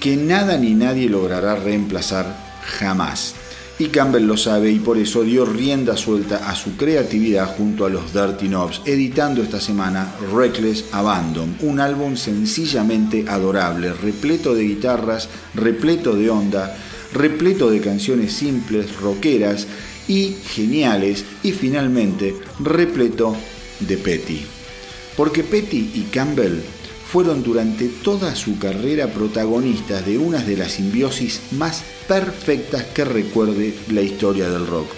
que 0.00 0.16
nada 0.16 0.56
ni 0.56 0.74
nadie 0.74 1.08
logrará 1.08 1.56
reemplazar 1.56 2.36
jamás. 2.78 3.34
Y 3.78 3.88
Campbell 3.88 4.26
lo 4.26 4.38
sabe 4.38 4.70
y 4.70 4.78
por 4.78 4.96
eso 4.96 5.22
dio 5.22 5.44
rienda 5.44 5.98
suelta 5.98 6.48
a 6.48 6.54
su 6.54 6.76
creatividad 6.78 7.56
junto 7.56 7.84
a 7.84 7.90
los 7.90 8.14
Dirty 8.14 8.48
Knobs, 8.48 8.80
editando 8.86 9.42
esta 9.42 9.60
semana 9.60 10.14
Reckless 10.34 10.86
Abandon, 10.92 11.56
un 11.60 11.80
álbum 11.80 12.16
sencillamente 12.16 13.26
adorable, 13.28 13.92
repleto 13.92 14.54
de 14.54 14.64
guitarras, 14.64 15.28
repleto 15.54 16.14
de 16.16 16.30
onda, 16.30 16.74
repleto 17.12 17.70
de 17.70 17.80
canciones 17.80 18.32
simples, 18.32 18.96
rockeras 18.98 19.66
y 20.08 20.36
geniales, 20.54 21.26
y 21.42 21.52
finalmente 21.52 22.34
repleto 22.58 23.36
de 23.80 23.98
Petty. 23.98 24.40
Porque 25.18 25.44
Petty 25.44 25.90
y 25.94 26.08
Campbell 26.10 26.60
fueron 27.10 27.42
durante 27.42 27.88
toda 27.88 28.34
su 28.34 28.58
carrera 28.58 29.08
protagonistas 29.08 30.04
de 30.04 30.18
una 30.18 30.42
de 30.42 30.56
las 30.56 30.72
simbiosis 30.72 31.40
más 31.52 31.84
perfectas 32.08 32.84
que 32.84 33.04
recuerde 33.04 33.74
la 33.90 34.02
historia 34.02 34.50
del 34.50 34.66
rock. 34.66 34.88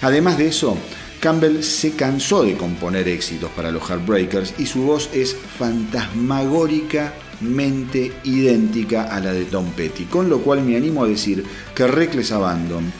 Además 0.00 0.38
de 0.38 0.48
eso, 0.48 0.78
Campbell 1.20 1.62
se 1.62 1.92
cansó 1.92 2.42
de 2.44 2.56
componer 2.56 3.06
éxitos 3.08 3.50
para 3.50 3.70
los 3.70 3.82
Heartbreakers 3.82 4.54
y 4.58 4.64
su 4.64 4.84
voz 4.84 5.10
es 5.12 5.36
fantasmagóricamente 5.36 8.10
idéntica 8.24 9.04
a 9.04 9.20
la 9.20 9.34
de 9.34 9.44
Tom 9.44 9.66
Petty, 9.76 10.04
con 10.04 10.30
lo 10.30 10.40
cual 10.40 10.62
me 10.62 10.76
animo 10.76 11.04
a 11.04 11.08
decir 11.08 11.44
que 11.74 11.86
Reckless 11.86 12.32
Abandon 12.32 12.90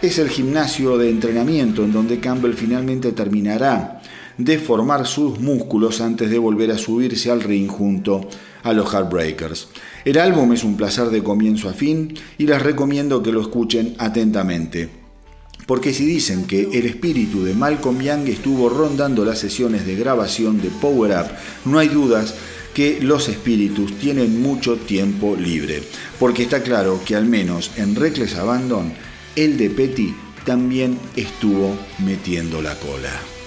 es 0.00 0.18
el 0.18 0.30
gimnasio 0.30 0.96
de 0.96 1.10
entrenamiento 1.10 1.84
en 1.84 1.92
donde 1.92 2.20
Campbell 2.20 2.54
finalmente 2.54 3.12
terminará 3.12 3.97
de 4.38 4.58
formar 4.58 5.06
sus 5.06 5.40
músculos 5.40 6.00
antes 6.00 6.30
de 6.30 6.38
volver 6.38 6.70
a 6.70 6.78
subirse 6.78 7.30
al 7.30 7.42
ring 7.42 7.68
junto 7.68 8.28
a 8.62 8.72
los 8.72 8.92
Heartbreakers. 8.92 9.68
El 10.04 10.18
álbum 10.18 10.52
es 10.52 10.64
un 10.64 10.76
placer 10.76 11.10
de 11.10 11.22
comienzo 11.22 11.68
a 11.68 11.74
fin 11.74 12.14
y 12.38 12.46
les 12.46 12.62
recomiendo 12.62 13.22
que 13.22 13.32
lo 13.32 13.40
escuchen 13.40 13.94
atentamente. 13.98 14.88
Porque 15.66 15.92
si 15.92 16.06
dicen 16.06 16.46
que 16.46 16.62
el 16.72 16.86
espíritu 16.86 17.44
de 17.44 17.52
Malcolm 17.52 18.00
Young 18.00 18.28
estuvo 18.28 18.70
rondando 18.70 19.24
las 19.24 19.38
sesiones 19.38 19.84
de 19.84 19.96
grabación 19.96 20.62
de 20.62 20.70
Power 20.70 21.10
Up, 21.10 21.30
no 21.66 21.78
hay 21.78 21.88
dudas 21.88 22.34
que 22.72 23.00
los 23.02 23.28
espíritus 23.28 23.98
tienen 23.98 24.40
mucho 24.40 24.76
tiempo 24.76 25.36
libre. 25.36 25.82
Porque 26.18 26.44
está 26.44 26.62
claro 26.62 27.00
que 27.04 27.16
al 27.16 27.26
menos 27.26 27.72
en 27.76 27.96
Reckless 27.96 28.36
Abandon, 28.36 28.92
el 29.36 29.58
de 29.58 29.68
Petty 29.68 30.14
también 30.44 30.98
estuvo 31.16 31.76
metiendo 31.98 32.62
la 32.62 32.74
cola. 32.76 33.37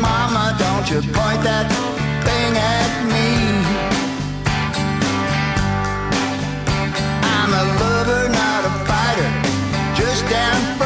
Mama, 0.00 0.56
don't 0.58 0.86
you 0.90 1.00
point 1.12 1.42
that 1.42 1.66
thing 2.24 2.52
at 2.56 2.92
me. 3.12 3.28
I'm 7.34 7.50
a 7.52 7.64
lover, 7.80 8.28
not 8.28 8.64
a 8.64 8.72
fighter, 8.88 9.30
just 9.94 10.28
down 10.30 10.78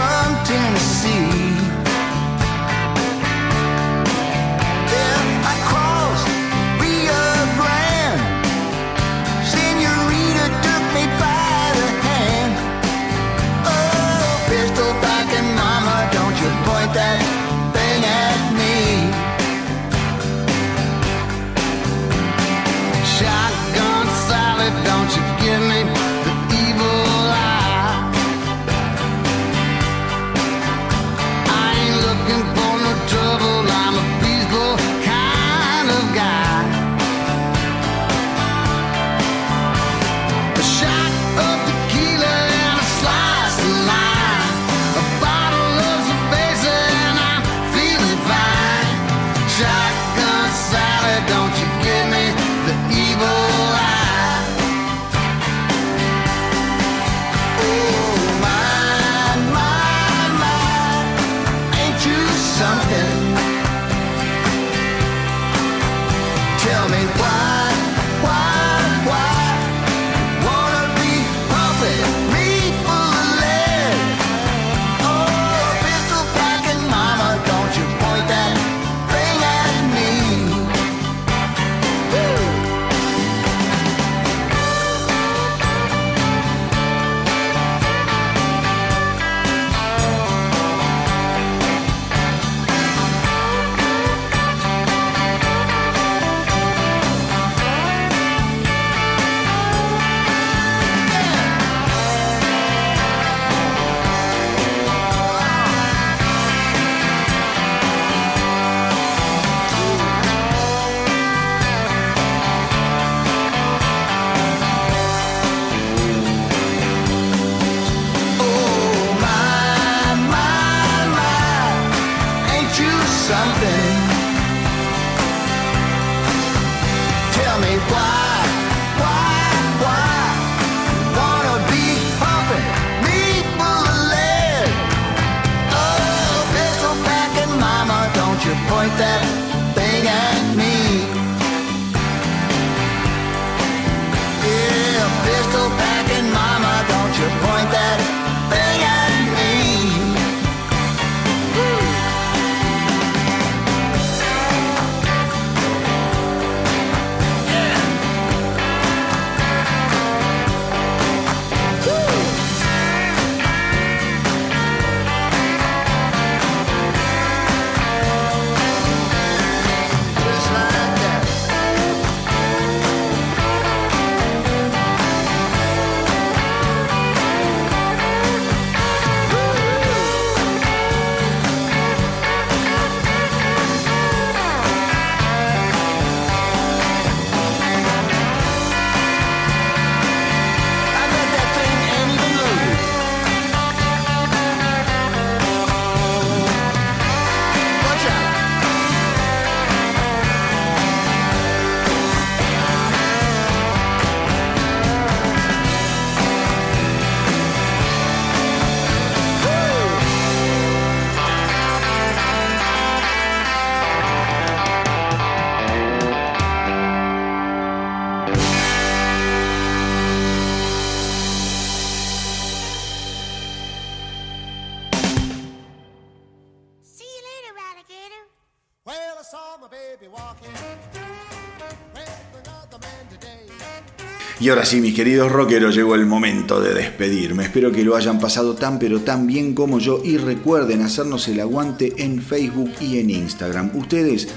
Y 234.46 234.48
ahora 234.48 234.64
sí, 234.64 234.80
mis 234.80 234.94
queridos 234.94 235.32
rockeros, 235.32 235.74
llegó 235.74 235.96
el 235.96 236.06
momento 236.06 236.60
de 236.60 236.72
despedirme. 236.72 237.42
Espero 237.42 237.72
que 237.72 237.82
lo 237.82 237.96
hayan 237.96 238.20
pasado 238.20 238.54
tan 238.54 238.78
pero 238.78 239.00
tan 239.00 239.26
bien 239.26 239.54
como 239.54 239.80
yo 239.80 240.00
y 240.04 240.18
recuerden 240.18 240.82
hacernos 240.82 241.26
el 241.26 241.40
aguante 241.40 241.94
en 241.96 242.22
Facebook 242.22 242.70
y 242.80 243.00
en 243.00 243.10
Instagram. 243.10 243.72
Ustedes, 243.74 244.28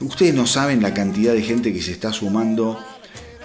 ustedes 0.00 0.34
no 0.34 0.48
saben 0.48 0.82
la 0.82 0.94
cantidad 0.94 1.32
de 1.32 1.42
gente 1.42 1.72
que 1.72 1.80
se 1.80 1.92
está 1.92 2.12
sumando 2.12 2.76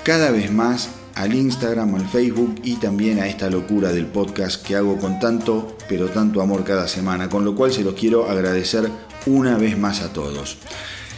cada 0.01 0.31
vez 0.31 0.51
más 0.51 0.89
al 1.13 1.35
Instagram, 1.35 1.93
al 1.93 2.07
Facebook 2.07 2.61
y 2.63 2.77
también 2.77 3.19
a 3.19 3.27
esta 3.27 3.51
locura 3.51 3.91
del 3.91 4.07
podcast 4.07 4.65
que 4.65 4.75
hago 4.75 4.97
con 4.97 5.19
tanto, 5.19 5.77
pero 5.87 6.07
tanto 6.07 6.41
amor 6.41 6.63
cada 6.63 6.87
semana, 6.87 7.29
con 7.29 7.45
lo 7.45 7.53
cual 7.53 7.71
se 7.71 7.83
los 7.83 7.93
quiero 7.93 8.27
agradecer 8.27 8.89
una 9.27 9.55
vez 9.55 9.77
más 9.77 10.01
a 10.01 10.13
todos. 10.13 10.57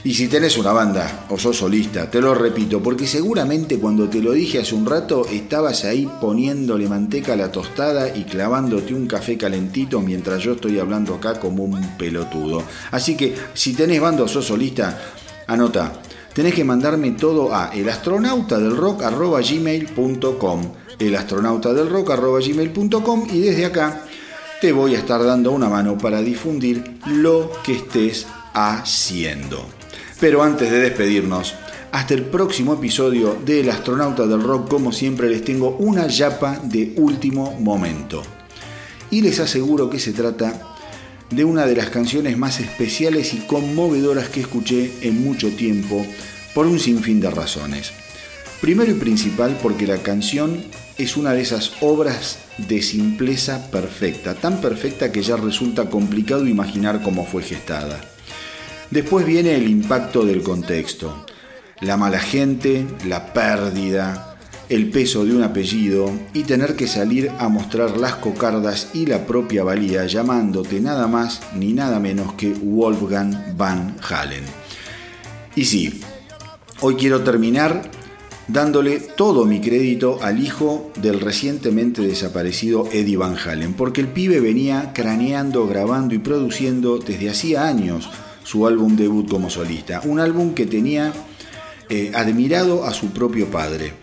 Y 0.03 0.15
si 0.15 0.27
tenés 0.27 0.57
una 0.57 0.71
banda 0.71 1.27
o 1.29 1.37
sos 1.37 1.57
solista, 1.57 2.09
te 2.09 2.19
lo 2.19 2.33
repito, 2.33 2.81
porque 2.81 3.05
seguramente 3.05 3.77
cuando 3.77 4.09
te 4.09 4.19
lo 4.19 4.31
dije 4.31 4.57
hace 4.59 4.73
un 4.73 4.87
rato 4.87 5.27
estabas 5.27 5.85
ahí 5.85 6.09
poniéndole 6.19 6.89
manteca 6.89 7.33
a 7.33 7.35
la 7.35 7.51
tostada 7.51 8.09
y 8.15 8.23
clavándote 8.23 8.95
un 8.95 9.05
café 9.05 9.37
calentito 9.37 10.01
mientras 10.01 10.41
yo 10.41 10.53
estoy 10.53 10.79
hablando 10.79 11.13
acá 11.13 11.39
como 11.39 11.65
un 11.65 11.97
pelotudo. 11.97 12.63
Así 12.89 13.15
que 13.15 13.35
si 13.53 13.73
tenés 13.73 14.01
banda 14.01 14.23
o 14.23 14.27
sos 14.27 14.47
solista, 14.47 14.99
anota, 15.45 16.01
tenés 16.33 16.55
que 16.55 16.63
mandarme 16.63 17.11
todo 17.11 17.53
a 17.53 17.69
elastronautadelrock.gmail.com 17.71 20.61
elastronautadelrock.gmail.com 20.97 23.27
y 23.31 23.39
desde 23.39 23.65
acá 23.65 24.01
te 24.61 24.71
voy 24.71 24.95
a 24.95 24.99
estar 24.99 25.23
dando 25.23 25.51
una 25.51 25.69
mano 25.69 25.97
para 25.97 26.21
difundir 26.21 26.99
lo 27.07 27.51
que 27.63 27.73
estés 27.73 28.27
haciendo. 28.53 29.80
Pero 30.21 30.43
antes 30.43 30.69
de 30.69 30.79
despedirnos, 30.79 31.55
hasta 31.91 32.13
el 32.13 32.25
próximo 32.25 32.75
episodio 32.75 33.41
de 33.43 33.61
El 33.61 33.71
Astronauta 33.71 34.27
del 34.27 34.43
Rock, 34.43 34.69
como 34.69 34.91
siempre 34.91 35.27
les 35.27 35.43
tengo 35.43 35.75
una 35.79 36.05
yapa 36.05 36.61
de 36.63 36.93
último 36.97 37.59
momento. 37.59 38.21
Y 39.09 39.23
les 39.23 39.39
aseguro 39.39 39.89
que 39.89 39.97
se 39.97 40.13
trata 40.13 40.75
de 41.31 41.43
una 41.43 41.65
de 41.65 41.75
las 41.75 41.89
canciones 41.89 42.37
más 42.37 42.59
especiales 42.59 43.33
y 43.33 43.39
conmovedoras 43.39 44.29
que 44.29 44.41
escuché 44.41 44.91
en 45.01 45.23
mucho 45.23 45.49
tiempo 45.49 46.05
por 46.53 46.67
un 46.67 46.79
sinfín 46.79 47.19
de 47.19 47.31
razones. 47.31 47.91
Primero 48.61 48.91
y 48.91 48.95
principal 48.99 49.57
porque 49.59 49.87
la 49.87 49.97
canción 50.03 50.63
es 50.99 51.17
una 51.17 51.33
de 51.33 51.41
esas 51.41 51.71
obras 51.81 52.37
de 52.59 52.83
simpleza 52.83 53.71
perfecta, 53.71 54.35
tan 54.35 54.61
perfecta 54.61 55.11
que 55.11 55.23
ya 55.23 55.35
resulta 55.35 55.89
complicado 55.89 56.45
imaginar 56.45 57.01
cómo 57.01 57.25
fue 57.25 57.41
gestada. 57.41 58.10
Después 58.91 59.25
viene 59.25 59.55
el 59.55 59.69
impacto 59.69 60.25
del 60.25 60.43
contexto, 60.43 61.25
la 61.79 61.95
mala 61.95 62.19
gente, 62.19 62.85
la 63.07 63.31
pérdida, 63.31 64.37
el 64.67 64.89
peso 64.89 65.23
de 65.23 65.33
un 65.33 65.43
apellido 65.43 66.11
y 66.33 66.43
tener 66.43 66.75
que 66.75 66.87
salir 66.87 67.31
a 67.39 67.47
mostrar 67.47 67.95
las 67.95 68.15
cocardas 68.15 68.89
y 68.93 69.05
la 69.05 69.25
propia 69.25 69.63
valía 69.63 70.05
llamándote 70.07 70.81
nada 70.81 71.07
más 71.07 71.41
ni 71.55 71.71
nada 71.71 72.01
menos 72.01 72.33
que 72.33 72.53
Wolfgang 72.53 73.55
Van 73.55 73.95
Halen. 74.09 74.43
Y 75.55 75.63
sí, 75.63 76.01
hoy 76.81 76.95
quiero 76.95 77.21
terminar 77.21 77.89
dándole 78.49 78.99
todo 78.99 79.45
mi 79.45 79.61
crédito 79.61 80.19
al 80.21 80.43
hijo 80.43 80.91
del 81.01 81.21
recientemente 81.21 82.01
desaparecido 82.01 82.89
Eddie 82.91 83.15
Van 83.15 83.37
Halen, 83.37 83.73
porque 83.73 84.01
el 84.01 84.09
pibe 84.09 84.41
venía 84.41 84.91
craneando, 84.93 85.65
grabando 85.65 86.13
y 86.13 86.17
produciendo 86.17 86.97
desde 86.97 87.29
hacía 87.29 87.65
años 87.65 88.09
su 88.43 88.67
álbum 88.67 88.95
debut 88.95 89.29
como 89.29 89.49
solista. 89.49 90.01
Un 90.05 90.19
álbum 90.19 90.53
que 90.53 90.65
tenía 90.65 91.13
eh, 91.89 92.11
admirado 92.15 92.85
a 92.85 92.93
su 92.93 93.11
propio 93.11 93.49
padre 93.49 93.93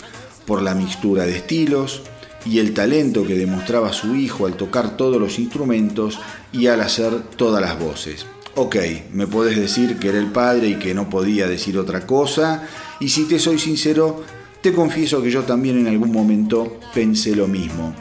por 0.47 0.63
la 0.63 0.75
mixtura 0.75 1.25
de 1.25 1.37
estilos 1.37 2.03
y 2.45 2.59
el 2.59 2.73
talento 2.73 3.27
que 3.27 3.35
demostraba 3.35 3.93
su 3.93 4.15
hijo 4.15 4.47
al 4.47 4.57
tocar 4.57 4.97
todos 4.97 5.21
los 5.21 5.39
instrumentos 5.39 6.19
y 6.53 6.67
al 6.67 6.81
hacer 6.81 7.23
todas 7.37 7.61
las 7.61 7.79
voces. 7.79 8.27
Ok, 8.55 8.77
me 9.13 9.27
puedes 9.27 9.57
decir 9.57 9.99
que 9.99 10.09
era 10.09 10.19
el 10.19 10.33
padre 10.33 10.69
y 10.69 10.75
que 10.77 10.95
no 10.95 11.09
podía 11.09 11.47
decir 11.47 11.79
otra 11.79 12.07
cosa, 12.07 12.67
y 12.99 13.09
si 13.09 13.25
te 13.25 13.39
soy 13.39 13.59
sincero, 13.59 14.23
te 14.61 14.73
confieso 14.73 15.23
que 15.23 15.31
yo 15.31 15.43
también 15.45 15.79
en 15.79 15.87
algún 15.87 16.11
momento 16.11 16.81
pensé 16.93 17.37
lo 17.37 17.47
mismo. 17.47 17.95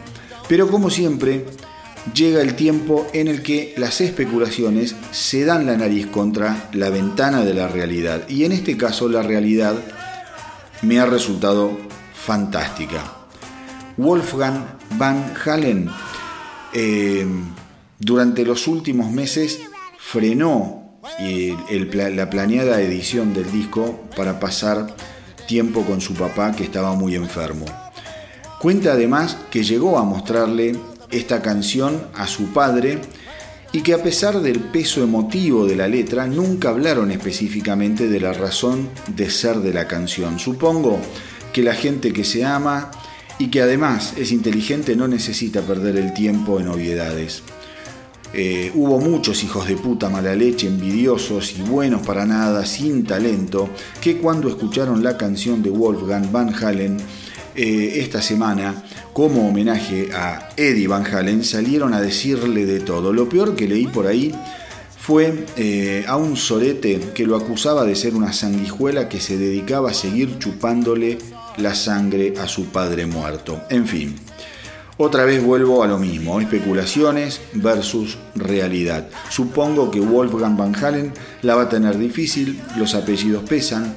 Pero 0.48 0.68
como 0.68 0.90
siempre, 0.90 1.46
llega 2.14 2.42
el 2.42 2.56
tiempo 2.56 3.08
en 3.14 3.28
el 3.28 3.44
que 3.44 3.74
las 3.78 4.02
especulaciones 4.02 4.96
se 5.12 5.46
dan 5.46 5.66
la 5.66 5.78
nariz 5.78 6.08
contra 6.08 6.70
la 6.74 6.90
ventana 6.90 7.44
de 7.44 7.54
la 7.54 7.68
realidad. 7.68 8.28
Y 8.30 8.46
en 8.46 8.52
este 8.52 8.78
caso 8.78 9.10
la 9.10 9.24
realidad 9.24 9.76
me 10.82 11.00
ha 11.00 11.06
resultado 11.06 11.78
fantástica. 12.14 13.04
Wolfgang 13.98 14.66
Van 14.98 15.34
Halen 15.46 15.90
eh, 16.74 17.26
durante 18.00 18.46
los 18.46 18.68
últimos 18.68 19.12
meses 19.12 19.60
frenó 19.98 21.00
la 21.94 22.30
planeada 22.30 22.82
edición 22.82 23.34
del 23.34 23.52
disco 23.52 24.08
para 24.16 24.40
pasar 24.40 24.96
tiempo 25.48 25.84
con 25.84 26.02
su 26.02 26.14
papá 26.14 26.52
que 26.52 26.64
estaba 26.64 26.94
muy 26.94 27.16
enfermo. 27.16 27.66
Cuenta 28.60 28.94
además 28.94 29.38
que 29.50 29.64
llegó 29.64 29.98
a 29.98 30.04
mostrarle 30.04 30.76
esta 31.12 31.42
canción 31.42 32.08
a 32.16 32.28
su 32.28 32.54
padre 32.54 33.00
y 33.72 33.82
que 33.82 33.94
a 33.94 34.02
pesar 34.02 34.40
del 34.42 34.60
peso 34.60 35.04
emotivo 35.04 35.66
de 35.66 35.76
la 35.76 35.88
letra 35.88 36.28
nunca 36.28 36.70
hablaron 36.70 37.12
específicamente 37.12 38.08
de 38.08 38.20
la 38.20 38.34
razón 38.34 38.90
de 39.08 39.30
ser 39.30 39.58
de 39.58 39.74
la 39.74 39.88
canción. 39.88 40.40
Supongo 40.40 41.00
que 41.52 41.64
la 41.64 41.74
gente 41.74 42.14
que 42.14 42.24
se 42.24 42.46
ama 42.46 42.92
y 43.40 43.50
que 43.50 43.62
además 43.62 44.14
es 44.18 44.32
inteligente 44.32 44.96
no 44.96 45.08
necesita 45.08 45.62
perder 45.62 45.98
el 45.98 46.14
tiempo 46.14 46.60
en 46.60 46.70
obviedades. 46.70 47.44
Eh, 48.34 48.72
hubo 48.76 49.00
muchos 49.00 49.44
hijos 49.44 49.68
de 49.68 49.78
puta 49.78 50.10
mala 50.10 50.36
leche, 50.36 50.68
envidiosos 50.68 51.56
y 51.58 51.62
buenos 51.62 52.06
para 52.06 52.26
nada, 52.26 52.66
sin 52.66 53.06
talento, 53.06 53.70
que 54.02 54.18
cuando 54.18 54.50
escucharon 54.50 55.04
la 55.04 55.18
canción 55.18 55.64
de 55.64 55.70
Wolfgang 55.70 56.32
Van 56.32 56.54
Halen 56.54 56.98
eh, 57.58 58.02
esta 58.02 58.22
semana, 58.22 58.84
como 59.14 59.50
homenaje 59.50 60.10
a 60.14 60.50
Eddie 60.56 60.88
Van 60.88 61.04
Halen, 61.04 61.44
salieron 61.44 61.94
a 61.96 62.00
decirle 62.00 62.68
de 62.68 62.80
todo. 62.80 63.12
Lo 63.12 63.28
peor 63.28 63.56
que 63.56 63.68
leí 63.68 63.88
por 63.88 64.06
ahí 64.06 64.32
fue 65.00 65.46
eh, 65.56 66.06
a 66.08 66.18
un 66.18 66.38
sorete 66.38 67.00
que 67.16 67.26
lo 67.26 67.36
acusaba 67.36 67.84
de 67.84 67.96
ser 67.96 68.14
una 68.14 68.32
sanguijuela 68.32 69.10
que 69.10 69.20
se 69.20 69.38
dedicaba 69.38 69.90
a 69.90 69.94
seguir 69.96 70.38
chupándole 70.38 71.18
la 71.58 71.74
sangre 71.74 72.36
a 72.40 72.48
su 72.48 72.66
padre 72.66 73.08
muerto. 73.08 73.62
En 73.72 73.88
fin, 73.88 74.16
otra 74.98 75.26
vez 75.26 75.44
vuelvo 75.44 75.84
a 75.84 75.88
lo 75.88 75.98
mismo, 75.98 76.40
especulaciones 76.40 77.42
versus 77.54 78.18
realidad. 78.36 79.08
Supongo 79.30 79.90
que 79.90 80.00
Wolfgang 80.00 80.58
Van 80.58 80.76
Halen 80.76 81.14
la 81.42 81.56
va 81.56 81.64
a 81.64 81.70
tener 81.70 81.98
difícil, 81.98 82.60
los 82.78 82.94
apellidos 82.94 83.44
pesan, 83.44 83.96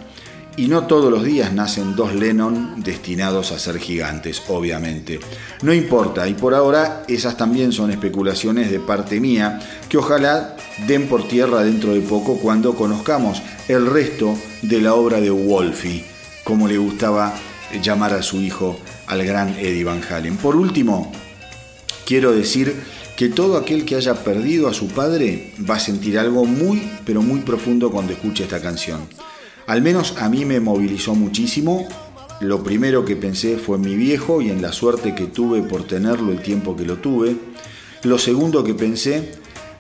y 0.56 0.68
no 0.68 0.86
todos 0.86 1.10
los 1.10 1.24
días 1.24 1.52
nacen 1.52 1.97
dos 1.97 2.14
Lennon 2.14 2.82
destinados 2.82 3.52
a 3.52 3.59
ser 3.59 3.78
gigantes, 3.78 4.43
obviamente. 4.48 5.20
No 5.62 5.72
importa, 5.72 6.28
y 6.28 6.35
por 6.35 6.55
ahora 6.55 7.05
esas 7.09 7.36
también 7.36 7.72
son 7.72 7.90
especulaciones 7.90 8.70
de 8.70 8.81
parte 8.81 9.20
mía, 9.20 9.60
que 9.89 9.98
ojalá 9.98 10.56
den 10.86 11.09
por 11.09 11.27
tierra 11.28 11.62
dentro 11.62 11.94
de 11.94 12.01
poco 12.01 12.36
cuando 12.39 12.74
conozcamos 12.74 13.43
el 13.68 13.86
resto 13.86 14.36
de 14.62 14.81
la 14.81 14.94
obra 14.94 15.20
de 15.20 15.31
Wolfie, 15.31 16.05
como 16.44 16.68
le 16.68 16.78
gustaba 16.78 17.35
llamar 17.82 18.14
a 18.14 18.22
su 18.22 18.40
hijo, 18.40 18.78
al 19.06 19.24
gran 19.24 19.56
Eddie 19.59 19.85
Van 19.85 20.02
Halen. 20.09 20.36
Por 20.36 20.56
último, 20.56 21.12
quiero 22.05 22.32
decir 22.32 22.74
que 23.16 23.28
todo 23.28 23.56
aquel 23.56 23.85
que 23.85 23.97
haya 23.97 24.14
perdido 24.14 24.66
a 24.66 24.74
su 24.74 24.89
padre 24.89 25.52
va 25.68 25.77
a 25.77 25.81
sentir 25.81 26.18
algo 26.18 26.47
muy, 26.47 26.90
pero 27.05 27.22
muy 27.22 27.40
profundo 27.40 27.90
cuando 27.90 28.12
escuche 28.12 28.44
esta 28.44 28.60
canción. 28.60 29.01
Al 29.70 29.82
menos 29.82 30.16
a 30.18 30.28
mí 30.28 30.44
me 30.44 30.59
movilizó 30.59 31.14
muchísimo. 31.14 31.86
Lo 32.40 32.64
primero 32.64 33.05
que 33.05 33.14
pensé 33.14 33.56
fue 33.56 33.76
en 33.76 33.82
mi 33.82 33.94
viejo 33.94 34.42
y 34.42 34.51
en 34.51 34.62
la 34.62 34.72
suerte 34.72 35.14
que 35.14 35.26
tuve 35.26 35.62
por 35.62 35.86
tenerlo 35.86 36.32
el 36.32 36.42
tiempo 36.42 36.74
que 36.74 36.84
lo 36.84 36.97
tuve. 36.97 37.36
Lo 38.02 38.18
segundo 38.18 38.64
que 38.64 38.74
pensé 38.74 39.30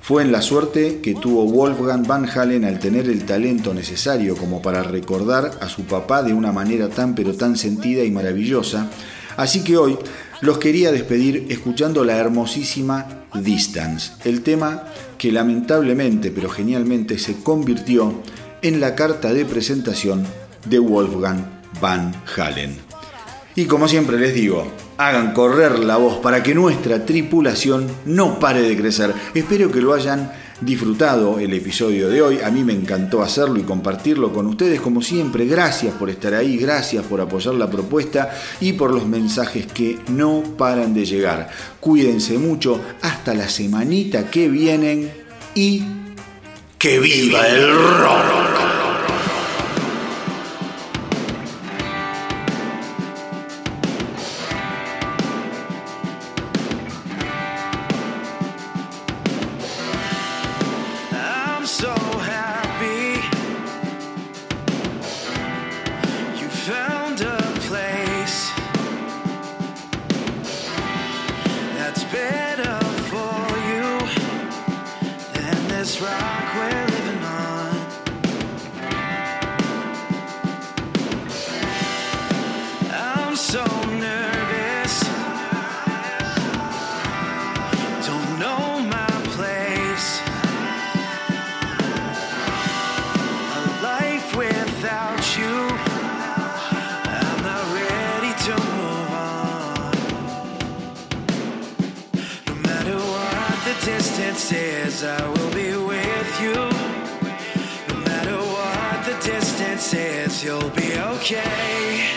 fue 0.00 0.22
en 0.22 0.30
la 0.30 0.42
suerte 0.42 1.00
que 1.02 1.16
tuvo 1.16 1.44
Wolfgang 1.44 2.06
Van 2.06 2.28
Halen 2.28 2.64
al 2.64 2.78
tener 2.78 3.08
el 3.08 3.24
talento 3.24 3.74
necesario 3.74 4.36
como 4.36 4.62
para 4.62 4.84
recordar 4.84 5.58
a 5.60 5.68
su 5.68 5.82
papá 5.82 6.22
de 6.22 6.34
una 6.34 6.52
manera 6.52 6.88
tan 6.88 7.16
pero 7.16 7.34
tan 7.34 7.56
sentida 7.56 8.04
y 8.04 8.12
maravillosa. 8.12 8.88
Así 9.36 9.64
que 9.64 9.76
hoy 9.76 9.98
los 10.40 10.58
quería 10.58 10.92
despedir 10.92 11.46
escuchando 11.48 12.04
la 12.04 12.16
hermosísima 12.16 13.24
Distance, 13.34 14.12
el 14.24 14.42
tema 14.42 14.84
que 15.18 15.32
lamentablemente 15.32 16.30
pero 16.30 16.48
genialmente 16.48 17.18
se 17.18 17.42
convirtió 17.42 18.22
en 18.62 18.80
la 18.80 18.94
carta 18.94 19.32
de 19.32 19.44
presentación 19.44 20.26
de 20.66 20.78
Wolfgang 20.78 21.44
Van 21.80 22.14
Halen. 22.36 22.76
Y 23.56 23.64
como 23.64 23.88
siempre 23.88 24.18
les 24.18 24.34
digo, 24.34 24.66
hagan 24.96 25.32
correr 25.32 25.78
la 25.78 25.96
voz 25.96 26.18
para 26.18 26.42
que 26.42 26.54
nuestra 26.54 27.04
tripulación 27.04 27.88
no 28.06 28.38
pare 28.38 28.62
de 28.62 28.76
crecer. 28.76 29.12
Espero 29.34 29.70
que 29.72 29.80
lo 29.80 29.92
hayan 29.92 30.30
disfrutado 30.60 31.38
el 31.38 31.52
episodio 31.52 32.08
de 32.08 32.22
hoy. 32.22 32.38
A 32.44 32.50
mí 32.50 32.62
me 32.62 32.72
encantó 32.72 33.22
hacerlo 33.22 33.58
y 33.58 33.62
compartirlo 33.62 34.32
con 34.32 34.46
ustedes. 34.46 34.80
Como 34.80 35.02
siempre, 35.02 35.46
gracias 35.46 35.94
por 35.94 36.10
estar 36.10 36.34
ahí, 36.34 36.56
gracias 36.58 37.04
por 37.04 37.20
apoyar 37.20 37.54
la 37.54 37.70
propuesta 37.70 38.30
y 38.60 38.74
por 38.74 38.92
los 38.92 39.06
mensajes 39.06 39.66
que 39.66 39.98
no 40.08 40.42
paran 40.56 40.94
de 40.94 41.04
llegar. 41.04 41.48
Cuídense 41.80 42.38
mucho. 42.38 42.80
Hasta 43.02 43.34
la 43.34 43.48
semanita 43.48 44.30
que 44.30 44.48
vienen 44.48 45.10
y 45.54 45.82
¡Que 46.80 46.98
viva 46.98 47.46
el 47.46 47.74
rock! 47.98 48.79
says 109.80 110.44
you'll 110.44 110.60
be 110.70 110.92
okay. 110.98 112.10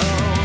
Oh. 0.00 0.38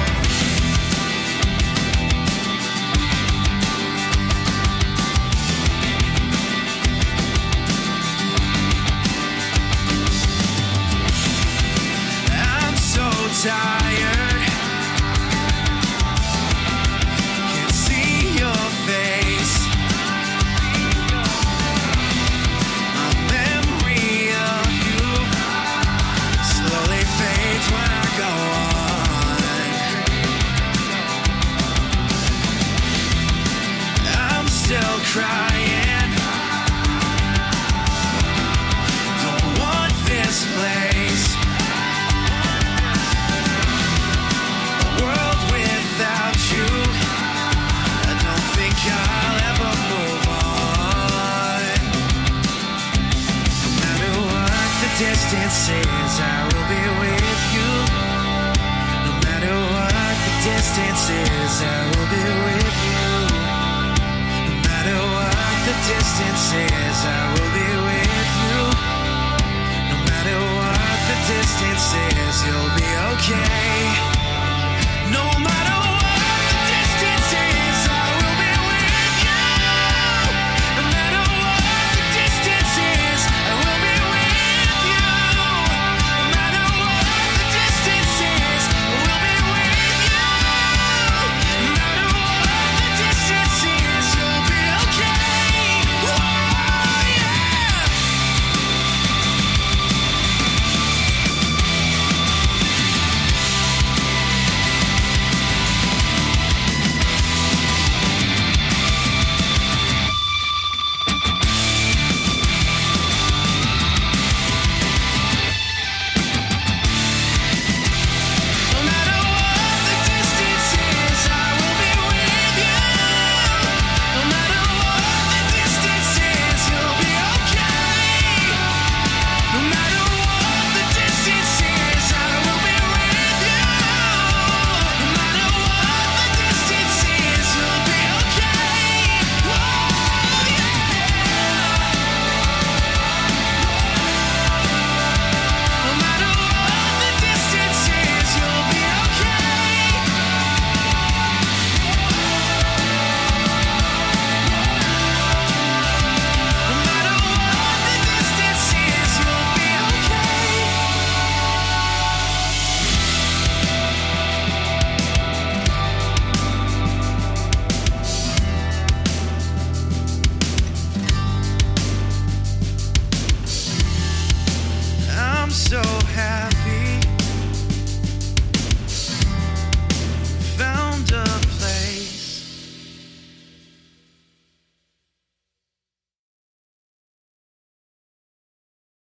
I'm 12.33 12.75
so 12.75 13.47
tired. 13.47 13.76
promises 61.07 61.61
I 61.61 61.79
will 61.87 62.09
be 62.11 62.23
with 62.43 62.77
you. 62.87 63.07
No 64.47 64.55
matter 64.67 64.97
what 65.15 65.35
the 65.65 65.75
distance 65.87 66.45
is, 66.51 66.99
I 67.05 67.21
will 67.33 67.51
be 67.55 67.69
with 67.87 68.31
you. 68.43 68.59
No 69.91 69.97
matter 70.09 70.39
what 70.57 70.99
the 71.07 71.17
distance 71.31 71.87
is, 72.11 72.35
you'll 72.45 72.73
be 72.75 72.89
okay. 73.13 74.16